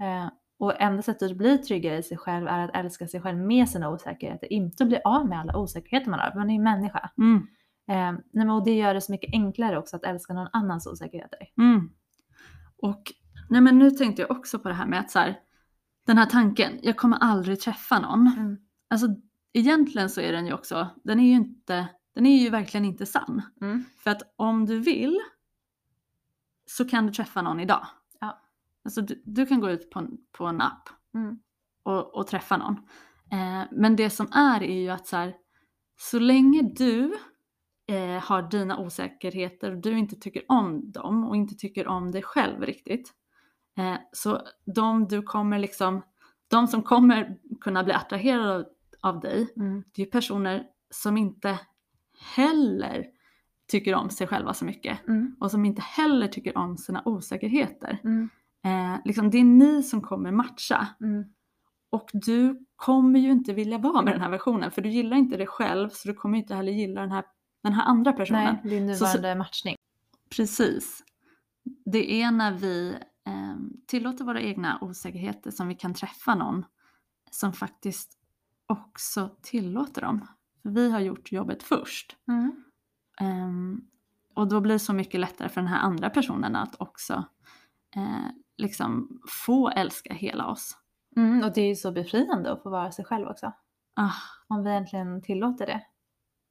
Eh, 0.00 0.28
och 0.58 0.80
enda 0.80 1.02
sättet 1.02 1.30
att 1.30 1.36
bli 1.36 1.58
tryggare 1.58 1.98
i 1.98 2.02
sig 2.02 2.16
själv 2.16 2.46
är 2.46 2.58
att 2.58 2.76
älska 2.76 3.08
sig 3.08 3.20
själv 3.20 3.38
med 3.38 3.68
sina 3.68 3.90
osäkerheter. 3.90 4.52
Inte 4.52 4.82
att 4.82 4.88
bli 4.88 5.00
av 5.04 5.28
med 5.28 5.40
alla 5.40 5.56
osäkerheter 5.56 6.10
man 6.10 6.20
har, 6.20 6.32
man 6.34 6.50
är 6.50 6.54
ju 6.54 6.60
människa. 6.60 7.10
Mm. 7.18 7.36
Eh, 7.88 8.12
nej, 8.12 8.22
men, 8.32 8.50
och 8.50 8.64
det 8.64 8.76
gör 8.76 8.94
det 8.94 9.00
så 9.00 9.12
mycket 9.12 9.32
enklare 9.32 9.78
också 9.78 9.96
att 9.96 10.04
älska 10.04 10.32
någon 10.32 10.48
annans 10.52 10.86
osäkerheter. 10.86 11.38
Mm. 11.58 11.90
Och 12.82 13.02
nej 13.50 13.60
men 13.60 13.78
nu 13.78 13.90
tänkte 13.90 14.22
jag 14.22 14.30
också 14.30 14.58
på 14.58 14.68
det 14.68 14.74
här 14.74 14.86
med 14.86 15.00
att 15.00 15.10
så 15.10 15.18
här, 15.18 15.38
den 16.06 16.18
här 16.18 16.26
tanken, 16.26 16.78
jag 16.82 16.96
kommer 16.96 17.16
aldrig 17.16 17.60
träffa 17.60 17.98
någon. 17.98 18.26
Mm. 18.26 18.56
Alltså 18.90 19.06
egentligen 19.52 20.10
så 20.10 20.20
är 20.20 20.32
den 20.32 20.46
ju 20.46 20.52
också, 20.52 20.88
den 21.04 21.20
är 21.20 21.24
ju 21.24 21.32
inte, 21.32 21.88
den 22.14 22.26
är 22.26 22.38
ju 22.38 22.50
verkligen 22.50 22.84
inte 22.84 23.06
sann. 23.06 23.42
Mm. 23.60 23.84
För 23.98 24.10
att 24.10 24.22
om 24.36 24.66
du 24.66 24.78
vill 24.78 25.18
så 26.66 26.84
kan 26.88 27.06
du 27.06 27.12
träffa 27.12 27.42
någon 27.42 27.60
idag. 27.60 27.86
Ja. 28.20 28.40
Alltså 28.84 29.00
du, 29.00 29.22
du 29.26 29.46
kan 29.46 29.60
gå 29.60 29.70
ut 29.70 29.90
på 29.90 30.08
på 30.32 30.46
en 30.46 30.60
app 30.60 30.88
Mm. 31.14 31.38
och, 31.82 32.14
och 32.14 32.26
träffa 32.26 32.56
någon. 32.56 32.76
Eh, 33.32 33.62
men 33.72 33.96
det 33.96 34.10
som 34.10 34.28
är 34.32 34.62
är 34.62 34.80
ju 34.80 34.88
att 34.88 35.06
så, 35.06 35.16
här, 35.16 35.34
så 35.96 36.18
länge 36.18 36.62
du 36.62 37.14
eh, 37.86 38.22
har 38.22 38.42
dina 38.50 38.78
osäkerheter 38.78 39.70
och 39.72 39.78
du 39.78 39.98
inte 39.98 40.16
tycker 40.16 40.42
om 40.48 40.92
dem 40.92 41.24
och 41.28 41.36
inte 41.36 41.54
tycker 41.54 41.86
om 41.86 42.10
dig 42.10 42.22
själv 42.22 42.62
riktigt. 42.62 43.12
Eh, 43.78 43.96
så 44.12 44.42
de 44.74 45.08
du 45.08 45.22
kommer 45.22 45.58
liksom, 45.58 46.02
de 46.48 46.66
som 46.66 46.82
kommer 46.82 47.38
kunna 47.60 47.84
bli 47.84 47.92
attraherade 47.92 48.54
av, 48.54 48.64
av 49.00 49.20
dig, 49.20 49.52
Mm. 49.56 49.84
det 49.94 50.02
är 50.02 50.06
ju 50.06 50.10
personer 50.10 50.66
som 50.90 51.16
inte 51.16 51.58
heller 52.20 53.06
tycker 53.70 53.94
om 53.94 54.10
sig 54.10 54.26
själva 54.26 54.54
så 54.54 54.64
mycket 54.64 55.08
Mm. 55.08 55.36
och 55.40 55.50
som 55.50 55.64
inte 55.64 55.82
heller 55.82 56.28
tycker 56.28 56.58
om 56.58 56.76
sina 56.76 57.02
osäkerheter. 57.04 58.00
Mm. 58.04 58.28
Eh, 58.64 59.00
liksom, 59.04 59.30
det 59.30 59.38
är 59.38 59.44
ni 59.44 59.82
som 59.82 60.00
kommer 60.02 60.32
matcha 60.32 60.88
Mm. 61.00 61.24
och 61.90 62.10
du 62.12 62.66
kommer 62.76 63.18
ju 63.20 63.30
inte 63.30 63.52
vilja 63.52 63.78
vara 63.78 64.02
med 64.02 64.14
den 64.14 64.20
här 64.20 64.30
versionen 64.30 64.70
för 64.70 64.82
du 64.82 64.88
gillar 64.88 65.16
inte 65.16 65.36
dig 65.36 65.46
själv 65.46 65.88
så 65.88 66.08
du 66.08 66.14
kommer 66.14 66.38
inte 66.38 66.54
heller 66.54 66.72
gilla 66.72 67.00
den 67.00 67.12
här, 67.12 67.24
den 67.62 67.72
här 67.72 67.84
andra 67.84 68.12
personen. 68.12 68.56
Nej, 68.64 68.70
din 68.80 68.96
Så- 68.96 69.06
så- 69.06 69.16
nuvarande 69.16 69.38
matchning. 69.38 69.76
Precis. 70.36 71.04
Det 71.84 72.22
är 72.22 72.30
när 72.30 72.52
vi 72.52 72.96
eh, 73.26 73.56
tillåter 73.86 74.24
våra 74.24 74.40
egna 74.40 74.78
osäkerheter 74.80 75.50
som 75.50 75.68
vi 75.68 75.74
kan 75.74 75.94
träffa 75.94 76.34
någon 76.34 76.64
som 77.30 77.52
faktiskt 77.52 78.18
också 78.66 79.36
tillåter 79.42 80.00
dem. 80.02 80.26
För 80.62 80.70
vi 80.70 80.90
har 80.90 81.00
gjort 81.00 81.32
jobbet 81.32 81.62
först. 81.62 82.16
Mm. 82.28 82.64
Ehm, 83.20 83.80
och 84.34 84.48
då 84.48 84.60
blir 84.60 84.72
det 84.72 84.78
så 84.78 84.92
mycket 84.92 85.20
lättare 85.20 85.48
för 85.48 85.60
den 85.60 85.68
här 85.68 85.80
andra 85.80 86.10
personen 86.10 86.56
att 86.56 86.80
också 86.80 87.24
eh, 87.96 88.26
liksom 88.56 89.20
få 89.46 89.68
älska 89.68 90.14
hela 90.14 90.46
oss. 90.46 90.76
Mm. 91.16 91.44
Och 91.44 91.52
det 91.54 91.60
är 91.60 91.68
ju 91.68 91.76
så 91.76 91.92
befriande 91.92 92.52
att 92.52 92.62
få 92.62 92.70
vara 92.70 92.92
sig 92.92 93.04
själv 93.04 93.26
också. 93.28 93.52
Ah, 93.96 94.12
Om 94.48 94.64
vi 94.64 94.70
äntligen 94.70 95.22
tillåter 95.22 95.66
det. 95.66 95.82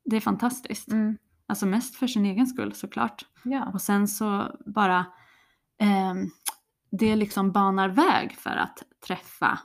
det 0.05 0.15
är 0.15 0.21
fantastiskt. 0.21 0.91
Mm. 0.91 1.17
Alltså 1.47 1.65
mest 1.65 1.95
för 1.95 2.07
sin 2.07 2.25
egen 2.25 2.47
skull 2.47 2.73
såklart. 2.73 3.25
Ja. 3.43 3.71
Och 3.73 3.81
sen 3.81 4.07
så 4.07 4.57
bara 4.65 5.05
ehm, 5.79 6.29
det 6.91 7.15
liksom 7.15 7.51
banar 7.51 7.89
väg 7.89 8.35
för 8.37 8.55
att 8.55 8.83
träffa 9.07 9.59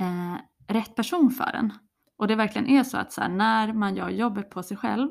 eh, 0.00 0.36
rätt 0.74 0.94
person 0.96 1.30
för 1.30 1.52
en. 1.54 1.72
Och 2.22 2.28
det 2.28 2.34
verkligen 2.36 2.68
är 2.68 2.84
så 2.84 2.98
att 2.98 3.12
så 3.12 3.20
här, 3.20 3.28
när 3.28 3.72
man 3.72 3.96
gör 3.96 4.08
jobbet 4.08 4.50
på 4.50 4.62
sig 4.62 4.76
själv, 4.76 5.08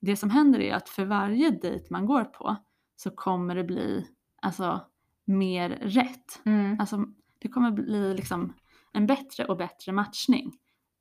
det 0.00 0.16
som 0.16 0.30
händer 0.30 0.60
är 0.60 0.74
att 0.74 0.88
för 0.88 1.04
varje 1.04 1.50
dejt 1.50 1.86
man 1.90 2.06
går 2.06 2.24
på 2.24 2.56
så 2.96 3.10
kommer 3.10 3.54
det 3.54 3.64
bli 3.64 4.06
alltså, 4.42 4.80
mer 5.24 5.70
rätt. 5.70 6.42
Mm. 6.44 6.80
Alltså, 6.80 7.04
det 7.38 7.48
kommer 7.48 7.70
bli 7.70 8.14
liksom 8.14 8.54
en 8.92 9.06
bättre 9.06 9.44
och 9.44 9.56
bättre 9.56 9.92
matchning. 9.92 10.52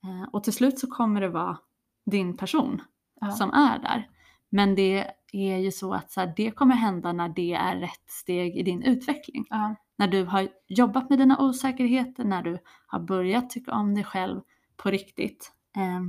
Eh, 0.04 0.30
och 0.32 0.44
till 0.44 0.54
slut 0.54 0.80
så 0.80 0.88
kommer 0.88 1.22
det 1.22 1.30
vara 1.30 1.58
din 2.06 2.38
person 2.38 2.82
Ja. 3.22 3.32
som 3.32 3.52
är 3.52 3.80
där. 3.80 4.10
Men 4.50 4.76
det 4.76 5.08
är 5.34 5.58
ju 5.58 5.72
så 5.72 5.94
att 5.94 6.12
så 6.12 6.20
här, 6.20 6.34
det 6.36 6.52
kommer 6.52 6.76
hända 6.76 7.14
när 7.14 7.30
det 7.30 7.54
är 7.54 7.76
rätt 7.76 8.10
steg 8.10 8.58
i 8.58 8.64
din 8.64 8.84
utveckling. 8.84 9.46
Ja. 9.50 9.76
När 9.98 10.08
du 10.08 10.24
har 10.24 10.48
jobbat 10.68 11.10
med 11.10 11.20
dina 11.20 11.40
osäkerheter, 11.40 12.24
när 12.24 12.42
du 12.42 12.58
har 12.88 13.00
börjat 13.00 13.50
tycka 13.50 13.72
om 13.72 13.96
dig 13.96 14.04
själv 14.04 14.42
på 14.78 14.90
riktigt. 14.92 15.52
Eh, 15.78 16.02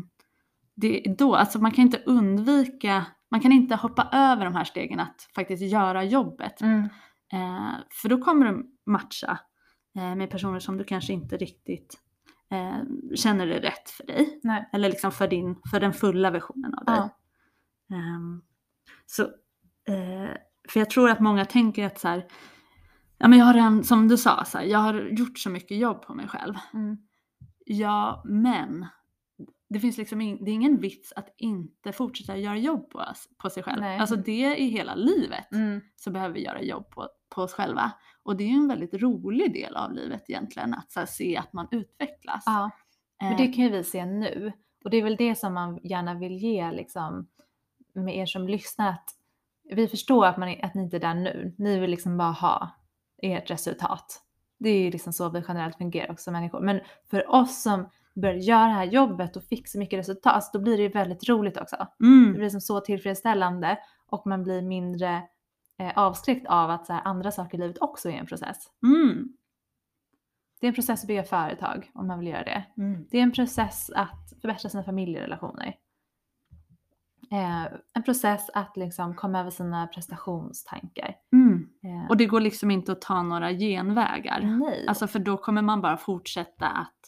det 0.74 1.08
är 1.08 1.16
då, 1.16 1.34
alltså 1.34 1.58
man 1.58 1.70
kan 1.70 1.82
inte 1.82 2.02
undvika, 2.06 3.06
man 3.30 3.40
kan 3.40 3.52
inte 3.52 3.74
hoppa 3.74 4.08
över 4.12 4.44
de 4.44 4.54
här 4.54 4.64
stegen 4.64 5.00
att 5.00 5.28
faktiskt 5.34 5.62
göra 5.62 6.04
jobbet. 6.04 6.60
Mm. 6.60 6.88
Eh, 7.32 7.74
för 8.02 8.08
då 8.08 8.18
kommer 8.18 8.46
du 8.46 8.66
matcha 8.86 9.38
eh, 9.96 10.14
med 10.14 10.30
personer 10.30 10.58
som 10.58 10.78
du 10.78 10.84
kanske 10.84 11.12
inte 11.12 11.36
riktigt 11.36 12.00
eh, 12.50 12.82
känner 13.14 13.46
är 13.46 13.60
rätt 13.60 13.90
för 13.90 14.06
dig. 14.06 14.40
Nej. 14.42 14.68
Eller 14.72 14.88
liksom 14.88 15.12
för, 15.12 15.28
din, 15.28 15.56
för 15.70 15.80
den 15.80 15.92
fulla 15.92 16.30
versionen 16.30 16.74
av 16.74 16.84
dig. 16.84 16.94
Ja. 16.96 17.10
Ehm, 17.96 18.42
så, 19.06 19.22
eh, 19.88 20.36
för 20.68 20.80
jag 20.80 20.90
tror 20.90 21.10
att 21.10 21.20
många 21.20 21.44
tänker 21.44 21.86
att 21.86 21.98
så 21.98 22.08
här, 22.08 22.26
ja 23.18 23.28
men 23.28 23.38
jag 23.38 23.46
har 23.46 23.54
redan, 23.54 23.84
som 23.84 24.08
du 24.08 24.16
sa, 24.16 24.44
så 24.44 24.58
här, 24.58 24.64
jag 24.64 24.78
har 24.78 24.94
gjort 24.94 25.38
så 25.38 25.50
mycket 25.50 25.78
jobb 25.78 26.02
på 26.02 26.14
mig 26.14 26.28
själv. 26.28 26.54
Mm. 26.74 26.96
Ja, 27.64 28.22
men 28.24 28.86
det 29.68 29.80
finns 29.80 29.98
liksom 29.98 30.20
in, 30.20 30.44
det 30.44 30.50
är 30.50 30.54
ingen 30.54 30.80
vits 30.80 31.12
att 31.16 31.34
inte 31.36 31.92
fortsätta 31.92 32.36
göra 32.36 32.56
jobb 32.56 32.90
på, 32.90 32.98
oss, 32.98 33.28
på 33.38 33.50
sig 33.50 33.62
själv. 33.62 33.80
Nej. 33.80 33.98
Alltså 33.98 34.16
det 34.16 34.56
i 34.56 34.68
hela 34.68 34.94
livet 34.94 35.52
Mm. 35.52 35.80
så 35.96 36.10
behöver 36.10 36.34
vi 36.34 36.44
göra 36.44 36.62
jobb 36.62 36.90
på, 36.90 37.08
på 37.34 37.42
oss 37.42 37.52
själva. 37.52 37.92
Och 38.22 38.36
det 38.36 38.44
är 38.44 38.48
ju 38.48 38.54
en 38.56 38.68
väldigt 38.68 38.94
rolig 38.94 39.52
del 39.52 39.76
av 39.76 39.92
livet 39.92 40.30
egentligen, 40.30 40.74
att 40.74 40.92
här, 40.96 41.06
se 41.06 41.36
att 41.36 41.52
man 41.52 41.68
utvecklas. 41.70 42.42
Ja. 42.46 42.70
Eh, 43.22 43.28
Men 43.28 43.36
det 43.36 43.46
kan 43.46 43.64
ju 43.64 43.70
vi 43.70 43.84
se 43.84 44.06
nu. 44.06 44.52
Och 44.84 44.90
det 44.90 44.96
är 44.96 45.02
väl 45.02 45.16
det 45.16 45.34
som 45.34 45.54
man 45.54 45.78
gärna 45.82 46.14
vill 46.14 46.36
ge 46.36 46.70
liksom, 46.72 47.28
med 47.94 48.16
er 48.16 48.26
som 48.26 48.48
lyssnar. 48.48 48.88
Att 48.88 49.10
vi 49.70 49.88
förstår 49.88 50.26
att, 50.26 50.36
man, 50.36 50.54
att 50.62 50.74
ni 50.74 50.82
inte 50.82 50.96
är 50.96 51.00
där 51.00 51.14
nu. 51.14 51.54
Ni 51.58 51.78
vill 51.78 51.90
liksom 51.90 52.16
bara 52.16 52.30
ha 52.32 52.70
ert 53.22 53.50
resultat. 53.50 54.20
Det 54.58 54.68
är 54.70 54.80
ju 54.82 54.90
liksom 54.90 55.12
så 55.12 55.28
vi 55.28 55.42
generellt 55.48 55.76
fungerar 55.76 56.12
också 56.12 56.30
människor. 56.30 56.60
Men 56.60 56.80
för 57.10 57.30
oss 57.30 57.62
som 57.62 57.88
börjar 58.14 58.34
göra 58.34 58.66
det 58.66 58.72
här 58.72 58.84
jobbet 58.84 59.36
och 59.36 59.44
fick 59.44 59.68
så 59.68 59.78
mycket 59.78 59.98
resultat, 59.98 60.34
alltså, 60.34 60.50
då 60.52 60.58
blir 60.64 60.76
det 60.76 60.82
ju 60.82 60.88
väldigt 60.88 61.28
roligt 61.28 61.56
också. 61.56 61.76
Det 61.98 62.04
mm, 62.04 62.32
blir 62.32 62.42
liksom 62.42 62.60
så 62.60 62.80
tillfredsställande 62.80 63.78
och 64.06 64.26
man 64.26 64.42
blir 64.42 64.62
mindre 64.62 65.22
eh, 65.78 65.92
avskräckt 65.98 66.46
av 66.46 66.70
att 66.70 66.86
så 66.86 66.92
här, 66.92 67.02
andra 67.04 67.30
saker 67.30 67.58
i 67.58 67.60
livet 67.60 67.78
också 67.78 68.10
är 68.10 68.14
en 68.14 68.26
process. 68.26 68.56
mm, 68.82 69.28
Det 70.60 70.66
är 70.66 70.68
en 70.68 70.74
process 70.74 71.02
att 71.02 71.08
bygga 71.08 71.24
företag 71.24 71.90
om 71.94 72.06
man 72.06 72.18
vill 72.18 72.28
göra 72.28 72.44
det. 72.44 72.64
mm, 72.76 73.06
Det 73.10 73.18
är 73.18 73.22
en 73.22 73.32
process 73.32 73.90
att 73.94 74.32
förbättra 74.40 74.68
sina 74.68 74.82
familjerelationer. 74.84 75.74
Eh, 77.30 77.64
en 77.94 78.02
process 78.04 78.50
att 78.54 78.76
liksom 78.76 79.14
komma 79.14 79.40
över 79.40 79.50
sina 79.50 79.86
prestationstankar. 79.86 81.14
mm. 81.32 81.68
Eh, 81.84 82.10
Och 82.10 82.16
det 82.16 82.26
går 82.26 82.40
liksom 82.40 82.70
inte 82.70 82.92
att 82.92 83.00
ta 83.00 83.22
några 83.22 83.52
genvägar. 83.52 84.40
nej. 84.40 84.86
Alltså 84.88 85.06
för 85.06 85.18
då 85.18 85.36
kommer 85.36 85.62
man 85.62 85.80
bara 85.80 85.96
fortsätta 85.96 86.66
att 86.66 87.00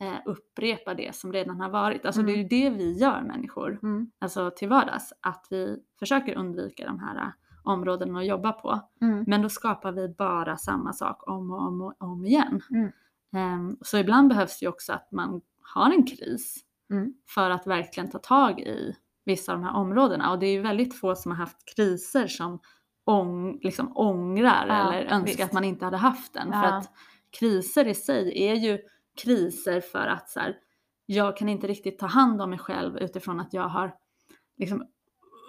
eh, 0.00 0.18
upprepa 0.24 0.94
det 0.94 1.14
som 1.14 1.32
redan 1.32 1.60
har 1.60 1.68
varit. 1.70 2.06
Alltså 2.06 2.22
det 2.22 2.32
är 2.32 2.36
ju 2.36 2.44
det 2.48 2.70
vi 2.70 2.92
gör 2.98 3.20
människor, 3.22 3.78
mm, 3.82 4.10
alltså 4.18 4.50
till 4.56 4.68
vardags. 4.68 5.12
Att 5.20 5.46
vi 5.50 5.76
försöker 5.98 6.34
undvika 6.34 6.86
de 6.86 6.98
här 6.98 7.16
eh, 7.16 7.28
områdena 7.62 8.18
att 8.18 8.26
jobba 8.26 8.52
på. 8.52 8.80
mm, 9.00 9.24
Men 9.26 9.42
då 9.42 9.48
skapar 9.48 9.92
vi 9.92 10.08
bara 10.08 10.56
samma 10.56 10.92
sak 10.92 11.28
om 11.28 11.50
och 11.50 11.66
om 11.66 11.80
och 11.82 11.94
om 11.98 12.26
igen. 12.26 12.60
Mm. 12.70 12.92
Ehm, 13.36 13.76
så 13.80 13.98
ibland 13.98 14.28
behövs 14.28 14.58
det 14.58 14.64
ju 14.64 14.68
också 14.70 14.92
att 14.92 15.12
man 15.12 15.40
har 15.74 15.90
en 15.90 16.06
kris 16.06 16.56
mm, 16.90 17.14
för 17.28 17.50
att 17.50 17.66
verkligen 17.66 18.10
ta 18.10 18.18
tag 18.18 18.60
i 18.60 18.96
vissa 19.24 19.52
av 19.52 19.58
de 19.58 19.64
här 19.64 19.74
områdena. 19.76 20.30
Och 20.30 20.38
det 20.38 20.46
är 20.46 20.52
ju 20.52 20.60
väldigt 20.60 20.94
få 20.94 21.14
som 21.14 21.30
har 21.30 21.38
haft 21.38 21.74
kriser 21.76 22.26
som 22.26 22.58
ång, 23.04 23.58
liksom 23.62 23.96
ångrar 23.96 24.66
Ja, 24.68 24.92
eller 24.92 25.04
önskar 25.04 25.26
visst. 25.26 25.40
att 25.44 25.52
man 25.52 25.64
inte 25.64 25.84
hade 25.84 25.96
haft 25.96 26.34
den. 26.34 26.52
För 26.52 26.58
Ja. 26.62 26.74
att 26.76 26.90
kriser 27.38 27.86
i 27.88 27.94
sig 27.94 28.42
är 28.48 28.54
ju 28.54 28.78
kriser 29.22 29.80
för 29.80 30.06
att 30.06 30.28
så 30.30 30.40
här, 30.40 30.56
jag 31.06 31.36
kan 31.36 31.48
inte 31.48 31.66
riktigt 31.66 31.98
ta 31.98 32.06
hand 32.06 32.42
om 32.42 32.50
mig 32.50 32.58
själv 32.58 32.96
utifrån 32.98 33.40
att 33.40 33.54
jag 33.54 33.68
har 33.68 33.94
liksom 34.56 34.84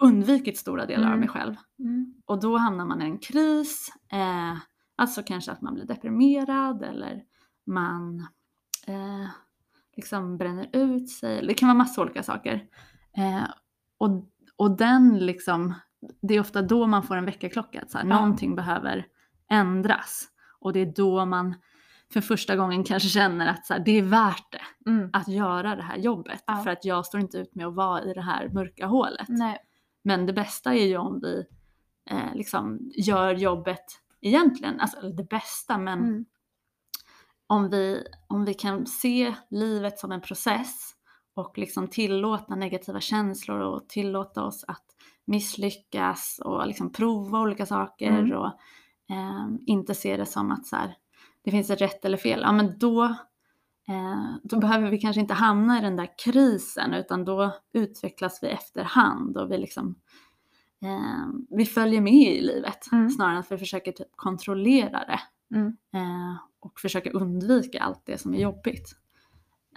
undvikit 0.00 0.58
stora 0.58 0.86
delar 0.86 1.02
av 1.04 1.08
Mm. 1.08 1.20
mig 1.20 1.28
själv. 1.28 1.54
mm, 1.78 2.14
Och 2.24 2.40
då 2.40 2.56
hamnar 2.56 2.84
man 2.86 3.02
i 3.02 3.04
en 3.04 3.18
kris, 3.18 3.92
eh, 4.12 4.56
alltså 4.96 5.22
kanske 5.22 5.52
att 5.52 5.60
man 5.62 5.74
blir 5.74 5.84
deprimerad 5.84 6.82
eller 6.82 7.22
man 7.66 8.20
eh, 8.86 9.28
liksom 9.96 10.36
bränner 10.38 10.68
ut 10.72 11.10
sig. 11.10 11.46
Det 11.46 11.54
kan 11.54 11.68
vara 11.68 11.78
massa 11.78 12.02
olika 12.02 12.22
saker. 12.22 12.54
Eh, 13.16 13.44
och, 13.98 14.24
och 14.56 14.76
den 14.76 15.18
liksom, 15.18 15.74
det 16.22 16.34
är 16.34 16.40
ofta 16.40 16.62
då 16.62 16.86
man 16.86 17.02
får 17.02 17.16
en 17.16 17.24
väckarklocka. 17.24 17.80
att 17.82 17.90
Så 17.90 17.98
här, 17.98 18.04
Ja. 18.04 18.14
Någonting 18.14 18.56
behöver 18.56 19.06
ändras. 19.50 20.28
Och 20.60 20.72
det 20.72 20.80
är 20.80 20.92
då 20.96 21.24
man 21.26 21.54
för 22.12 22.20
första 22.20 22.56
gången 22.56 22.84
kanske 22.84 23.08
känner 23.08 23.46
att 23.46 23.66
så 23.66 23.74
här, 23.74 23.80
det 23.84 23.98
är 23.98 24.02
värt 24.02 24.52
det 24.52 24.90
mm. 24.90 25.10
att 25.12 25.28
göra 25.28 25.76
det 25.76 25.82
här 25.82 25.96
jobbet. 25.96 26.44
Ja. 26.46 26.56
För 26.56 26.70
att 26.70 26.84
jag 26.84 27.06
står 27.06 27.20
inte 27.20 27.38
ut 27.38 27.54
med 27.54 27.66
att 27.66 27.74
vara 27.74 28.02
i 28.02 28.12
det 28.14 28.22
här 28.22 28.48
mörka 28.48 28.86
hålet. 28.86 29.28
Nej. 29.28 29.58
Men 30.04 30.26
det 30.26 30.32
bästa 30.32 30.74
är 30.74 30.86
ju 30.86 30.96
om 30.96 31.20
vi 31.20 31.44
eh, 32.10 32.34
liksom 32.34 32.90
gör 32.94 33.34
jobbet 33.34 33.84
egentligen, 34.20 34.80
alltså 34.80 35.00
det 35.08 35.24
bästa, 35.28 35.78
men 35.78 35.98
Mm. 35.98 36.24
om, 37.46 37.70
vi, 37.70 38.06
om 38.26 38.44
vi 38.44 38.54
kan 38.54 38.86
se 38.86 39.34
livet 39.50 39.98
som 39.98 40.12
en 40.12 40.20
process 40.20 40.92
och 41.36 41.58
liksom 41.58 41.88
tillåta 41.88 42.54
negativa 42.54 43.00
känslor 43.00 43.60
och 43.60 43.88
tillåta 43.88 44.44
oss 44.44 44.64
att 44.68 44.84
misslyckas 45.24 46.40
och 46.44 46.66
liksom 46.66 46.92
prova 46.92 47.40
olika 47.40 47.66
saker 47.66 48.10
Mm. 48.18 48.32
och 48.38 48.46
eh, 49.10 49.46
inte 49.66 49.94
se 49.94 50.16
det 50.16 50.26
som 50.26 50.50
att 50.50 50.66
så 50.66 50.76
här, 50.76 50.96
det 51.44 51.50
finns 51.50 51.70
ett 51.70 51.80
rätt 51.80 52.04
eller 52.04 52.16
fel, 52.16 52.40
ja 52.42 52.52
men 52.52 52.78
då, 52.78 53.04
eh, 53.88 54.34
då 54.42 54.58
behöver 54.58 54.90
vi 54.90 54.98
kanske 54.98 55.20
inte 55.20 55.34
hamna 55.34 55.78
i 55.78 55.82
den 55.82 55.96
där 55.96 56.08
krisen 56.24 56.94
utan 56.94 57.24
då 57.24 57.52
utvecklas 57.72 58.42
vi 58.42 58.46
efterhand 58.48 59.36
och 59.36 59.50
vi 59.50 59.58
liksom 59.58 59.94
eh, 60.82 61.26
vi 61.50 61.64
följer 61.64 62.00
med 62.00 62.12
i 62.36 62.40
livet 62.40 62.92
Mm. 62.92 63.10
snarare 63.10 63.32
än 63.34 63.38
att 63.40 63.52
vi 63.52 63.58
försöker 63.58 63.92
typ 63.92 64.16
kontrollera 64.16 65.04
det 65.04 65.20
Mm. 65.56 65.76
eh, 65.94 66.36
och 66.60 66.80
försöka 66.80 67.10
undvika 67.10 67.80
allt 67.82 68.02
det 68.06 68.18
som 68.18 68.34
är 68.34 68.38
jobbigt. 68.38 68.96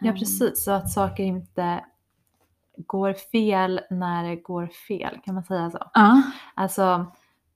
Ja 0.01 0.09
Eh, 0.09 0.13
precis, 0.19 0.63
så 0.63 0.71
att 0.71 0.91
saker 0.91 1.23
inte 1.23 1.85
går 2.77 3.13
fel 3.13 3.81
när 3.89 4.23
det 4.23 4.35
går 4.35 4.67
fel, 4.67 5.19
kan 5.23 5.33
man 5.35 5.43
säga 5.43 5.71
så? 5.71 5.89
Ja, 5.93 6.21
Alltså, 6.55 7.05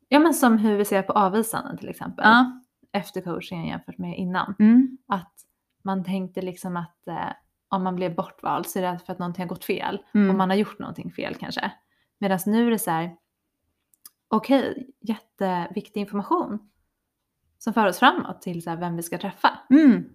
ja 0.09 0.19
men 0.19 0.33
som 0.33 0.57
hur 0.57 0.77
vi 0.77 0.85
ser 0.85 1.01
på 1.01 1.13
avvisanden 1.13 1.77
till 1.77 1.89
exempel. 1.89 2.25
ja. 2.25 2.59
Efter 2.95 3.21
coachingen 3.21 3.65
jämfört 3.65 3.97
med 3.97 4.17
innan. 4.17 4.55
Mm, 4.59 4.97
Att 5.07 5.33
man 5.83 6.03
tänkte 6.03 6.41
liksom 6.41 6.77
att 6.77 7.07
eh, 7.07 7.29
om 7.69 7.83
man 7.83 7.95
blev 7.95 8.15
bortvald 8.15 8.65
så 8.65 8.79
är 8.79 8.83
det 8.93 8.99
för 9.05 9.13
att 9.13 9.19
någonting 9.19 9.43
har 9.43 9.49
gått 9.49 9.65
fel. 9.65 10.01
mm, 10.13 10.29
Och 10.29 10.35
man 10.35 10.49
har 10.49 10.57
gjort 10.57 10.79
någonting 10.79 11.11
fel 11.11 11.35
kanske. 11.35 11.71
Medan 12.19 12.39
nu 12.45 12.67
är 12.67 12.71
det 12.71 12.79
så 12.79 12.91
här, 12.91 13.15
okej, 14.27 14.89
jätteviktig 15.01 15.99
information. 16.01 16.69
Som 17.57 17.73
för 17.73 17.87
oss 17.87 17.99
framåt 17.99 18.41
till 18.41 18.63
så 18.63 18.75
vem 18.75 18.95
vi 18.95 19.03
ska 19.03 19.17
träffa. 19.17 19.59
mm, 19.69 20.09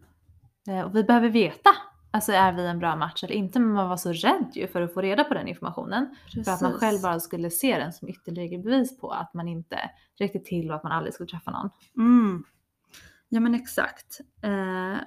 Eh, 0.69 0.81
och 0.81 0.97
vi 0.97 1.05
behöver 1.05 1.29
veta, 1.29 1.71
alltså 2.11 2.33
är 2.33 2.53
vi 2.53 2.67
en 2.67 2.79
bra 2.79 2.97
match 2.97 3.25
eller 3.25 3.35
inte. 3.35 3.61
Men 3.61 3.73
man 3.73 3.89
var 3.89 3.97
så 3.97 4.13
rädd 4.13 4.51
ju 4.53 4.69
för 4.69 4.83
att 4.83 4.95
få 4.95 5.01
reda 5.01 5.25
på 5.25 5.35
den 5.35 5.49
informationen. 5.49 6.17
För 6.45 6.53
att 6.53 6.61
man 6.61 6.73
precis. 6.73 6.81
själv 6.81 7.03
bara 7.03 7.21
skulle 7.21 7.51
se 7.51 7.79
den 7.79 7.93
som 7.93 8.09
ytterligare 8.09 8.63
bevis 8.63 8.99
på 8.99 9.11
att 9.11 9.35
man 9.35 9.49
inte 9.49 9.91
räckte 10.19 10.39
till 10.39 10.71
och 10.71 10.77
att 10.77 10.83
man 10.83 10.93
aldrig 10.93 11.15
skulle 11.15 11.29
träffa 11.29 11.51
någon. 11.51 11.71
Mm. 11.97 12.45
Ja 13.29 13.41
men 13.41 13.55
exakt. 13.55 14.21
Eh, 14.43 14.99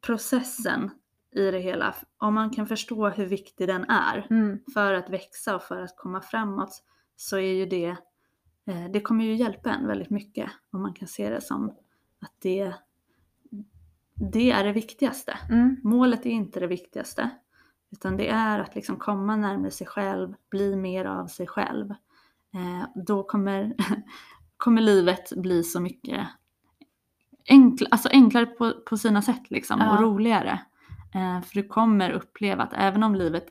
processen 0.00 0.90
i 1.32 1.50
det 1.50 1.58
hela, 1.58 1.94
om 2.18 2.34
man 2.34 2.50
kan 2.50 2.66
förstå 2.66 3.08
hur 3.08 3.26
viktig 3.26 3.68
den 3.68 3.84
är 3.84 4.26
för 4.74 4.92
att 4.92 5.10
växa 5.10 5.56
och 5.56 5.62
för 5.62 5.82
att 5.82 5.96
komma 5.96 6.20
framåt 6.20 6.82
så 7.16 7.36
är 7.36 7.52
ju 7.54 7.66
det, 7.66 7.96
eh, 8.66 8.90
det 8.92 9.00
kommer 9.00 9.24
ju 9.24 9.34
hjälpa 9.34 9.70
en 9.70 9.86
väldigt 9.86 10.10
mycket 10.10 10.50
om 10.72 10.82
man 10.82 10.94
kan 10.94 11.08
se 11.08 11.30
det 11.30 11.40
som 11.40 11.70
att 12.20 12.34
det, 12.38 12.74
det 14.20 14.50
är 14.50 14.64
det 14.64 14.72
viktigaste. 14.72 15.38
Mm. 15.50 15.76
Målet 15.84 16.26
är 16.26 16.30
inte 16.30 16.60
det 16.60 16.66
viktigaste. 16.66 17.30
Utan 17.92 18.16
det 18.16 18.28
är 18.28 18.58
att 18.58 18.74
liksom 18.74 18.96
komma 18.96 19.36
närmare 19.36 19.70
sig 19.70 19.86
själv, 19.86 20.34
bli 20.50 20.76
mer 20.76 21.04
av 21.04 21.26
sig 21.26 21.46
själv. 21.46 21.90
Eh, 22.54 22.86
då 22.94 23.22
kommer, 23.22 23.74
kommer 24.56 24.82
livet 24.82 25.32
bli 25.36 25.62
så 25.64 25.80
mycket 25.80 26.26
enkl, 27.48 27.84
alltså 27.90 28.08
enklare 28.12 28.46
på, 28.46 28.72
på 28.86 28.96
sina 28.96 29.22
sätt 29.22 29.50
liksom, 29.50 29.80
Ja. 29.80 29.92
och 29.94 30.00
roligare. 30.02 30.60
Eh, 31.14 31.40
för 31.42 31.54
du 31.54 31.68
kommer 31.68 32.10
uppleva 32.10 32.62
att 32.62 32.72
även 32.72 33.02
om 33.02 33.14
livet 33.14 33.46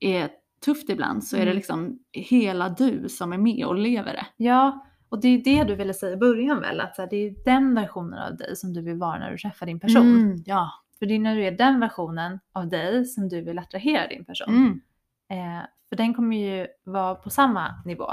är 0.00 0.30
tufft 0.64 0.88
ibland 0.88 1.24
så 1.24 1.36
är 1.36 1.40
det 1.40 1.46
Mm. 1.46 1.56
liksom 1.56 1.98
hela 2.12 2.68
du 2.68 3.08
som 3.08 3.32
är 3.32 3.38
med 3.38 3.66
och 3.66 3.74
lever 3.78 4.12
det. 4.12 4.26
Ja, 4.36 4.86
och 5.14 5.20
det 5.20 5.28
är 5.28 5.38
det 5.44 5.64
du 5.64 5.74
ville 5.74 5.94
säga 5.94 6.12
i 6.12 6.16
början 6.16 6.60
väl? 6.60 6.80
Att 6.80 6.98
här, 6.98 7.06
det 7.10 7.16
är 7.16 7.34
den 7.44 7.74
versionen 7.74 8.18
av 8.18 8.36
dig 8.36 8.56
som 8.56 8.72
du 8.72 8.80
vill 8.82 8.96
vara 8.96 9.18
när 9.18 9.30
du 9.30 9.38
träffar 9.38 9.66
din 9.66 9.80
person. 9.80 10.02
Mm, 10.16 10.42
ja. 10.46 10.70
För 10.98 11.06
det 11.06 11.14
är 11.14 11.18
när 11.18 11.36
du 11.36 11.44
är 11.44 11.50
den 11.50 11.80
versionen 11.80 12.40
av 12.52 12.68
dig 12.68 13.04
som 13.04 13.28
du 13.28 13.40
vill 13.40 13.58
attrahera 13.58 14.06
din 14.06 14.24
person. 14.24 14.48
Mm. 14.48 14.80
Eh, 15.28 15.62
för 15.88 15.96
den 15.96 16.14
kommer 16.14 16.36
ju 16.36 16.66
vara 16.84 17.14
på 17.14 17.30
samma 17.30 17.82
nivå. 17.84 18.06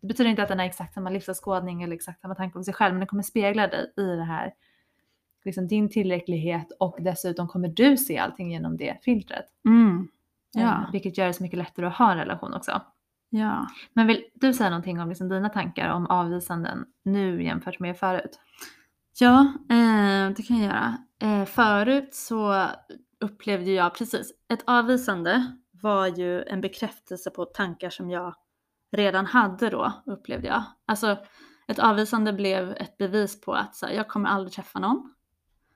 Det 0.00 0.06
betyder 0.06 0.30
inte 0.30 0.42
att 0.42 0.48
den 0.48 0.58
har 0.58 0.66
exakt 0.66 0.94
samma 0.94 1.10
livsåskådning 1.10 1.82
eller 1.82 1.94
exakt 1.94 2.20
samma 2.20 2.34
tanke 2.34 2.58
om 2.58 2.64
sig 2.64 2.74
själv, 2.74 2.94
men 2.94 3.00
den 3.00 3.06
kommer 3.06 3.22
spegla 3.22 3.66
dig 3.66 3.92
i 3.96 4.02
det 4.02 4.24
här, 4.24 4.54
liksom 5.44 5.68
din 5.68 5.88
tillräcklighet 5.90 6.72
och 6.78 6.96
dessutom 7.00 7.48
kommer 7.48 7.68
du 7.68 7.96
se 7.96 8.18
allting 8.18 8.52
genom 8.52 8.76
det 8.76 8.96
filtret. 9.02 9.44
Mm. 9.64 10.08
Eh, 10.56 10.62
Ja. 10.62 10.88
vilket 10.92 11.18
gör 11.18 11.26
det 11.26 11.32
så 11.32 11.42
mycket 11.42 11.58
lättare 11.58 11.86
att 11.86 11.94
ha 11.96 12.12
en 12.12 12.18
relation 12.18 12.54
också. 12.54 12.82
Ja. 13.38 13.66
Men 13.92 14.06
vill 14.06 14.24
du 14.34 14.54
säga 14.54 14.70
någonting 14.70 15.00
om 15.00 15.08
liksom 15.08 15.28
dina 15.28 15.48
tankar 15.48 15.88
om 15.88 16.06
avvisanden 16.06 16.84
nu 17.02 17.42
jämfört 17.42 17.78
med 17.78 17.98
förut? 17.98 18.40
Ja, 19.20 19.52
eh, 19.70 20.30
det 20.36 20.42
kan 20.42 20.56
jag 20.56 20.66
göra. 20.66 20.98
Eh, 21.22 21.44
förut 21.44 22.14
så 22.14 22.66
upplevde 23.20 23.70
jag 23.70 23.94
precis, 23.94 24.32
ett 24.48 24.62
avvisande 24.66 25.56
var 25.70 26.06
ju 26.06 26.42
en 26.42 26.60
bekräftelse 26.60 27.30
på 27.30 27.44
tankar 27.44 27.90
som 27.90 28.10
jag 28.10 28.34
redan 28.92 29.26
hade 29.26 29.70
då, 29.70 29.92
upplevde 30.06 30.46
jag. 30.46 30.62
Alltså 30.86 31.18
ett 31.68 31.78
avvisande 31.78 32.32
blev 32.32 32.70
ett 32.70 32.96
bevis 32.96 33.40
på 33.40 33.52
att 33.52 33.76
så 33.76 33.86
här, 33.86 33.92
jag 33.92 34.08
kommer 34.08 34.28
aldrig 34.28 34.52
träffa 34.52 34.78
någon. 34.78 35.14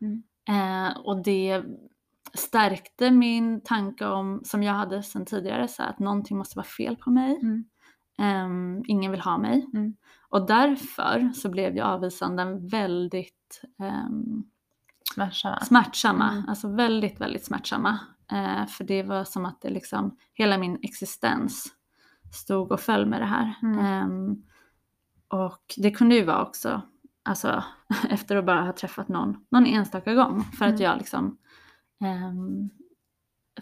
Mm. 0.01 0.23
Eh, 0.49 0.99
och 0.99 1.23
det 1.23 1.62
stärkte 2.35 3.11
min 3.11 3.61
tanke 3.61 4.07
om, 4.07 4.41
som 4.45 4.62
jag 4.62 4.73
hade 4.75 5.03
sedan 5.03 5.25
tidigare, 5.27 5.69
så 5.69 5.83
att 5.83 5.99
någonting 5.99 6.38
måste 6.38 6.57
vara 6.59 6.67
fel 6.67 6.97
på 6.97 7.11
mig. 7.11 7.38
Mm. 7.43 7.64
Ehm, 8.19 8.83
ingen 8.87 9.11
vill 9.11 9.21
ha 9.21 9.38
mig. 9.38 9.67
Mm. 9.75 9.97
Och 10.29 10.47
därför 10.47 11.31
så 11.35 11.49
blev 11.49 11.75
ju 11.77 11.81
avvisanden 11.83 12.69
väldigt 12.69 13.62
ehm, 13.83 14.45
Smärtsamma. 15.14 15.61
smärtsamma. 15.61 16.31
Mm. 16.33 16.49
Alltså 16.49 16.69
väldigt, 16.69 17.21
väldigt 17.21 17.45
smärtsamma. 17.45 17.99
Eh, 18.33 18.67
för 18.67 18.85
det 18.85 19.03
var 19.03 19.25
som 19.25 19.45
att 19.47 19.61
det 19.62 19.71
liksom, 19.71 20.17
hela 20.35 20.59
min 20.59 20.79
existens 20.83 21.67
stod 22.35 22.73
och 22.73 22.81
föll 22.81 23.07
med 23.07 23.21
det 23.21 23.27
här. 23.27 23.55
Ehm, 23.62 24.43
och 25.29 25.62
det 25.77 25.91
kunde 25.91 26.14
ju 26.14 26.25
vara 26.25 26.43
också, 26.43 26.83
alltså 27.25 27.64
efter 28.11 28.37
att 28.37 28.47
bara 28.47 28.62
ha 28.62 28.73
träffat 28.73 29.09
någon, 29.09 29.37
någon 29.51 29.67
enstaka 29.67 30.14
gång. 30.14 30.45
För 30.45 30.64
att 30.64 30.71
Mm. 30.71 30.83
jag 30.83 30.99
liksom 30.99 31.38
um, 32.01 32.71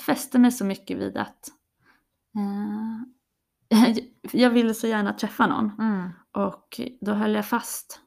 fäste 0.00 0.38
mig 0.38 0.52
så 0.52 0.64
mycket 0.64 0.98
vid 0.98 1.16
att 1.16 1.48
eh, 2.36 3.94
jag 4.32 4.50
ville 4.50 4.74
så 4.74 4.86
gärna 4.86 5.12
träffa 5.12 5.46
någon. 5.46 5.70
Mm. 5.78 6.10
Och 6.32 6.80
då 7.00 7.12
höll 7.12 7.34
jag 7.34 7.46
fast 7.46 8.00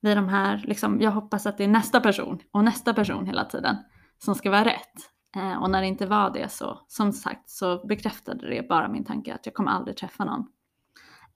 vid 0.00 0.16
de 0.16 0.28
här, 0.28 0.64
liksom, 0.66 1.00
jag 1.00 1.10
hoppas 1.10 1.46
att 1.46 1.58
det 1.58 1.64
är 1.64 1.68
nästa 1.68 2.00
person 2.00 2.38
och 2.50 2.64
nästa 2.64 2.94
person 2.94 3.26
hela 3.26 3.44
tiden 3.44 3.76
som 4.18 4.34
ska 4.34 4.50
vara 4.50 4.64
rätt. 4.64 5.10
Eh, 5.36 5.62
och 5.62 5.70
när 5.70 5.80
det 5.80 5.86
inte 5.86 6.06
var 6.06 6.30
det 6.30 6.52
så, 6.52 6.80
som 6.88 7.12
sagt, 7.12 7.50
så 7.50 7.86
bekräftade 7.86 8.50
det 8.50 8.68
bara 8.68 8.88
min 8.88 9.04
tanke 9.04 9.34
att 9.34 9.46
jag 9.46 9.54
kommer 9.54 9.70
aldrig 9.70 9.96
träffa 9.96 10.24
någon. 10.24 10.46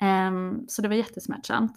Ehm, 0.00 0.64
så 0.68 0.82
det 0.82 0.88
var 0.88 0.94
jättesmärtsamt. 0.94 1.76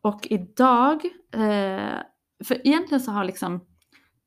Och 0.00 0.26
idag, 0.30 1.04
eh, 1.32 1.98
för 2.44 2.66
egentligen 2.66 3.00
så 3.00 3.12
har 3.12 3.24
liksom, 3.24 3.60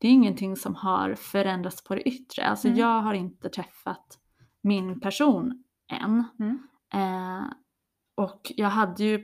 det 0.01 0.07
är 0.07 0.11
ingenting 0.11 0.55
som 0.55 0.75
har 0.75 1.15
förändrats 1.15 1.83
på 1.83 1.95
det 1.95 2.01
yttre. 2.01 2.45
Alltså 2.45 2.67
Mm. 2.67 2.79
jag 2.79 3.01
har 3.01 3.13
inte 3.13 3.49
träffat 3.49 4.17
min 4.61 4.99
person 4.99 5.63
än. 5.91 6.23
Mm. 6.39 6.59
Eh, 6.93 7.45
och 8.15 8.51
jag 8.55 8.69
hade 8.69 9.03
ju 9.03 9.23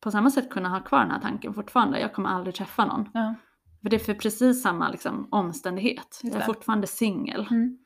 på 0.00 0.10
samma 0.10 0.30
sätt 0.30 0.50
kunnat 0.50 0.72
ha 0.72 0.80
kvar 0.80 1.00
den 1.00 1.10
här 1.10 1.20
tanken 1.20 1.54
fortfarande. 1.54 2.00
Jag 2.00 2.14
kommer 2.14 2.28
aldrig 2.28 2.54
träffa 2.54 2.84
någon. 2.84 3.08
Ja. 3.14 3.34
För 3.82 3.90
det 3.90 3.96
är 3.96 4.00
för 4.00 4.14
precis 4.14 4.62
samma 4.62 4.88
liksom, 4.88 5.28
omständighet. 5.30 6.20
Jag 6.22 6.34
är 6.34 6.40
fortfarande 6.40 6.86
singel. 6.86 7.46
Mm. 7.50 7.78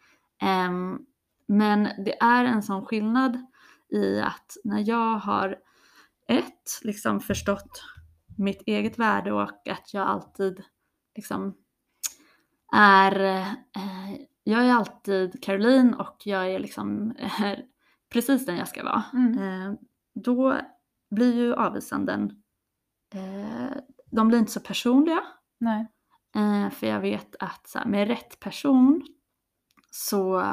Ehm, 0.42 0.98
men 1.48 1.88
det 2.04 2.22
är 2.22 2.44
en 2.44 2.62
sån 2.62 2.84
skillnad 2.86 3.46
i 3.92 4.20
att 4.20 4.56
när 4.64 4.88
jag 4.88 5.16
har 5.18 5.56
ett, 6.28 6.80
liksom 6.82 7.20
förstått 7.20 7.82
mitt 8.38 8.62
eget 8.66 8.98
värde 8.98 9.32
och 9.32 9.42
att 9.42 9.94
jag 9.94 10.06
alltid 10.08 10.62
liksom 11.16 11.54
är, 12.74 13.20
eh, 13.76 14.20
jag 14.44 14.66
är 14.66 14.72
alltid 14.72 15.42
Caroline 15.42 15.94
och 15.94 16.16
jag 16.24 16.50
är 16.50 16.58
liksom 16.58 17.14
eh, 17.18 17.58
precis 18.12 18.46
den 18.46 18.56
jag 18.56 18.68
ska 18.68 18.84
vara. 18.84 19.02
Mm. 19.12 19.38
Eh, 19.38 19.78
då 20.14 20.56
blir 21.10 21.34
ju 21.34 21.54
avvisanden, 21.54 22.42
eh, 23.14 23.76
de 24.10 24.28
blir 24.28 24.38
inte 24.38 24.52
så 24.52 24.60
personliga. 24.60 25.20
Nej. 25.58 25.86
Eh, 26.36 26.70
för 26.70 26.86
jag 26.86 27.00
vet 27.00 27.36
att 27.38 27.66
så 27.68 27.78
här, 27.78 27.86
med 27.86 28.08
rätt 28.08 28.40
person 28.40 29.02
så, 29.90 30.44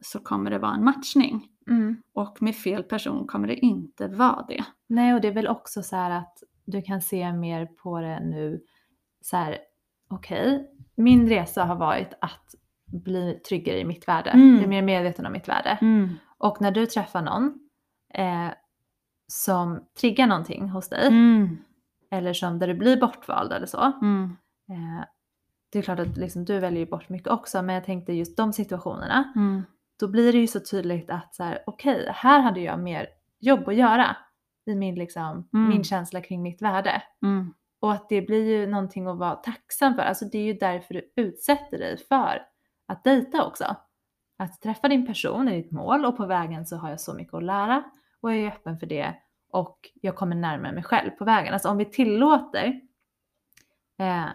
så 0.00 0.18
kommer 0.18 0.50
det 0.50 0.58
vara 0.58 0.74
en 0.74 0.84
matchning. 0.84 1.48
Mm. 1.70 2.02
Och 2.12 2.42
med 2.42 2.56
fel 2.56 2.82
person 2.82 3.26
kommer 3.26 3.48
det 3.48 3.56
inte 3.56 4.08
vara 4.08 4.44
det. 4.48 4.64
Nej, 4.86 5.14
och 5.14 5.20
det 5.20 5.28
är 5.28 5.32
väl 5.32 5.48
också 5.48 5.82
så 5.82 5.96
här 5.96 6.10
att 6.10 6.42
du 6.64 6.82
kan 6.82 7.00
se 7.00 7.32
mer 7.32 7.66
på 7.66 8.00
det 8.00 8.20
nu. 8.20 8.60
Så 9.20 9.36
här, 9.36 9.58
okej, 10.10 10.70
min 10.94 11.28
resa 11.28 11.64
har 11.64 11.76
varit 11.76 12.14
att 12.20 12.54
bli 12.86 13.34
tryggare 13.48 13.78
i 13.80 13.84
mitt 13.84 14.08
värde. 14.08 14.30
Mm. 14.30 14.58
Bli 14.58 14.66
mer 14.66 14.82
medveten 14.82 15.26
om 15.26 15.32
mitt 15.32 15.48
värde. 15.48 15.78
Och 16.38 16.60
när 16.60 16.70
du 16.70 16.86
träffar 16.86 17.22
någon, 17.22 17.58
eh, 18.14 18.48
som 19.26 19.84
triggar 20.00 20.26
någonting 20.26 20.68
hos 20.68 20.88
dig 20.88 21.06
Mm. 21.08 21.58
eller 22.10 22.32
som 22.32 22.58
där 22.58 22.66
du 22.66 22.74
blir 22.74 23.00
bortvald 23.00 23.52
eller 23.52 23.66
så. 23.66 23.92
Mm. 24.02 24.36
Eh, 24.70 25.04
det 25.72 25.78
är 25.78 25.82
klart 25.82 25.98
att 25.98 26.16
liksom, 26.16 26.44
du 26.44 26.58
väljer 26.58 26.80
ju 26.80 26.86
bort 26.90 27.08
mycket 27.08 27.28
också 27.28 27.62
men 27.62 27.74
jag 27.74 27.84
tänkte 27.84 28.12
just 28.12 28.36
de 28.36 28.52
situationerna. 28.52 29.32
Mm. 29.36 29.62
Då 30.00 30.08
blir 30.08 30.32
det 30.32 30.38
ju 30.38 30.46
så 30.46 30.60
tydligt 30.60 31.10
att 31.10 31.34
så 31.34 31.44
här, 31.44 31.58
okej, 31.66 32.08
här 32.14 32.40
hade 32.40 32.60
jag 32.60 32.78
mer 32.80 33.06
jobb 33.40 33.68
att 33.68 33.74
göra 33.74 34.16
i 34.66 34.74
min, 34.74 34.94
liksom, 34.94 35.48
Mm. 35.52 35.68
min 35.68 35.84
känsla 35.84 36.20
kring 36.20 36.42
mitt 36.42 36.62
värde. 36.62 37.02
Och 37.80 37.92
att 37.92 38.08
det 38.08 38.22
blir 38.22 38.58
ju 38.58 38.66
någonting 38.66 39.06
att 39.06 39.18
vara 39.18 39.34
tacksam 39.34 39.94
för. 39.94 40.02
Alltså 40.02 40.24
det 40.24 40.38
är 40.38 40.42
ju 40.42 40.52
därför 40.52 40.94
du 40.94 41.12
utsätter 41.16 41.78
dig 41.78 41.98
för 41.98 42.42
att 42.86 43.04
dejta 43.04 43.46
också. 43.46 43.76
Att 44.38 44.60
träffa 44.60 44.88
din 44.88 45.06
person 45.06 45.48
är 45.48 45.56
ditt 45.56 45.72
mål 45.72 46.04
och 46.04 46.16
på 46.16 46.26
vägen 46.26 46.66
så 46.66 46.76
har 46.76 46.90
jag 46.90 47.00
så 47.00 47.14
mycket 47.14 47.34
att 47.34 47.42
lära 47.42 47.84
och 48.20 48.32
jag 48.32 48.38
är 48.40 48.48
öppen 48.48 48.78
för 48.78 48.86
det 48.86 49.14
och 49.50 49.90
jag 49.94 50.16
kommer 50.16 50.36
närmare 50.36 50.72
mig 50.72 50.82
själv 50.82 51.10
på 51.10 51.24
vägen. 51.24 51.52
Alltså 51.52 51.68
om 51.68 51.76
vi 51.76 51.84
tillåter 51.84 52.80
eh, 53.98 54.26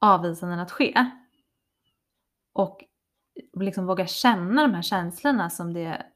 avvisanden 0.00 0.58
att 0.58 0.70
ske 0.70 1.10
och 2.52 2.84
liksom 3.52 3.86
vågar 3.86 4.06
känna 4.06 4.62
de 4.62 4.74
här 4.74 4.82
känslorna 4.82 5.50
som 5.50 5.72
det, 5.72 6.06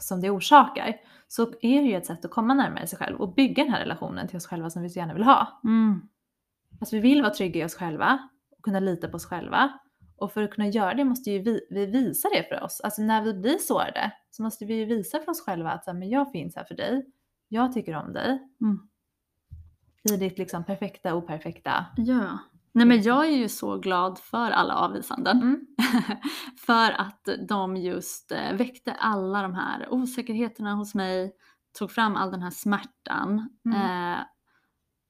som 0.00 0.20
det 0.20 0.30
orsakar 0.30 0.96
så 1.28 1.42
är 1.42 1.82
det 1.82 1.88
ju 1.88 1.94
ett 1.94 2.06
sätt 2.06 2.24
att 2.24 2.30
komma 2.30 2.54
närmare 2.54 2.86
sig 2.86 2.98
själv 2.98 3.20
och 3.20 3.34
bygga 3.34 3.64
den 3.64 3.72
här 3.72 3.80
relationen 3.80 4.28
till 4.28 4.36
oss 4.36 4.46
själva 4.46 4.70
som 4.70 4.82
vi 4.82 4.90
så 4.90 4.98
gärna 4.98 5.14
vill 5.14 5.22
ha. 5.22 5.60
Mm. 5.64 6.00
Alltså 6.80 6.96
vi 6.96 7.02
vill 7.02 7.22
vara 7.22 7.34
trygga 7.34 7.60
i 7.60 7.64
oss 7.64 7.74
själva 7.74 8.28
och 8.58 8.64
kunna 8.64 8.80
lita 8.80 9.08
på 9.08 9.16
oss 9.16 9.26
själva. 9.26 9.78
Och 10.16 10.32
för 10.32 10.42
att 10.42 10.50
kunna 10.50 10.68
göra 10.68 10.94
det 10.94 11.04
måste 11.04 11.30
ju 11.30 11.38
vi, 11.38 11.66
vi 11.70 11.86
visa 11.86 12.28
det 12.28 12.48
för 12.48 12.64
oss. 12.64 12.80
Alltså 12.80 13.02
när 13.02 13.22
vi 13.22 13.34
blir 13.34 13.58
sårade 13.58 14.12
så 14.30 14.42
måste 14.42 14.64
vi 14.64 14.74
ju 14.74 14.84
visa 14.84 15.18
för 15.18 15.30
oss 15.30 15.40
själva 15.40 15.70
att 15.70 15.84
så 15.84 15.90
här, 15.90 15.98
men 15.98 16.08
jag 16.08 16.32
finns 16.32 16.56
här 16.56 16.64
för 16.64 16.74
dig. 16.74 17.06
Jag 17.48 17.72
tycker 17.72 17.96
om 17.96 18.12
dig. 18.12 18.48
Mm. 18.60 18.88
I 20.12 20.16
ditt 20.16 20.38
liksom 20.38 20.64
perfekta 20.64 21.14
operfekta. 21.14 21.86
Ja. 21.96 22.38
Nej 22.74 22.86
men 22.86 23.02
jag 23.02 23.26
är 23.26 23.36
ju 23.36 23.48
så 23.48 23.78
glad 23.78 24.18
för 24.18 24.50
alla 24.50 24.74
avvisanden. 24.74 25.36
Mm. 25.42 25.60
för 26.66 26.90
att 27.00 27.28
de 27.48 27.76
just 27.76 28.32
eh, 28.32 28.52
väckte 28.52 28.92
alla 28.92 29.42
de 29.42 29.54
här 29.54 29.86
osäkerheterna 29.92 30.74
hos 30.74 30.94
mig, 30.94 31.32
tog 31.78 31.90
fram 31.90 32.16
all 32.16 32.30
den 32.30 32.42
här 32.42 32.50
smärtan 32.50 33.48
Mm. 33.66 34.12
eh, 34.12 34.18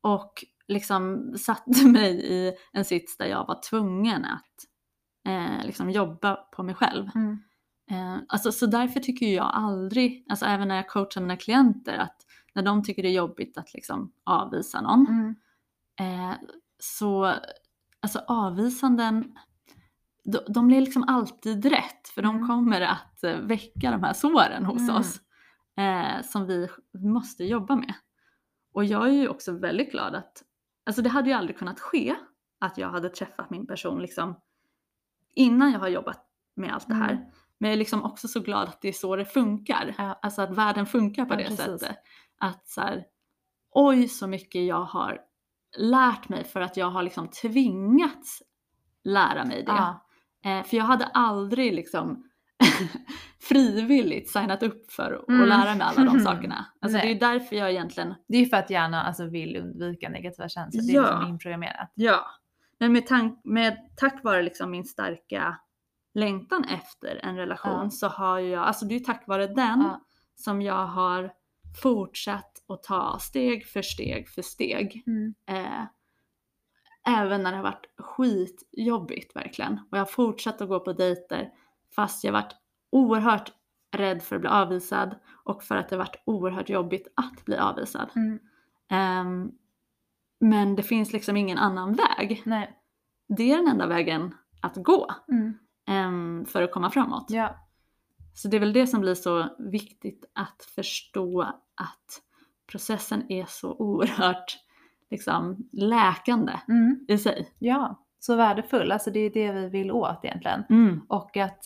och 0.03 0.45
liksom 0.69 1.35
satte 1.39 1.87
mig 1.87 2.33
i 2.33 2.53
en 2.73 2.85
sits 2.85 3.17
där 3.17 3.27
jag 3.27 3.47
var 3.47 3.61
tvungen 3.71 4.25
att 4.25 4.55
eh, 5.29 5.67
liksom 5.67 5.91
jobba 5.91 6.35
på 6.35 6.63
mig 6.63 6.75
själv. 6.75 7.09
Mm. 7.15 7.39
Eh, 7.91 8.17
alltså, 8.29 8.53
så 8.53 8.67
därför 8.67 9.01
tycker 9.01 9.27
jag 9.27 9.51
aldrig, 9.55 10.27
alltså 10.31 10.47
även 10.47 10.69
när 10.69 10.77
jag 10.77 10.89
coachar 10.89 11.21
mina 11.21 11.37
klienter, 11.37 11.99
att 11.99 12.17
när 12.55 12.63
de 12.63 12.83
tycker 12.83 13.03
det 13.03 13.09
är 13.09 13.13
jobbigt 13.13 13.59
att 13.59 13.75
liksom 13.75 14.13
avvisa 14.25 14.81
någon, 14.81 15.07
Mm. 15.09 15.35
eh, 16.31 16.37
så 16.85 17.35
alltså 18.01 18.19
avvisanden, 18.29 19.35
de, 20.25 20.39
de 20.49 20.67
blir 20.67 20.81
liksom 20.81 21.05
alltid 21.09 21.65
rätt 21.65 22.09
för 22.09 22.23
de 22.23 22.37
Mm. 22.37 22.49
kommer 22.49 22.81
att 22.81 23.25
eh, 23.25 23.37
väcka 23.37 23.91
de 23.91 24.03
här 24.03 24.13
såren 24.13 24.65
hos 24.65 24.83
Mm. 24.83 24.97
oss 24.97 25.21
eh, 25.77 26.23
som 26.23 26.47
vi 26.47 26.69
måste 26.93 27.45
jobba 27.45 27.77
med. 27.77 27.95
Och 28.75 28.85
jag 28.85 29.09
är 29.09 29.13
ju 29.13 29.29
också 29.29 29.53
väldigt 29.53 29.91
glad 29.91 30.15
att, 30.15 30.43
alltså 30.87 31.03
det 31.03 31.09
hade 31.09 31.29
ju 31.29 31.35
aldrig 31.35 31.59
kunnat 31.59 31.81
ske 31.81 32.15
att 32.61 32.79
jag 32.79 32.89
hade 32.91 33.09
träffat 33.09 33.51
min 33.51 33.67
person 33.67 34.03
liksom 34.03 34.41
innan 35.35 35.73
jag 35.73 35.81
har 35.81 35.89
jobbat 35.89 36.27
med 36.57 36.75
allt 36.75 36.89
det 36.89 36.95
här. 36.95 37.11
Mm. 37.13 37.25
Men 37.59 37.69
jag 37.71 37.73
är 37.75 37.79
liksom 37.79 38.03
också 38.03 38.29
så 38.29 38.41
glad 38.41 38.69
att 38.69 38.81
det 38.81 38.89
är 38.89 38.93
så 38.93 39.17
det 39.17 39.25
funkar. 39.25 39.95
Ja. 39.99 40.19
Alltså 40.23 40.43
att 40.43 40.51
världen 40.51 40.87
funkar 40.87 41.25
på 41.25 41.35
Ja, 41.35 41.39
det 41.39 41.45
precis. 41.45 41.59
sättet. 41.65 41.97
Att 42.39 42.69
så 42.69 42.81
här, 42.81 43.05
oj 43.71 44.09
så 44.09 44.27
mycket 44.27 44.67
jag 44.67 44.83
har 44.85 45.21
lärt 45.77 46.29
mig 46.29 46.45
för 46.45 46.61
att 46.61 46.77
jag 46.77 46.91
har 46.91 47.03
liksom 47.03 47.29
tvingats 47.29 48.43
lära 49.05 49.45
mig 49.45 49.63
det. 49.63 49.73
Ja. 49.73 50.07
Eh, 50.45 50.63
för 50.65 50.77
jag 50.77 50.85
hade 50.85 51.05
aldrig 51.05 51.75
liksom 51.75 52.25
frivilligt 53.41 54.31
signat 54.31 54.63
upp 54.63 54.91
för 54.93 55.13
att 55.13 55.29
Mm. 55.29 55.49
lära 55.49 55.75
mig 55.75 55.87
alla 55.87 56.05
de 56.13 56.21
sakerna. 56.25 56.67
Alltså 56.81 56.99
det 56.99 57.11
är 57.11 57.21
därför 57.21 57.57
jag 57.57 57.71
egentligen 57.71 58.15
Det 58.29 58.37
är 58.37 58.41
ju 58.41 58.47
för 58.47 58.57
att 58.57 58.71
hjärnan 58.71 59.07
alltså, 59.07 59.27
vill 59.27 59.57
undvika 59.57 60.09
negativa 60.09 60.49
känslor. 60.49 60.83
Det 60.83 60.93
är 60.93 60.95
Ja. 60.95 61.03
liksom 61.11 61.29
inprogrammerat. 61.29 61.93
Ja, 61.95 62.27
men 62.81 62.93
med, 62.93 63.07
tank, 63.07 63.41
med 63.45 63.77
tack 63.97 64.25
vare 64.25 64.43
liksom 64.43 64.71
min 64.71 64.85
starka 64.85 65.59
längtan 66.15 66.65
efter 66.65 67.21
en 67.25 67.37
relation 67.37 67.81
Ja. 67.85 67.91
så 67.91 68.09
har 68.09 68.39
jag, 68.39 68.63
alltså 68.65 68.85
det 68.85 68.95
är 68.95 69.01
tack 69.01 69.25
vare 69.27 69.47
den 69.47 69.81
Ja. 69.81 70.01
som 70.35 70.63
jag 70.63 70.87
har 70.87 71.33
fortsatt 71.83 72.63
att 72.69 72.83
ta 72.83 73.19
steg 73.19 73.67
för 73.67 73.83
steg 73.83 74.29
för 74.29 74.43
steg. 74.43 75.03
Mm. 75.07 75.35
Eh, 75.47 75.85
även 77.09 77.43
när 77.43 77.51
det 77.51 77.57
har 77.57 77.65
varit 77.65 77.87
skitjobbigt 77.99 79.37
verkligen. 79.37 79.73
Och 79.73 79.97
jag 79.99 80.01
har 80.01 80.07
fortsatt 80.07 80.61
att 80.61 80.69
gå 80.69 80.81
på 80.81 80.93
dejter 80.93 81.51
fast 81.97 82.25
jag 82.25 82.33
varit 82.33 82.57
oerhört 82.91 83.53
rädd 83.97 84.23
för 84.23 84.37
att 84.37 84.41
bli 84.43 84.51
avvisad 84.51 85.15
och 85.45 85.63
för 85.63 85.77
att 85.77 85.89
det 85.89 85.97
varit 85.97 86.23
oerhört 86.25 86.69
jobbigt 86.69 87.09
att 87.15 87.45
bli 87.45 87.57
avvisad. 87.57 88.11
Mm. 88.17 88.39
Ehm, 88.91 89.53
men 90.41 90.77
det 90.77 90.83
finns 90.83 91.13
liksom 91.13 91.37
ingen 91.37 91.59
annan 91.59 91.93
väg. 91.95 92.43
Nej. 92.45 92.79
Det 93.29 93.53
är 93.53 93.57
den 93.57 93.69
enda 93.69 93.87
vägen 93.87 94.35
att 94.61 94.77
gå 94.77 95.11
Mm. 95.29 95.59
ehm, 95.87 96.47
för 96.47 96.63
att 96.63 96.73
komma 96.73 96.91
framåt. 96.91 97.27
Ja. 97.29 97.64
Så 98.35 98.49
det 98.49 98.57
är 98.57 98.61
väl 98.61 98.73
det 98.73 98.87
som 98.87 99.01
blir 99.01 99.15
så 99.15 99.49
viktigt 99.59 100.25
att 100.33 100.65
förstå 100.75 101.43
att 101.75 102.23
processen 102.67 103.33
är 103.33 103.45
så 103.49 103.75
oerhört 103.75 104.59
liksom, 105.11 105.69
läkande 105.73 106.53
Mm. 106.69 107.05
i 107.09 107.19
sig. 107.19 107.49
ja, 107.59 108.01
så 108.19 108.37
värdefull. 108.37 108.93
Alltså 108.93 109.11
det 109.11 109.21
är 109.21 109.31
det 109.31 109.53
vi 109.53 109.69
vill 109.69 109.91
åt 109.93 110.25
egentligen. 110.25 110.65
Mm. 110.71 111.01
Och 111.09 111.37
att, 111.37 111.65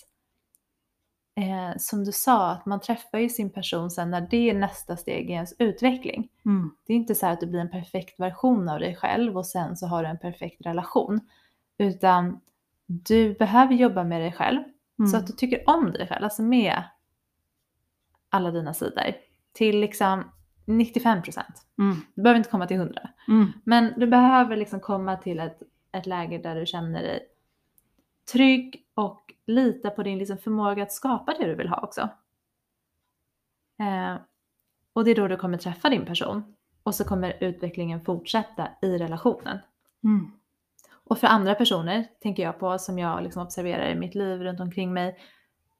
eh, 1.36 1.76
som 1.78 2.04
du 2.04 2.12
sa, 2.12 2.50
att 2.50 2.66
man 2.66 2.80
träffar 2.80 3.18
ju 3.18 3.28
sin 3.28 3.50
person 3.50 3.90
sen 3.90 4.10
när 4.10 4.20
det 4.30 4.50
är 4.50 4.54
nästa 4.54 4.96
steg 4.96 5.30
i 5.30 5.32
ens 5.32 5.54
utveckling. 5.58 6.28
Mm. 6.44 6.70
Det 6.86 6.92
är 6.92 6.96
inte 6.96 7.14
så 7.14 7.26
här 7.26 7.32
att 7.32 7.40
du 7.40 7.46
blir 7.46 7.60
en 7.60 7.70
perfekt 7.70 8.20
version 8.20 8.68
av 8.68 8.78
dig 8.80 8.96
själv 8.96 9.36
och 9.38 9.46
sen 9.46 9.76
så 9.76 9.86
har 9.86 10.02
du 10.02 10.08
en 10.08 10.18
perfekt 10.18 10.66
relation. 10.66 11.20
Utan 11.78 12.40
du 12.86 13.34
behöver 13.34 13.74
jobba 13.74 14.04
med 14.04 14.20
dig 14.20 14.32
själv 14.32 14.62
Mm. 14.98 15.08
så 15.08 15.16
att 15.16 15.26
du 15.26 15.32
tycker 15.32 15.70
om 15.70 15.92
dig 15.92 16.08
själv, 16.08 16.24
alltså 16.24 16.42
med 16.42 16.82
alla 18.28 18.50
dina 18.50 18.74
sidor. 18.74 19.14
Till 19.52 19.80
liksom 19.80 20.24
95%. 20.66 21.42
Mm. 21.78 21.96
Du 22.14 22.22
behöver 22.22 22.38
inte 22.38 22.50
komma 22.50 22.66
till 22.66 22.76
100. 22.76 23.10
Mm. 23.28 23.52
Men 23.64 23.92
du 23.96 24.06
behöver 24.06 24.56
liksom 24.56 24.80
komma 24.80 25.16
till 25.16 25.40
ett, 25.40 25.62
ett 25.92 26.06
läge 26.06 26.38
där 26.38 26.54
du 26.54 26.66
känner 26.66 27.02
dig 27.02 27.28
trygg 28.32 28.86
och 28.94 29.34
lita 29.46 29.90
på 29.90 30.02
din 30.02 30.18
liksom 30.18 30.38
förmåga 30.38 30.82
att 30.82 30.92
skapa 30.92 31.34
det 31.38 31.46
du 31.46 31.54
vill 31.54 31.68
ha 31.68 31.80
också. 31.80 32.00
Eh, 33.78 34.16
och 34.92 35.04
det 35.04 35.10
är 35.10 35.14
då 35.14 35.28
du 35.28 35.36
kommer 35.36 35.58
träffa 35.58 35.88
din 35.88 36.06
person. 36.06 36.54
Och 36.82 36.94
så 36.94 37.04
kommer 37.04 37.36
utvecklingen 37.40 38.04
fortsätta 38.04 38.68
i 38.82 38.98
relationen. 38.98 39.58
Mm. 40.04 40.32
Och 41.08 41.18
för 41.18 41.26
andra 41.26 41.54
personer, 41.54 42.06
tänker 42.22 42.42
jag 42.42 42.58
på, 42.58 42.78
som 42.78 42.98
jag 42.98 43.22
liksom 43.22 43.42
observerar 43.42 43.90
i 43.90 43.94
mitt 43.94 44.14
liv 44.14 44.40
runt 44.40 44.60
omkring 44.60 44.92
mig, 44.92 45.18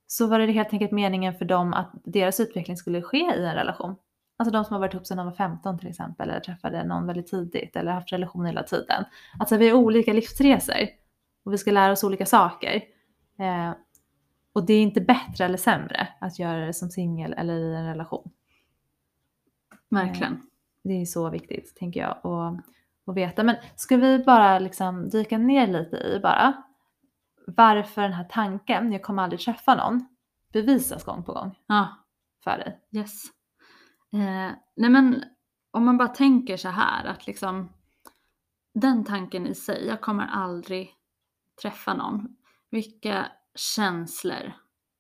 så 0.07 0.27
var 0.27 0.39
det 0.39 0.53
helt 0.53 0.73
enkelt 0.73 0.91
meningen 0.91 1.35
för 1.35 1.45
dem 1.45 1.73
att 1.73 1.93
deras 2.05 2.41
utveckling 2.41 2.77
skulle 2.77 3.03
ske 3.03 3.19
i 3.19 3.45
en 3.45 3.55
relation. 3.55 3.97
Alltså 4.37 4.53
de 4.53 4.65
som 4.65 4.73
har 4.75 4.81
varit 4.81 4.95
ihop 4.95 5.07
sedan 5.07 5.17
de 5.17 5.27
var 5.27 5.33
15 5.33 5.79
till 5.79 5.89
exempel, 5.89 6.31
eller 6.31 6.41
träffade 6.41 6.85
någon 6.85 7.07
väldigt 7.07 7.27
tidigt, 7.27 7.77
eller 7.77 7.93
haft 7.93 8.13
relationer 8.13 8.47
hela 8.47 8.63
tiden. 8.63 9.05
Alltså 9.39 9.57
vi 9.57 9.69
har 9.69 9.79
olika 9.79 10.13
livsresor 10.13 10.89
och 11.45 11.53
vi 11.53 11.59
ska 11.59 11.71
lära 11.71 11.93
oss 11.93 12.05
olika 12.05 12.27
saker. 12.27 12.83
Eh, 13.39 13.73
och 14.53 14.67
det 14.67 14.75
är 14.75 14.83
inte 14.83 15.01
bättre 15.01 15.45
eller 15.45 15.59
sämre 15.59 16.09
att 16.21 16.39
göra 16.39 16.67
det 16.67 16.75
som 16.75 16.91
singel 16.91 17.33
eller 17.33 17.55
i 17.55 17.75
en 17.75 17.87
relation. 17.87 18.31
Verkligen. 19.91 20.43
Det 20.85 21.01
är 21.01 21.05
så 21.05 21.31
viktigt, 21.31 21.77
tänker 21.77 22.01
jag, 22.01 22.11
att, 22.11 22.65
att 23.09 23.17
veta. 23.17 23.45
Men 23.45 23.57
ska 23.77 23.97
vi 23.97 24.19
bara 24.19 24.59
liksom 24.59 25.09
dyka 25.09 25.39
ner 25.39 25.67
lite 25.67 25.97
i 25.97 26.21
bara 26.23 26.63
varför 27.47 28.03
den 28.03 28.13
här 28.13 28.25
tanken, 28.25 28.93
jag 28.93 29.03
kommer 29.03 29.23
aldrig 29.23 29.41
träffa 29.41 29.75
någon, 29.75 30.07
bevisas 30.53 31.05
gång 31.05 31.25
på 31.25 31.33
gång 31.33 31.59
Ja. 31.67 31.89
för 32.45 32.59
dig? 32.59 32.81
Yes. 32.93 33.25
Eh, 34.13 34.53
nej 34.77 34.91
men 34.91 35.25
om 35.71 35.85
man 35.85 35.99
bara 35.99 36.09
tänker 36.09 36.57
så 36.57 36.69
här 36.69 37.05
att 37.05 37.27
liksom 37.27 37.73
den 38.75 39.05
tanken 39.05 39.47
i 39.47 39.55
sig, 39.55 39.87
jag 39.87 40.01
kommer 40.01 40.27
aldrig 40.27 40.95
träffa 41.63 41.95
någon. 41.95 42.37
Vilka 42.71 43.27
känslor 43.55 44.53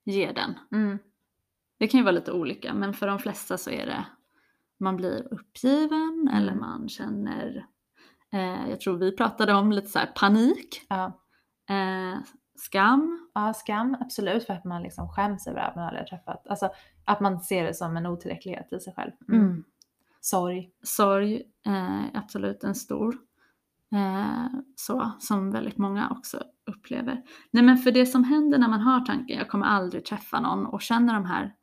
ger 0.04 0.32
den? 0.34 0.54
Mm. 0.72 0.98
Det 1.78 1.88
kan 1.88 1.98
ju 1.98 2.04
vara 2.04 2.14
lite 2.14 2.32
olika 2.32 2.74
men 2.74 2.94
för 2.94 3.06
de 3.06 3.18
flesta 3.18 3.58
så 3.58 3.70
är 3.70 3.86
det 3.86 4.04
man 4.80 4.96
blir 4.96 5.28
uppgiven 5.34 6.30
eller 6.34 6.52
Mm. 6.52 6.60
man 6.60 6.88
känner, 6.88 7.66
eh, 8.32 8.70
jag 8.70 8.80
tror 8.80 8.96
vi 8.98 9.16
pratade 9.16 9.54
om 9.54 9.72
lite 9.72 9.88
så 9.88 9.98
panik, 10.14 10.86
Ja. 10.88 11.04
eh, 11.70 12.18
skam. 12.56 13.28
ja, 13.34 13.54
skam 13.54 13.96
absolut 14.00 14.44
för 14.46 14.54
att 14.54 14.64
man 14.64 14.82
liksom 14.82 15.08
skäms 15.08 15.46
över 15.46 15.60
att 15.60 15.76
man 15.76 15.84
aldrig 15.84 16.00
har 16.02 16.06
träffat. 16.06 16.46
Alltså 16.46 16.70
Att 17.04 17.20
man 17.20 17.40
ser 17.40 17.64
det 17.64 17.74
som 17.74 17.96
en 17.96 18.06
otillräcklighet 18.06 18.72
i 18.72 18.80
sig 18.80 18.94
själv. 18.94 19.12
Mm. 19.28 19.64
Sorg. 20.20 20.70
Sorg 20.82 21.42
är 21.64 22.10
absolut 22.14 22.64
en 22.64 22.74
stor. 22.74 23.16
Eh, 23.92 24.46
så, 24.76 25.12
som 25.18 25.50
väldigt 25.50 25.78
många 25.78 26.10
också 26.10 26.42
upplever. 26.66 27.22
Nej 27.50 27.62
men 27.62 27.76
för 27.78 27.92
det 27.92 28.06
som 28.06 28.24
händer 28.24 28.58
när 28.58 28.68
man 28.68 28.80
har 28.80 29.00
tanken 29.00 29.38
jag 29.38 29.48
kommer 29.48 29.66
aldrig 29.66 30.04
träffa 30.04 30.40
någon 30.40 30.66
och 30.66 30.82
känner 30.82 31.14
de 31.14 31.24
här 31.24 31.54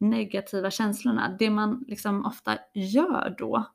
negativa 0.00 0.70
känslorna, 0.70 1.36
det 1.38 1.50
man 1.50 1.84
liksom 1.88 2.24
ofta 2.26 2.58
gör 2.74 3.34
då, 3.38 3.66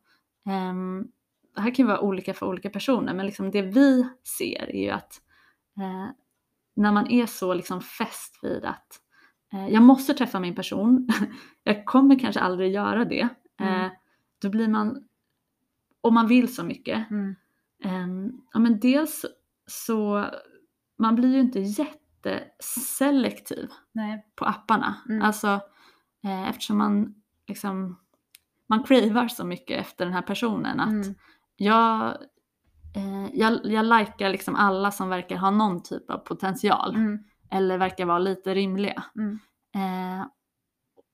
ehm, 0.45 1.07
det 1.55 1.61
här 1.61 1.75
kan 1.75 1.85
ju 1.85 1.87
vara 1.87 2.01
olika 2.01 2.33
för 2.33 2.45
olika 2.45 2.69
personer, 2.69 3.13
men 3.13 3.25
liksom 3.25 3.51
det 3.51 3.61
vi 3.61 4.07
ser 4.39 4.69
är 4.69 4.83
ju 4.83 4.89
att 4.89 5.21
eh, 5.77 6.07
när 6.75 6.91
man 6.91 7.07
är 7.11 7.25
så 7.25 7.53
liksom 7.53 7.81
fäst 7.81 8.39
vid 8.41 8.65
att 8.65 9.01
eh, 9.53 9.67
jag 9.67 9.83
måste 9.83 10.13
träffa 10.13 10.39
min 10.39 10.55
person, 10.55 11.07
jag 11.63 11.85
kommer 11.85 12.19
kanske 12.19 12.41
aldrig 12.41 12.71
göra 12.73 13.05
det, 13.05 13.27
Mm. 13.59 13.85
eh, 13.85 13.91
då 14.41 14.49
blir 14.49 14.67
man, 14.67 15.07
och 16.01 16.13
man 16.13 16.27
vill 16.27 16.55
så 16.55 16.63
mycket, 16.63 17.11
Mm. 17.11 17.35
Ehm, 17.83 18.31
ja 18.53 18.59
men 18.59 18.79
dels 18.79 19.25
så, 19.65 20.25
man 20.97 21.15
blir 21.15 21.29
ju 21.33 21.39
inte 21.39 21.59
jätteselektiv 21.59 23.69
Nej. 23.91 24.25
på 24.35 24.45
apparna. 24.45 24.95
Mm. 25.09 25.21
Alltså 25.21 25.47
eh, 26.23 26.49
eftersom 26.49 26.77
man 26.77 27.15
liksom, 27.47 27.99
man 28.67 28.83
cravar 28.83 29.27
så 29.27 29.45
mycket 29.45 29.79
efter 29.79 30.05
den 30.05 30.13
här 30.13 30.21
personen 30.21 30.79
att 30.79 30.89
Mm. 30.89 31.15
Jag, 31.55 32.07
eh, 32.95 33.27
jag, 33.33 33.59
jag 33.65 33.85
likar 33.85 34.29
liksom 34.29 34.55
alla 34.55 34.91
som 34.91 35.09
verkar 35.09 35.37
ha 35.37 35.51
någon 35.51 35.83
typ 35.83 36.09
av 36.11 36.17
potential 36.17 36.95
Mm. 36.95 37.23
eller 37.51 37.77
verkar 37.77 38.05
vara 38.05 38.19
lite 38.19 38.53
rimliga. 38.53 39.03
Mm. 39.15 39.39
Eh, 39.75 40.25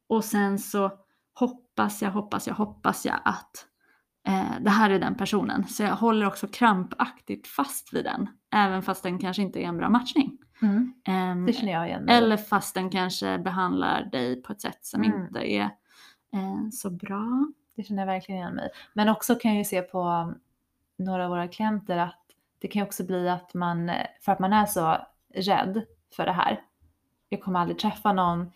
och 0.10 0.24
sen 0.24 0.60
så 0.60 0.92
hoppas 1.34 2.02
jag, 2.02 2.12
hoppas 2.12 2.48
jag, 2.48 2.56
hoppas 2.56 3.06
jag 3.06 3.16
att 3.26 3.66
eh, 4.28 4.52
det 4.62 4.70
här 4.70 4.90
är 4.90 5.00
den 5.00 5.16
personen. 5.16 5.68
Så 5.68 5.84
jag 5.84 5.96
håller 5.96 6.26
också 6.28 6.48
krampaktigt 6.48 7.48
fast 7.48 7.94
vid 7.94 8.06
den. 8.06 8.30
Även 8.56 8.82
fast 8.82 9.04
den 9.04 9.20
kanske 9.20 9.42
inte 9.42 9.60
är 9.60 9.68
en 9.68 9.78
bra 9.78 9.90
matchning. 9.90 10.38
Mm. 10.62 10.94
Ehm, 11.06 11.46
Det 11.46 11.54
känner 11.54 11.72
jag 11.74 11.88
igen. 11.88 12.10
eller 12.10 12.38
fast 12.38 12.74
den 12.76 12.90
kanske 12.90 13.38
behandlar 13.40 14.10
dig 14.12 14.42
på 14.42 14.52
ett 14.54 14.62
sätt 14.62 14.86
som 14.86 15.04
Mm. 15.04 15.22
inte 15.22 15.40
är 15.52 15.62
eh, 16.34 16.70
så 16.72 16.90
bra. 16.90 17.48
Det 17.78 17.84
känner 17.84 18.02
jag 18.02 18.08
verkligen 18.08 18.42
igen 18.42 18.56
mig. 18.56 18.70
Men 18.94 19.10
också 19.10 19.36
kan 19.36 19.52
jag 19.52 19.58
ju 19.58 19.64
se 19.66 19.82
på 19.82 20.02
um, 20.04 20.40
några 20.98 21.24
av 21.24 21.30
våra 21.30 21.48
klienter 21.48 21.98
att 21.98 22.20
det 22.60 22.68
kan 22.68 22.80
ju 22.80 22.86
också 22.86 23.04
bli 23.04 23.30
att 23.30 23.54
man, 23.54 23.90
eh, 23.90 24.08
för 24.22 24.32
att 24.32 24.40
man 24.40 24.54
är 24.54 24.66
så 24.66 24.98
rädd 25.34 25.84
för 26.16 26.26
det 26.26 26.32
här, 26.32 26.62
jag 27.30 27.42
kommer 27.42 27.60
aldrig 27.60 27.80
träffa 27.80 28.14
någon, 28.14 28.52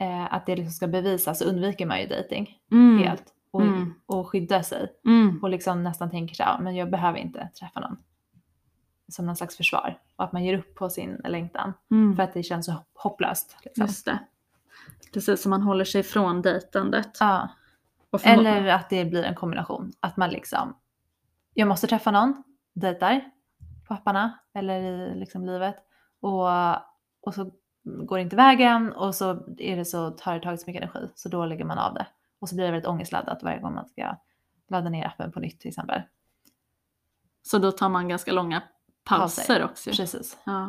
eh, 0.00 0.34
att 0.34 0.46
det 0.46 0.56
liksom 0.56 0.72
ska 0.72 0.86
bevisas 0.86 1.38
så 1.38 1.44
undviker 1.44 1.86
man 1.86 2.00
ju 2.00 2.06
dejting 2.06 2.58
Mm. 2.72 2.98
helt 2.98 3.24
och, 3.50 3.62
Mm. 3.62 3.94
och 4.06 4.28
skyddar 4.28 4.62
sig 4.62 4.92
Mm. 5.06 5.38
och 5.42 5.50
liksom 5.50 5.82
nästan 5.84 6.10
tänker 6.10 6.34
så 6.34 6.42
här, 6.42 6.50
"Ja, 6.52 6.60
men 6.60 6.76
jag 6.76 6.90
behöver 6.90 7.18
inte 7.18 7.48
träffa 7.60 7.80
någon. 7.80 7.96
Som 9.08 9.26
någon 9.26 9.36
slags 9.36 9.56
försvar 9.56 9.98
och 10.16 10.24
att 10.24 10.32
man 10.32 10.44
ger 10.44 10.58
upp 10.58 10.74
på 10.74 10.90
sin 10.90 11.20
längtan 11.24 11.72
Mm. 11.90 12.16
för 12.16 12.22
att 12.22 12.34
det 12.34 12.42
känns 12.42 12.66
så 12.66 12.74
hopplöst. 12.94 13.56
Liksom. 13.64 13.86
Just 13.86 14.04
det. 14.04 14.18
Precis 15.14 15.42
som 15.42 15.50
man 15.50 15.62
håller 15.62 15.84
sig 15.84 16.02
från 16.02 16.42
dejtandet. 16.42 17.16
Ja. 17.20 17.48
Och 18.10 18.20
för- 18.20 18.30
Eller 18.30 18.66
att 18.66 18.90
det 18.90 19.04
blir 19.04 19.22
en 19.24 19.34
kombination. 19.34 19.92
Att 20.00 20.16
man 20.16 20.30
liksom, 20.30 20.76
jag 21.54 21.68
måste 21.68 21.86
träffa 21.86 22.10
någon, 22.10 22.42
dejtar 22.74 23.20
på 23.88 23.94
apparna 23.94 24.38
eller 24.54 24.80
i 24.80 25.14
liksom 25.14 25.46
livet 25.46 25.76
och, 26.20 26.48
och 27.20 27.34
så 27.34 27.50
går 27.84 28.16
det 28.16 28.22
inte 28.22 28.36
vägen 28.36 28.92
och 28.92 29.14
så 29.14 29.30
är 29.58 29.76
det 29.76 29.84
så, 29.84 30.10
tar 30.10 30.34
det 30.34 30.40
tagit 30.40 30.60
så 30.60 30.70
mycket 30.70 30.82
energi 30.82 31.12
så 31.14 31.28
då 31.28 31.46
lägger 31.46 31.64
man 31.64 31.78
av 31.78 31.94
det. 31.94 32.06
Och 32.38 32.48
så 32.48 32.54
blir 32.54 32.64
det 32.66 32.72
väldigt 32.72 32.88
ångestladdat 32.88 33.42
varje 33.42 33.58
gång 33.60 33.74
man 33.74 33.86
ska 33.88 34.16
ladda 34.70 34.90
ner 34.90 35.06
appen 35.06 35.32
på 35.32 35.40
nytt 35.40 35.60
till 35.60 35.68
exempel. 35.68 36.02
Så 37.42 37.58
då 37.58 37.72
tar 37.72 37.88
man 37.88 38.08
ganska 38.08 38.32
långa 38.32 38.62
pauser, 39.04 39.42
Pauser. 39.42 39.64
också. 39.64 39.90
Precis. 39.90 40.38
Ja. 40.44 40.62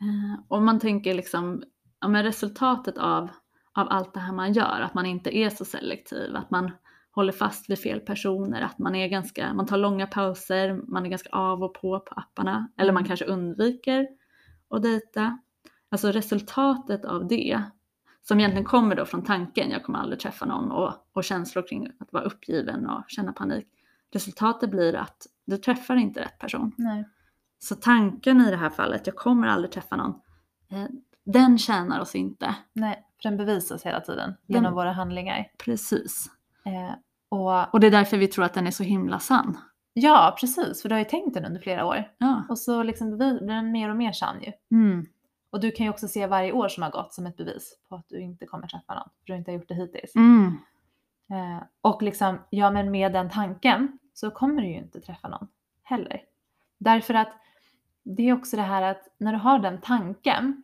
Eh, 0.00 0.40
Och 0.48 0.62
man 0.62 0.80
tänker 0.80 1.14
liksom, 1.14 1.62
ja 2.00 2.08
men 2.08 2.22
resultatet 2.22 2.98
av, 2.98 3.28
av 3.74 3.86
allt 3.90 4.14
det 4.14 4.20
här 4.20 4.32
man 4.32 4.52
gör, 4.52 4.80
att 4.80 4.94
man 4.94 5.06
inte 5.06 5.36
är 5.36 5.50
så 5.50 5.64
selektiv, 5.64 6.36
att 6.36 6.50
man 6.50 6.70
håller 7.14 7.32
fast 7.32 7.70
vid 7.70 7.78
fel 7.78 8.00
personer, 8.00 8.60
att 8.60 8.78
man 8.78 8.94
är 8.94 9.08
ganska, 9.08 9.54
man 9.54 9.66
tar 9.66 9.76
långa 9.76 10.06
pauser, 10.06 10.80
man 10.88 11.06
är 11.06 11.10
ganska 11.10 11.30
av 11.30 11.62
och 11.62 11.74
på 11.74 12.00
på 12.00 12.14
apparna, 12.16 12.68
eller 12.76 12.92
man 12.92 13.00
Mm. 13.00 13.08
kanske 13.08 13.24
undviker 13.24 14.08
att 14.70 14.82
dejta. 14.82 15.38
Alltså 15.90 16.12
resultatet 16.12 17.04
av 17.04 17.28
det, 17.28 17.62
som 18.22 18.38
egentligen 18.40 18.64
kommer 18.64 18.96
då 18.96 19.04
från 19.04 19.24
tanken, 19.24 19.70
jag 19.70 19.84
kommer 19.84 19.98
aldrig 19.98 20.20
träffa 20.20 20.46
någon, 20.46 20.70
och, 20.70 20.92
och 21.12 21.24
känslor 21.24 21.68
kring 21.68 21.90
att 21.98 22.12
vara 22.12 22.24
uppgiven 22.24 22.86
och 22.86 23.04
känna 23.08 23.32
panik. 23.32 23.66
Resultatet 24.12 24.70
blir 24.70 24.94
att 24.94 25.26
du 25.44 25.56
träffar 25.56 25.96
inte 25.96 26.20
rätt 26.20 26.38
person. 26.38 26.72
Nej. 26.78 27.08
Så 27.58 27.74
tanken 27.74 28.40
i 28.40 28.50
det 28.50 28.56
här 28.56 28.70
fallet, 28.70 29.06
jag 29.06 29.16
kommer 29.16 29.48
aldrig 29.48 29.72
träffa 29.72 29.96
någon, 29.96 30.20
eh, 30.70 30.86
den 31.24 31.58
tjänar 31.58 32.00
oss 32.00 32.14
inte. 32.14 32.54
Nej, 32.72 33.04
för 33.16 33.28
den 33.28 33.36
bevisas 33.38 33.86
hela 33.86 34.00
tiden 34.00 34.34
genom 34.46 34.74
våra 34.74 34.92
handlingar. 34.92 35.48
Precis. 35.64 36.26
Eh, 36.64 36.94
och 37.28 37.74
Och 37.74 37.80
det 37.80 37.86
är 37.86 37.90
därför 37.90 38.16
vi 38.16 38.26
tror 38.28 38.44
att 38.44 38.54
den 38.54 38.66
är 38.66 38.70
så 38.70 38.82
himla 38.82 39.18
sann. 39.18 39.58
ja, 39.92 40.36
precis, 40.40 40.82
för 40.82 40.88
du 40.88 40.94
har 40.94 40.98
ju 41.00 41.04
tänkt 41.04 41.34
den 41.34 41.44
under 41.44 41.60
flera 41.60 41.86
år. 41.86 42.04
Ja. 42.18 42.42
Och 42.48 42.58
så 42.58 42.82
liksom 42.82 43.16
blir 43.16 43.40
den 43.40 43.72
mer 43.72 43.88
och 43.90 43.96
mer 43.96 44.12
sann 44.12 44.42
ju. 44.42 44.52
Mm. 44.70 45.06
Och 45.50 45.60
du 45.60 45.70
kan 45.70 45.86
ju 45.86 45.90
också 45.90 46.08
se 46.08 46.26
varje 46.26 46.52
år 46.52 46.68
som 46.68 46.82
har 46.82 46.90
gått 46.90 47.12
som 47.14 47.26
ett 47.26 47.36
bevis 47.36 47.78
på 47.88 47.94
att 47.94 48.08
du 48.08 48.20
inte 48.20 48.46
kommer 48.46 48.66
träffa 48.66 48.94
någon, 48.94 49.08
för 49.26 49.32
du 49.32 49.36
inte 49.36 49.50
har 49.50 49.58
gjort 49.58 49.68
det 49.68 49.74
hittills. 49.74 50.14
Mm. 50.16 50.58
Eh, 51.30 51.62
och 51.80 52.02
liksom, 52.02 52.38
ja 52.50 52.70
men 52.70 52.90
med 52.90 53.12
den 53.12 53.30
tanken 53.30 53.98
så 54.14 54.30
kommer 54.30 54.62
du 54.62 54.68
ju 54.68 54.76
inte 54.76 55.00
träffa 55.00 55.28
någon 55.28 55.48
heller. 55.82 56.20
Därför 56.78 57.14
att 57.14 57.28
det 58.02 58.28
är 58.28 58.32
också 58.32 58.56
det 58.56 58.62
här 58.62 58.82
att 58.82 59.08
när 59.18 59.32
du 59.32 59.38
har 59.38 59.58
den 59.58 59.80
tanken, 59.80 60.62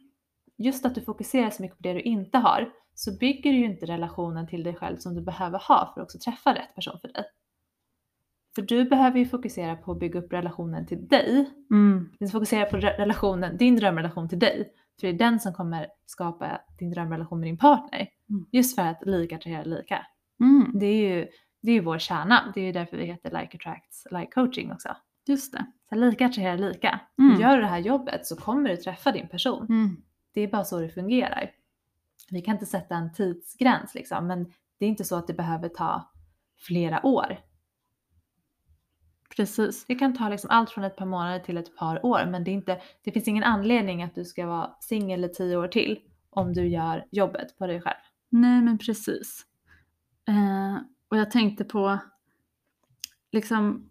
just 0.59 0.87
att 0.87 0.95
du 0.95 1.01
fokuserar 1.01 1.51
så 1.51 1.63
mycket 1.63 1.79
på 1.79 1.83
det 1.83 1.93
du 1.93 2.01
inte 2.01 2.39
har, 2.39 2.71
så 2.95 3.19
bygger 3.19 3.53
du 3.53 3.59
ju 3.59 3.65
inte 3.65 3.87
relationen 3.87 4.47
till 4.47 4.63
dig 4.63 4.75
själv 4.75 4.97
som 4.97 5.15
du 5.15 5.21
behöver 5.21 5.59
ha 5.59 5.93
för 5.95 6.01
att 6.01 6.05
också 6.05 6.19
träffa 6.19 6.55
rätt 6.55 6.75
person 6.75 6.99
för 7.01 7.09
dig. 7.09 7.25
För 8.55 8.63
du 8.63 8.85
behöver 8.85 9.19
ju 9.19 9.27
fokusera 9.27 9.77
på 9.77 9.93
att 9.93 9.99
bygga 9.99 10.21
upp 10.21 10.33
relationen 10.33 10.87
till 10.87 11.09
dig. 11.09 11.51
Mm. 11.71 12.11
Du 12.19 12.29
fokuserar 12.29 12.65
på 12.65 12.77
re- 12.77 12.97
relationen, 12.97 13.57
din 13.57 13.77
drömrelation 13.77 14.29
till 14.29 14.39
dig. 14.39 14.73
För 15.01 15.07
det 15.07 15.13
är 15.13 15.19
den 15.19 15.41
som 15.41 15.53
kommer 15.53 15.87
skapa 16.07 16.61
din 16.79 16.91
drömrelation 16.91 17.41
med 17.41 17.49
din 17.49 17.59
partner. 17.59 18.09
Mm. 18.31 18.47
Just 18.53 18.75
för 18.75 18.83
att 18.83 19.07
lika 19.07 19.37
attraherar 19.37 19.65
lika. 19.65 20.07
Mm. 20.41 20.79
Det 20.79 20.87
är 20.87 21.17
ju 21.17 21.29
det 21.63 21.71
är 21.71 21.75
ju 21.75 21.81
vår 21.81 21.99
kärna. 21.99 22.53
Det 22.55 22.61
är 22.61 22.65
ju 22.65 22.73
därför 22.73 22.97
vi 22.97 23.05
heter 23.05 23.31
Like 23.31 23.57
Attracts 23.57 24.07
Like 24.11 24.31
Coaching 24.31 24.73
också. 24.73 24.89
Just 25.27 25.53
det. 25.53 25.67
Så 25.89 25.95
lika 25.95 26.27
attraherar 26.27 26.59
lika. 26.59 27.01
Mm. 27.19 27.41
Gör 27.41 27.57
du 27.57 27.63
det 27.63 27.69
här 27.69 27.79
jobbet 27.79 28.27
så 28.27 28.37
kommer 28.37 28.71
du 28.71 28.77
träffa 28.77 29.13
din 29.13 29.29
person. 29.29 29.67
Mm. 29.69 29.97
Det 30.33 30.41
är 30.41 30.49
bara 30.49 30.65
så 30.65 30.81
det 30.81 30.89
fungerar. 30.89 31.51
Vi 32.31 32.43
kan 32.43 32.55
inte 32.55 32.67
sätta 32.67 32.95
en 32.95 33.13
tidsgräns 33.13 33.95
liksom, 33.95 34.27
men 34.27 34.45
det 34.79 34.85
är 34.85 34.89
inte 34.89 35.05
så 35.05 35.17
att 35.17 35.27
det 35.27 35.35
behöver 35.35 35.69
ta 35.69 36.13
flera 36.57 37.07
år. 37.07 37.39
Precis. 39.37 39.85
Det 39.87 39.95
kan 39.95 40.17
ta 40.17 40.29
liksom 40.29 40.51
allt 40.51 40.71
från 40.71 40.85
ett 40.85 40.97
par 40.97 41.07
månader 41.07 41.39
till 41.39 41.57
ett 41.57 41.77
par 41.77 42.07
år, 42.07 42.27
men 42.31 42.45
det, 42.45 42.51
är 42.51 42.53
inte, 42.53 42.81
det 43.05 43.13
finns 43.13 43.29
ingen 43.29 43.45
anledning 43.45 44.03
att 44.03 44.15
du 44.15 44.25
ska 44.25 44.47
vara 44.47 44.77
singel 44.81 45.25
i 45.25 45.29
tio 45.29 45.57
år 45.57 45.69
till 45.69 46.01
om 46.31 46.53
du 46.53 46.69
gör 46.69 47.07
jobbet 47.11 47.59
på 47.59 47.67
dig 47.67 47.81
själv. 47.81 47.97
Nej 48.29 48.63
men 48.63 48.79
precis. 48.79 49.47
Eh, 50.29 50.77
och 51.11 51.17
jag 51.17 51.31
tänkte 51.31 51.65
på 51.65 51.99
liksom 53.33 53.91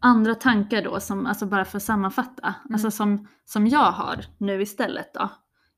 andra 0.00 0.34
tankar 0.34 0.82
då, 0.82 1.00
som, 1.00 1.26
alltså 1.26 1.46
bara 1.46 1.64
för 1.64 1.76
att 1.76 1.82
sammanfatta, 1.82 2.54
Mm. 2.64 2.74
alltså 2.74 2.90
som, 2.90 3.28
som 3.44 3.66
jag 3.66 3.92
har 3.92 4.24
nu 4.38 4.62
istället 4.62 5.14
då. 5.14 5.30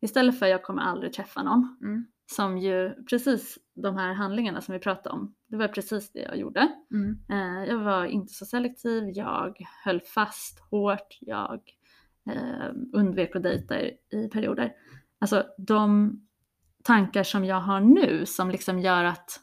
Istället 0.05 0.39
för 0.39 0.47
jag 0.47 0.63
kommer 0.63 0.83
aldrig 0.83 1.13
träffa 1.13 1.43
någon, 1.43 1.77
Mm. 1.83 2.07
som 2.33 2.59
ju 2.59 2.95
precis 3.11 3.59
de 3.75 3.97
här 3.97 4.13
handlingarna 4.15 4.61
som 4.61 4.73
vi 4.73 4.79
pratade 4.79 5.15
om, 5.15 5.35
det 5.49 5.57
var 5.57 5.69
precis 5.69 6.13
det 6.13 6.21
jag 6.21 6.37
gjorde. 6.39 6.69
Mm. 6.91 7.19
Eh, 7.31 7.69
jag 7.69 7.79
var 7.79 8.05
inte 8.05 8.33
så 8.33 8.45
selektiv, 8.47 9.05
jag 9.15 9.57
höll 9.85 10.01
fast 10.01 10.59
hårt, 10.71 11.19
jag 11.21 11.61
eh, 12.31 12.71
undvek 12.93 13.37
att 13.37 13.43
dejta 13.43 13.81
i, 13.81 13.95
i 14.13 14.29
perioder. 14.29 14.73
Alltså 15.19 15.45
de 15.59 16.13
tankar 16.85 17.23
som 17.23 17.45
jag 17.45 17.61
har 17.61 17.81
nu 17.81 18.27
som 18.27 18.51
liksom 18.51 18.79
gör 18.81 19.05
att 19.05 19.41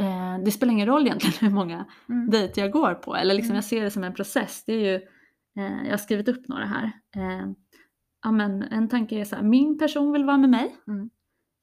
eh, 0.00 0.38
det 0.44 0.50
spelar 0.50 0.72
ingen 0.72 0.86
roll 0.86 1.06
egentligen 1.06 1.36
hur 1.40 1.54
många 1.54 1.84
Mm. 2.08 2.30
dejter 2.30 2.62
jag 2.62 2.70
går 2.70 2.94
på, 2.94 3.16
eller 3.16 3.34
liksom 3.34 3.50
Mm. 3.50 3.54
jag 3.56 3.64
ser 3.64 3.82
det 3.84 3.90
som 3.90 4.04
en 4.04 4.14
process. 4.14 4.64
Det 4.66 4.72
är 4.72 4.78
ju, 4.78 4.94
eh, 5.64 5.82
jag 5.84 5.90
har 5.90 5.96
skrivit 5.96 6.28
upp 6.28 6.48
några 6.48 6.64
här. 6.66 6.84
Eh, 7.16 7.50
ja, 8.22 8.30
men 8.30 8.62
en 8.62 8.88
tanke 8.88 9.16
är 9.16 9.24
så 9.24 9.36
här, 9.36 9.42
min 9.42 9.78
person 9.78 10.12
vill 10.12 10.24
vara 10.24 10.38
med 10.38 10.50
mig. 10.50 10.76
Mm. 10.86 11.10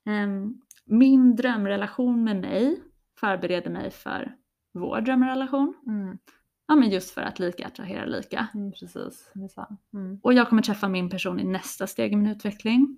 Eh, 0.07 0.51
min 0.85 1.35
drömrelation 1.35 2.23
med 2.23 2.41
mig 2.41 2.83
förbereder 3.19 3.71
mig 3.71 3.91
för 3.91 4.35
vår 4.73 5.01
drömrelation. 5.01 5.73
Mm. 5.87 6.17
Ja 6.67 6.75
men 6.75 6.89
just 6.89 7.11
för 7.11 7.21
att 7.21 7.39
lika 7.39 7.67
attraherar 7.67 8.07
lika. 8.07 8.47
Mm, 8.53 8.71
precis. 8.71 9.31
Mm. 9.93 10.19
Och 10.23 10.33
jag 10.33 10.49
kommer 10.49 10.61
träffa 10.61 10.87
min 10.87 11.09
person 11.09 11.39
i 11.39 11.43
nästa 11.43 11.87
steg 11.87 12.13
i 12.13 12.15
min 12.15 12.27
utveckling. 12.31 12.97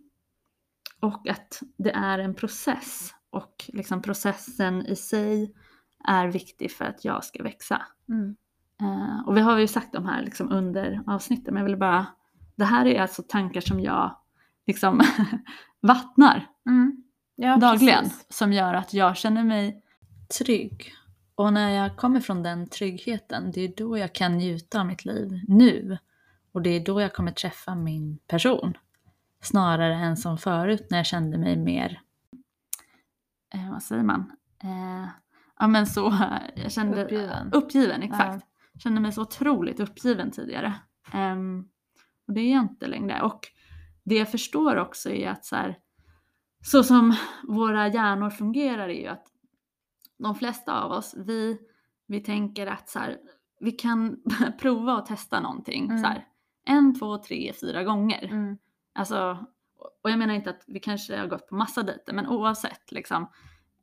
och 1.00 1.28
att 1.28 1.62
det 1.78 1.92
är 1.92 2.20
en 2.20 2.36
process 2.36 3.14
och 3.30 3.66
liksom 3.68 4.02
processen 4.02 4.86
i 4.86 4.96
sig 4.96 5.56
är 6.08 6.28
viktig 6.28 6.72
för 6.72 6.86
att 6.86 7.06
jag 7.06 7.24
ska 7.24 7.44
växa. 7.44 7.82
Eh, 8.82 9.28
och 9.28 9.38
vi 9.38 9.42
har 9.42 9.60
ju 9.60 9.68
sagt 9.68 9.94
de 9.94 10.06
här 10.06 10.24
liksom 10.24 10.52
under 10.52 11.04
avsnittet, 11.08 11.54
men 11.54 11.58
jag 11.58 11.66
vill 11.66 11.78
bara, 11.78 12.06
det 12.60 12.66
här 12.66 12.86
är 12.86 13.02
alltså 13.02 13.24
tankar 13.28 13.62
som 13.62 13.80
jag 13.80 14.16
liksom 14.68 15.02
vattnar 15.82 16.48
Mm. 16.70 17.04
Ja, 17.36 17.58
dagligen 17.58 18.04
precis. 18.04 18.26
som 18.30 18.54
gör 18.54 18.74
att 18.74 18.94
jag 18.94 19.18
känner 19.18 19.44
mig 19.44 19.84
trygg. 20.40 20.94
Och 21.36 21.54
när 21.54 21.70
jag 21.70 21.98
kommer 21.98 22.20
från 22.20 22.44
den 22.44 22.68
tryggheten, 22.70 23.52
det 23.52 23.62
är 23.62 23.74
då 23.78 23.98
jag 23.98 24.14
kan 24.16 24.38
njuta 24.38 24.80
av 24.80 24.86
mitt 24.86 25.06
liv 25.06 25.42
nu. 25.48 25.98
Och 26.52 26.62
det 26.62 26.70
är 26.70 26.80
då 26.86 27.02
jag 27.02 27.14
kommer 27.14 27.32
träffa 27.32 27.76
min 27.76 28.18
person. 28.28 28.78
Snarare 29.42 29.96
än 29.96 30.18
som 30.18 30.38
förut 30.38 30.88
när 30.90 30.98
jag 30.98 31.06
kände 31.06 31.38
mig 31.38 31.58
mer, 31.58 32.02
eh, 33.54 33.72
vad 33.72 33.84
säger 33.84 34.04
man? 34.04 34.32
Eh, 34.64 35.08
ja 35.60 35.68
men 35.68 35.88
så, 35.88 36.18
jag 36.56 36.72
kände 36.72 37.04
Uppgiven. 37.04 37.54
uppgiven 37.54 38.02
exakt. 38.04 38.46
Kände 38.84 39.02
mig 39.02 39.12
så 39.12 39.22
otroligt 39.22 39.80
uppgiven 39.80 40.32
tidigare. 40.32 40.74
Ehm, 41.14 41.68
och 42.30 42.36
det 42.36 42.42
är 42.42 42.54
jag 42.54 42.64
inte 42.64 42.88
längre. 42.88 43.22
Och 43.22 43.48
det 44.04 44.16
jag 44.16 44.32
förstår 44.32 44.76
också 44.76 45.10
är 45.10 45.30
att 45.30 45.46
så, 45.46 45.56
här, 45.56 45.78
så 46.66 46.84
som 46.84 47.16
våra 47.48 47.88
hjärnor 47.88 48.30
fungerar 48.30 48.90
är 48.90 49.02
ju 49.02 49.08
att 49.08 49.28
de 50.18 50.36
flesta 50.36 50.82
av 50.82 50.92
oss, 50.92 51.16
vi, 51.18 51.58
vi 52.08 52.20
tänker 52.20 52.68
att 52.68 52.90
så 52.90 53.00
här, 53.00 53.18
vi 53.60 53.72
kan 53.72 54.24
prova 54.60 54.96
och 54.96 55.06
testa 55.06 55.40
någonting. 55.40 55.86
Mm. 55.86 55.98
Så 55.98 56.08
här, 56.08 56.28
en, 56.66 57.00
två, 57.00 57.18
tre, 57.18 57.54
fyra 57.62 57.84
gånger. 57.84 58.24
Mm. 58.24 58.58
Alltså, 58.94 59.46
och 60.04 60.12
jag 60.12 60.20
menar 60.20 60.34
inte 60.34 60.50
att 60.50 60.64
vi 60.68 60.80
kanske 60.80 61.18
har 61.18 61.28
gått 61.28 61.48
på 61.48 61.56
massa 61.56 61.84
dejter, 61.84 62.14
men 62.14 62.28
oavsett 62.28 62.92
liksom, 62.92 63.28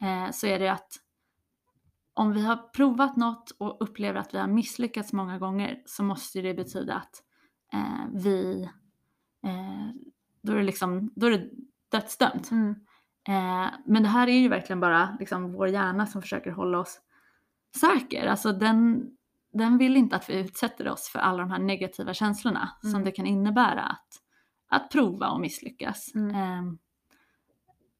eh, 0.00 0.30
så 0.32 0.46
är 0.46 0.58
det 0.58 0.72
att 0.72 0.92
om 2.14 2.32
vi 2.32 2.42
har 2.42 2.56
provat 2.56 3.16
något 3.16 3.50
och 3.50 3.82
upplever 3.82 4.20
att 4.20 4.34
vi 4.34 4.38
har 4.38 4.46
misslyckats 4.46 5.12
många 5.12 5.38
gånger 5.38 5.82
så 5.86 6.02
måste 6.02 6.40
det 6.40 6.54
betyda 6.54 6.94
att 6.94 7.22
eh, 7.76 8.06
vi, 8.12 8.68
eh, 9.46 9.90
då 10.42 10.52
är 10.52 10.56
det 10.56 10.62
liksom, 10.62 11.12
då 11.16 11.26
är 11.26 11.30
det 11.30 11.50
dödsdömt. 11.88 12.50
Mm. 12.50 12.74
Eh, 13.28 13.70
men 13.86 14.02
det 14.02 14.08
här 14.08 14.28
är 14.28 14.38
ju 14.38 14.48
verkligen 14.48 14.80
bara 14.80 15.16
liksom 15.20 15.52
vår 15.52 15.68
hjärna 15.68 16.06
som 16.06 16.22
försöker 16.22 16.50
hålla 16.50 16.78
oss 16.78 17.00
säker. 17.80 18.26
Alltså 18.26 18.52
den, 18.52 19.10
den 19.52 19.78
vill 19.78 19.96
inte 19.96 20.16
att 20.16 20.30
vi 20.30 20.40
utsätter 20.40 20.88
oss 20.88 21.08
för 21.08 21.18
alla 21.18 21.38
de 21.38 21.50
här 21.50 21.58
negativa 21.58 22.14
känslorna 22.14 22.70
som 22.80 22.90
Mm. 22.90 23.04
det 23.04 23.10
kan 23.10 23.26
innebära 23.26 23.82
att, 23.82 24.08
att 24.68 24.90
prova 24.90 25.28
och 25.28 25.40
misslyckas. 25.40 26.14
Mm. 26.14 26.30
Eh, 26.34 26.72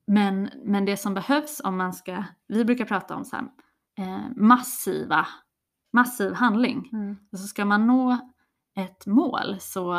men, 0.07 0.51
men 0.65 0.85
det 0.85 0.97
som 0.97 1.15
behövs 1.15 1.61
om 1.65 1.77
man 1.77 1.93
ska, 1.93 2.25
vi 2.49 2.65
brukar 2.65 2.85
prata 2.85 3.17
om 3.17 3.25
så 3.25 3.37
här, 3.37 3.45
eh, 3.99 4.31
massiva, 4.37 5.27
massiv 5.93 6.33
handling. 6.33 6.91
Mm. 6.93 7.17
Så 7.31 7.43
ska 7.43 7.65
man 7.65 7.87
nå 7.87 8.19
ett 8.77 9.07
mål 9.07 9.57
så, 9.61 9.95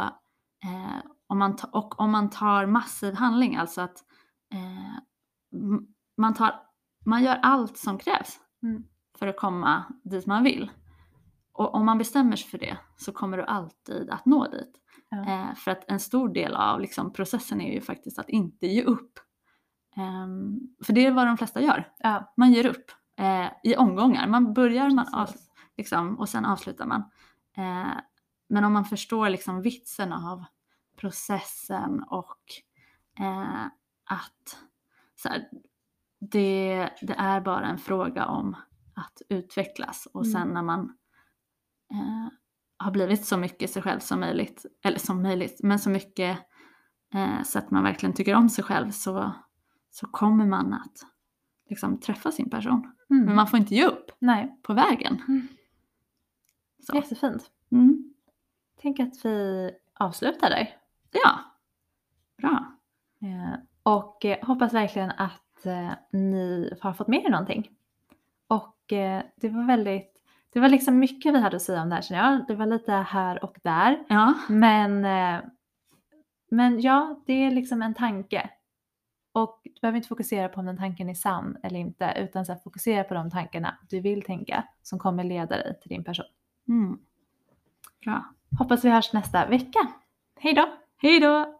eh, 0.63 0.97
om 1.27 1.39
man 1.39 1.55
ta, 1.55 1.67
och 1.67 1.99
om 1.99 2.11
man 2.11 2.29
tar 2.29 2.65
massiv 2.65 3.13
handling, 3.13 3.55
alltså 3.55 3.81
att 3.81 4.03
eh, 4.53 4.97
man, 6.17 6.33
tar, 6.33 6.55
man 7.05 7.23
gör 7.23 7.35
allt 7.43 7.77
som 7.77 7.97
krävs 7.97 8.39
Mm. 8.63 8.83
för 9.19 9.27
att 9.27 9.37
komma 9.37 9.83
dit 10.03 10.25
man 10.25 10.43
vill. 10.43 10.71
Och 11.53 11.75
om 11.75 11.85
man 11.85 11.97
bestämmer 11.97 12.35
sig 12.35 12.49
för 12.49 12.57
det 12.57 12.77
så 12.97 13.11
kommer 13.11 13.37
du 13.37 13.43
alltid 13.43 14.09
att 14.09 14.25
nå 14.25 14.47
dit. 14.47 14.71
Ja. 15.09 15.17
Eh, 15.17 15.55
för 15.55 15.71
att 15.71 15.83
en 15.91 15.99
stor 15.99 16.29
del 16.29 16.55
av 16.55 16.79
liksom, 16.81 17.13
processen 17.13 17.61
är 17.61 17.73
ju 17.73 17.81
faktiskt 17.81 18.19
att 18.19 18.29
inte 18.29 18.67
ge 18.67 18.83
upp. 18.83 19.19
Ehm, 19.95 20.59
för 20.85 20.93
det 20.93 21.05
är 21.05 21.11
vad 21.11 21.27
de 21.27 21.37
flesta 21.37 21.61
gör. 21.61 21.91
Ja, 21.99 22.33
Man 22.37 22.51
ger 22.53 22.65
upp 22.65 22.91
eh, 23.19 23.47
i 23.63 23.75
omgångar. 23.75 24.27
Man 24.27 24.53
börjar 24.53 24.89
man 24.89 25.13
av, 25.13 25.29
liksom, 25.77 26.19
och 26.19 26.29
sen 26.29 26.45
avslutar 26.45 26.85
man. 26.85 27.03
Men 28.49 28.63
om 28.63 28.73
man 28.73 28.85
förstår 28.85 29.29
liksom 29.29 29.61
vitsen 29.61 30.13
av 30.13 30.43
processen 30.95 32.03
och 32.03 32.41
eh, 33.19 33.65
att 34.05 34.57
här, 35.25 35.49
det, 36.19 36.89
det 37.01 37.13
är 37.13 37.41
bara 37.41 37.65
en 37.67 37.77
fråga 37.77 38.25
om 38.25 38.55
att 38.95 39.21
utvecklas 39.29 40.07
och 40.13 40.25
Mm. 40.25 40.33
sen 40.33 40.53
när 40.53 40.61
man 40.61 40.97
eh, 41.91 42.27
har 42.77 42.91
blivit 42.91 43.25
så 43.25 43.37
mycket 43.37 43.71
sig 43.71 43.81
själv 43.81 43.99
som 43.99 44.19
möjligt, 44.19 44.65
eller 44.83 44.99
som 44.99 45.21
möjligt, 45.21 45.59
men 45.63 45.79
så 45.79 45.89
mycket 45.89 46.39
eh, 47.13 47.43
så 47.43 47.59
att 47.59 47.71
man 47.71 47.83
verkligen 47.83 48.13
tycker 48.15 48.35
om 48.35 48.49
sig 48.49 48.63
själv 48.63 48.91
så, 48.91 49.31
så 49.89 50.07
kommer 50.07 50.45
man 50.45 50.73
att 50.73 50.97
liksom 51.69 51.99
träffa 51.99 52.31
sin 52.31 52.49
person. 52.49 52.91
Mm. 53.09 53.25
Men 53.25 53.35
man 53.35 53.47
får 53.47 53.59
inte 53.59 53.75
ge 53.75 53.85
upp 53.85 54.11
Nej, 54.19 54.59
på 54.63 54.73
vägen. 54.73 55.21
Mm. 55.27 55.47
Så. 56.83 56.95
jättefint. 56.95 57.51
Mm. 57.71 58.13
Tänk 58.81 58.99
att 58.99 59.25
vi 59.25 59.71
avslutar 59.93 60.49
där. 60.49 60.75
Ja, 61.11 61.39
bra. 62.37 62.77
Eh, 63.21 63.59
Och 63.83 64.25
eh, 64.25 64.45
hoppas 64.45 64.73
verkligen 64.73 65.11
att 65.11 65.65
eh, 65.65 65.91
ni 66.11 66.77
har 66.81 66.93
fått 66.93 67.07
med 67.07 67.25
er 67.25 67.29
någonting. 67.29 67.69
Och 68.47 68.73
det 69.35 69.49
var 69.49 69.67
väldigt, 69.67 70.13
det 70.53 70.59
var 70.59 70.69
liksom 70.69 70.99
mycket 70.99 71.33
vi 71.33 71.39
hade 71.39 71.55
att 71.55 71.61
säga 71.61 71.81
om 71.81 71.89
det 71.89 71.95
här 71.95 72.01
känner 72.01 72.31
jag. 72.31 72.47
Det 72.47 72.55
var 72.55 72.65
lite 72.65 72.91
här 72.91 73.43
och 73.43 73.57
där. 73.63 74.05
Ja, 74.07 74.33
Men, 74.49 75.01
men 76.49 76.81
ja, 76.81 77.21
det 77.25 77.33
är 77.33 77.51
liksom 77.51 77.81
en 77.81 77.93
tanke. 77.93 78.49
Och 79.31 79.61
du 79.63 79.79
behöver 79.81 79.97
inte 79.97 80.07
fokusera 80.07 80.49
på 80.49 80.59
om 80.59 80.65
den 80.65 80.77
tanken 80.77 81.09
är 81.09 81.13
sann 81.13 81.57
eller 81.63 81.79
inte, 81.79 82.13
utan 82.17 82.45
så 82.45 82.55
fokusera 82.55 83.03
på 83.03 83.13
de 83.13 83.31
tankarna 83.31 83.77
du 83.89 83.99
vill 83.99 84.21
tänka 84.21 84.63
som 84.81 84.99
kommer 84.99 85.23
leda 85.23 85.57
dig 85.57 85.79
till 85.81 85.89
din 85.89 86.03
person. 86.03 86.25
mm. 86.67 86.99
bra. 88.05 88.33
Hoppas 88.59 88.85
vi 88.85 88.89
hörs 88.89 89.13
nästa 89.13 89.45
vecka. 89.45 89.79
Hej 90.39 90.53
då! 90.53 90.69
Hej 91.01 91.19
då! 91.19 91.53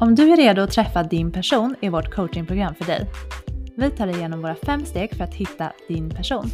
Om 0.00 0.14
du 0.14 0.32
är 0.32 0.36
redo 0.36 0.62
att 0.62 0.70
träffa 0.70 1.02
din 1.02 1.32
person 1.32 1.76
är 1.80 1.90
vårt 1.90 2.14
coachingprogram 2.14 2.74
för 2.74 2.84
dig. 2.84 3.10
Vi 3.76 3.90
tar 3.90 4.06
dig 4.06 4.16
igenom 4.16 4.42
våra 4.42 4.54
fem 4.54 4.84
steg 4.84 5.14
för 5.16 5.24
att 5.24 5.34
hitta 5.34 5.72
din 5.88 6.10
person. 6.10 6.50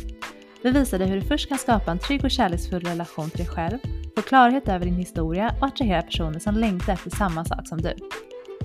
Vi 0.62 0.70
visar 0.70 0.98
dig 0.98 1.08
hur 1.08 1.20
du 1.20 1.26
först 1.26 1.48
kan 1.48 1.58
skapa 1.58 1.90
en 1.90 1.98
trygg 1.98 2.24
och 2.24 2.30
kärleksfull 2.30 2.80
relation 2.80 3.30
till 3.30 3.38
dig 3.38 3.46
själv, 3.46 3.78
få 4.16 4.22
klarhet 4.22 4.68
över 4.68 4.84
din 4.84 4.96
historia 4.96 5.54
och 5.60 5.66
attrahera 5.66 6.02
personer 6.02 6.38
som 6.38 6.54
längtar 6.54 6.92
efter 6.92 7.10
samma 7.10 7.44
sak 7.44 7.68
som 7.68 7.82
du. 7.82 7.94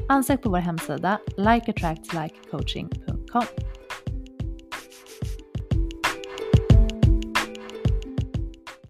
Ansök 0.10 0.42
på 0.42 0.50
vår 0.50 0.58
hemsida 0.58 1.20
likeattractslikecoaching.com. 1.38 3.13
com. 3.34 3.73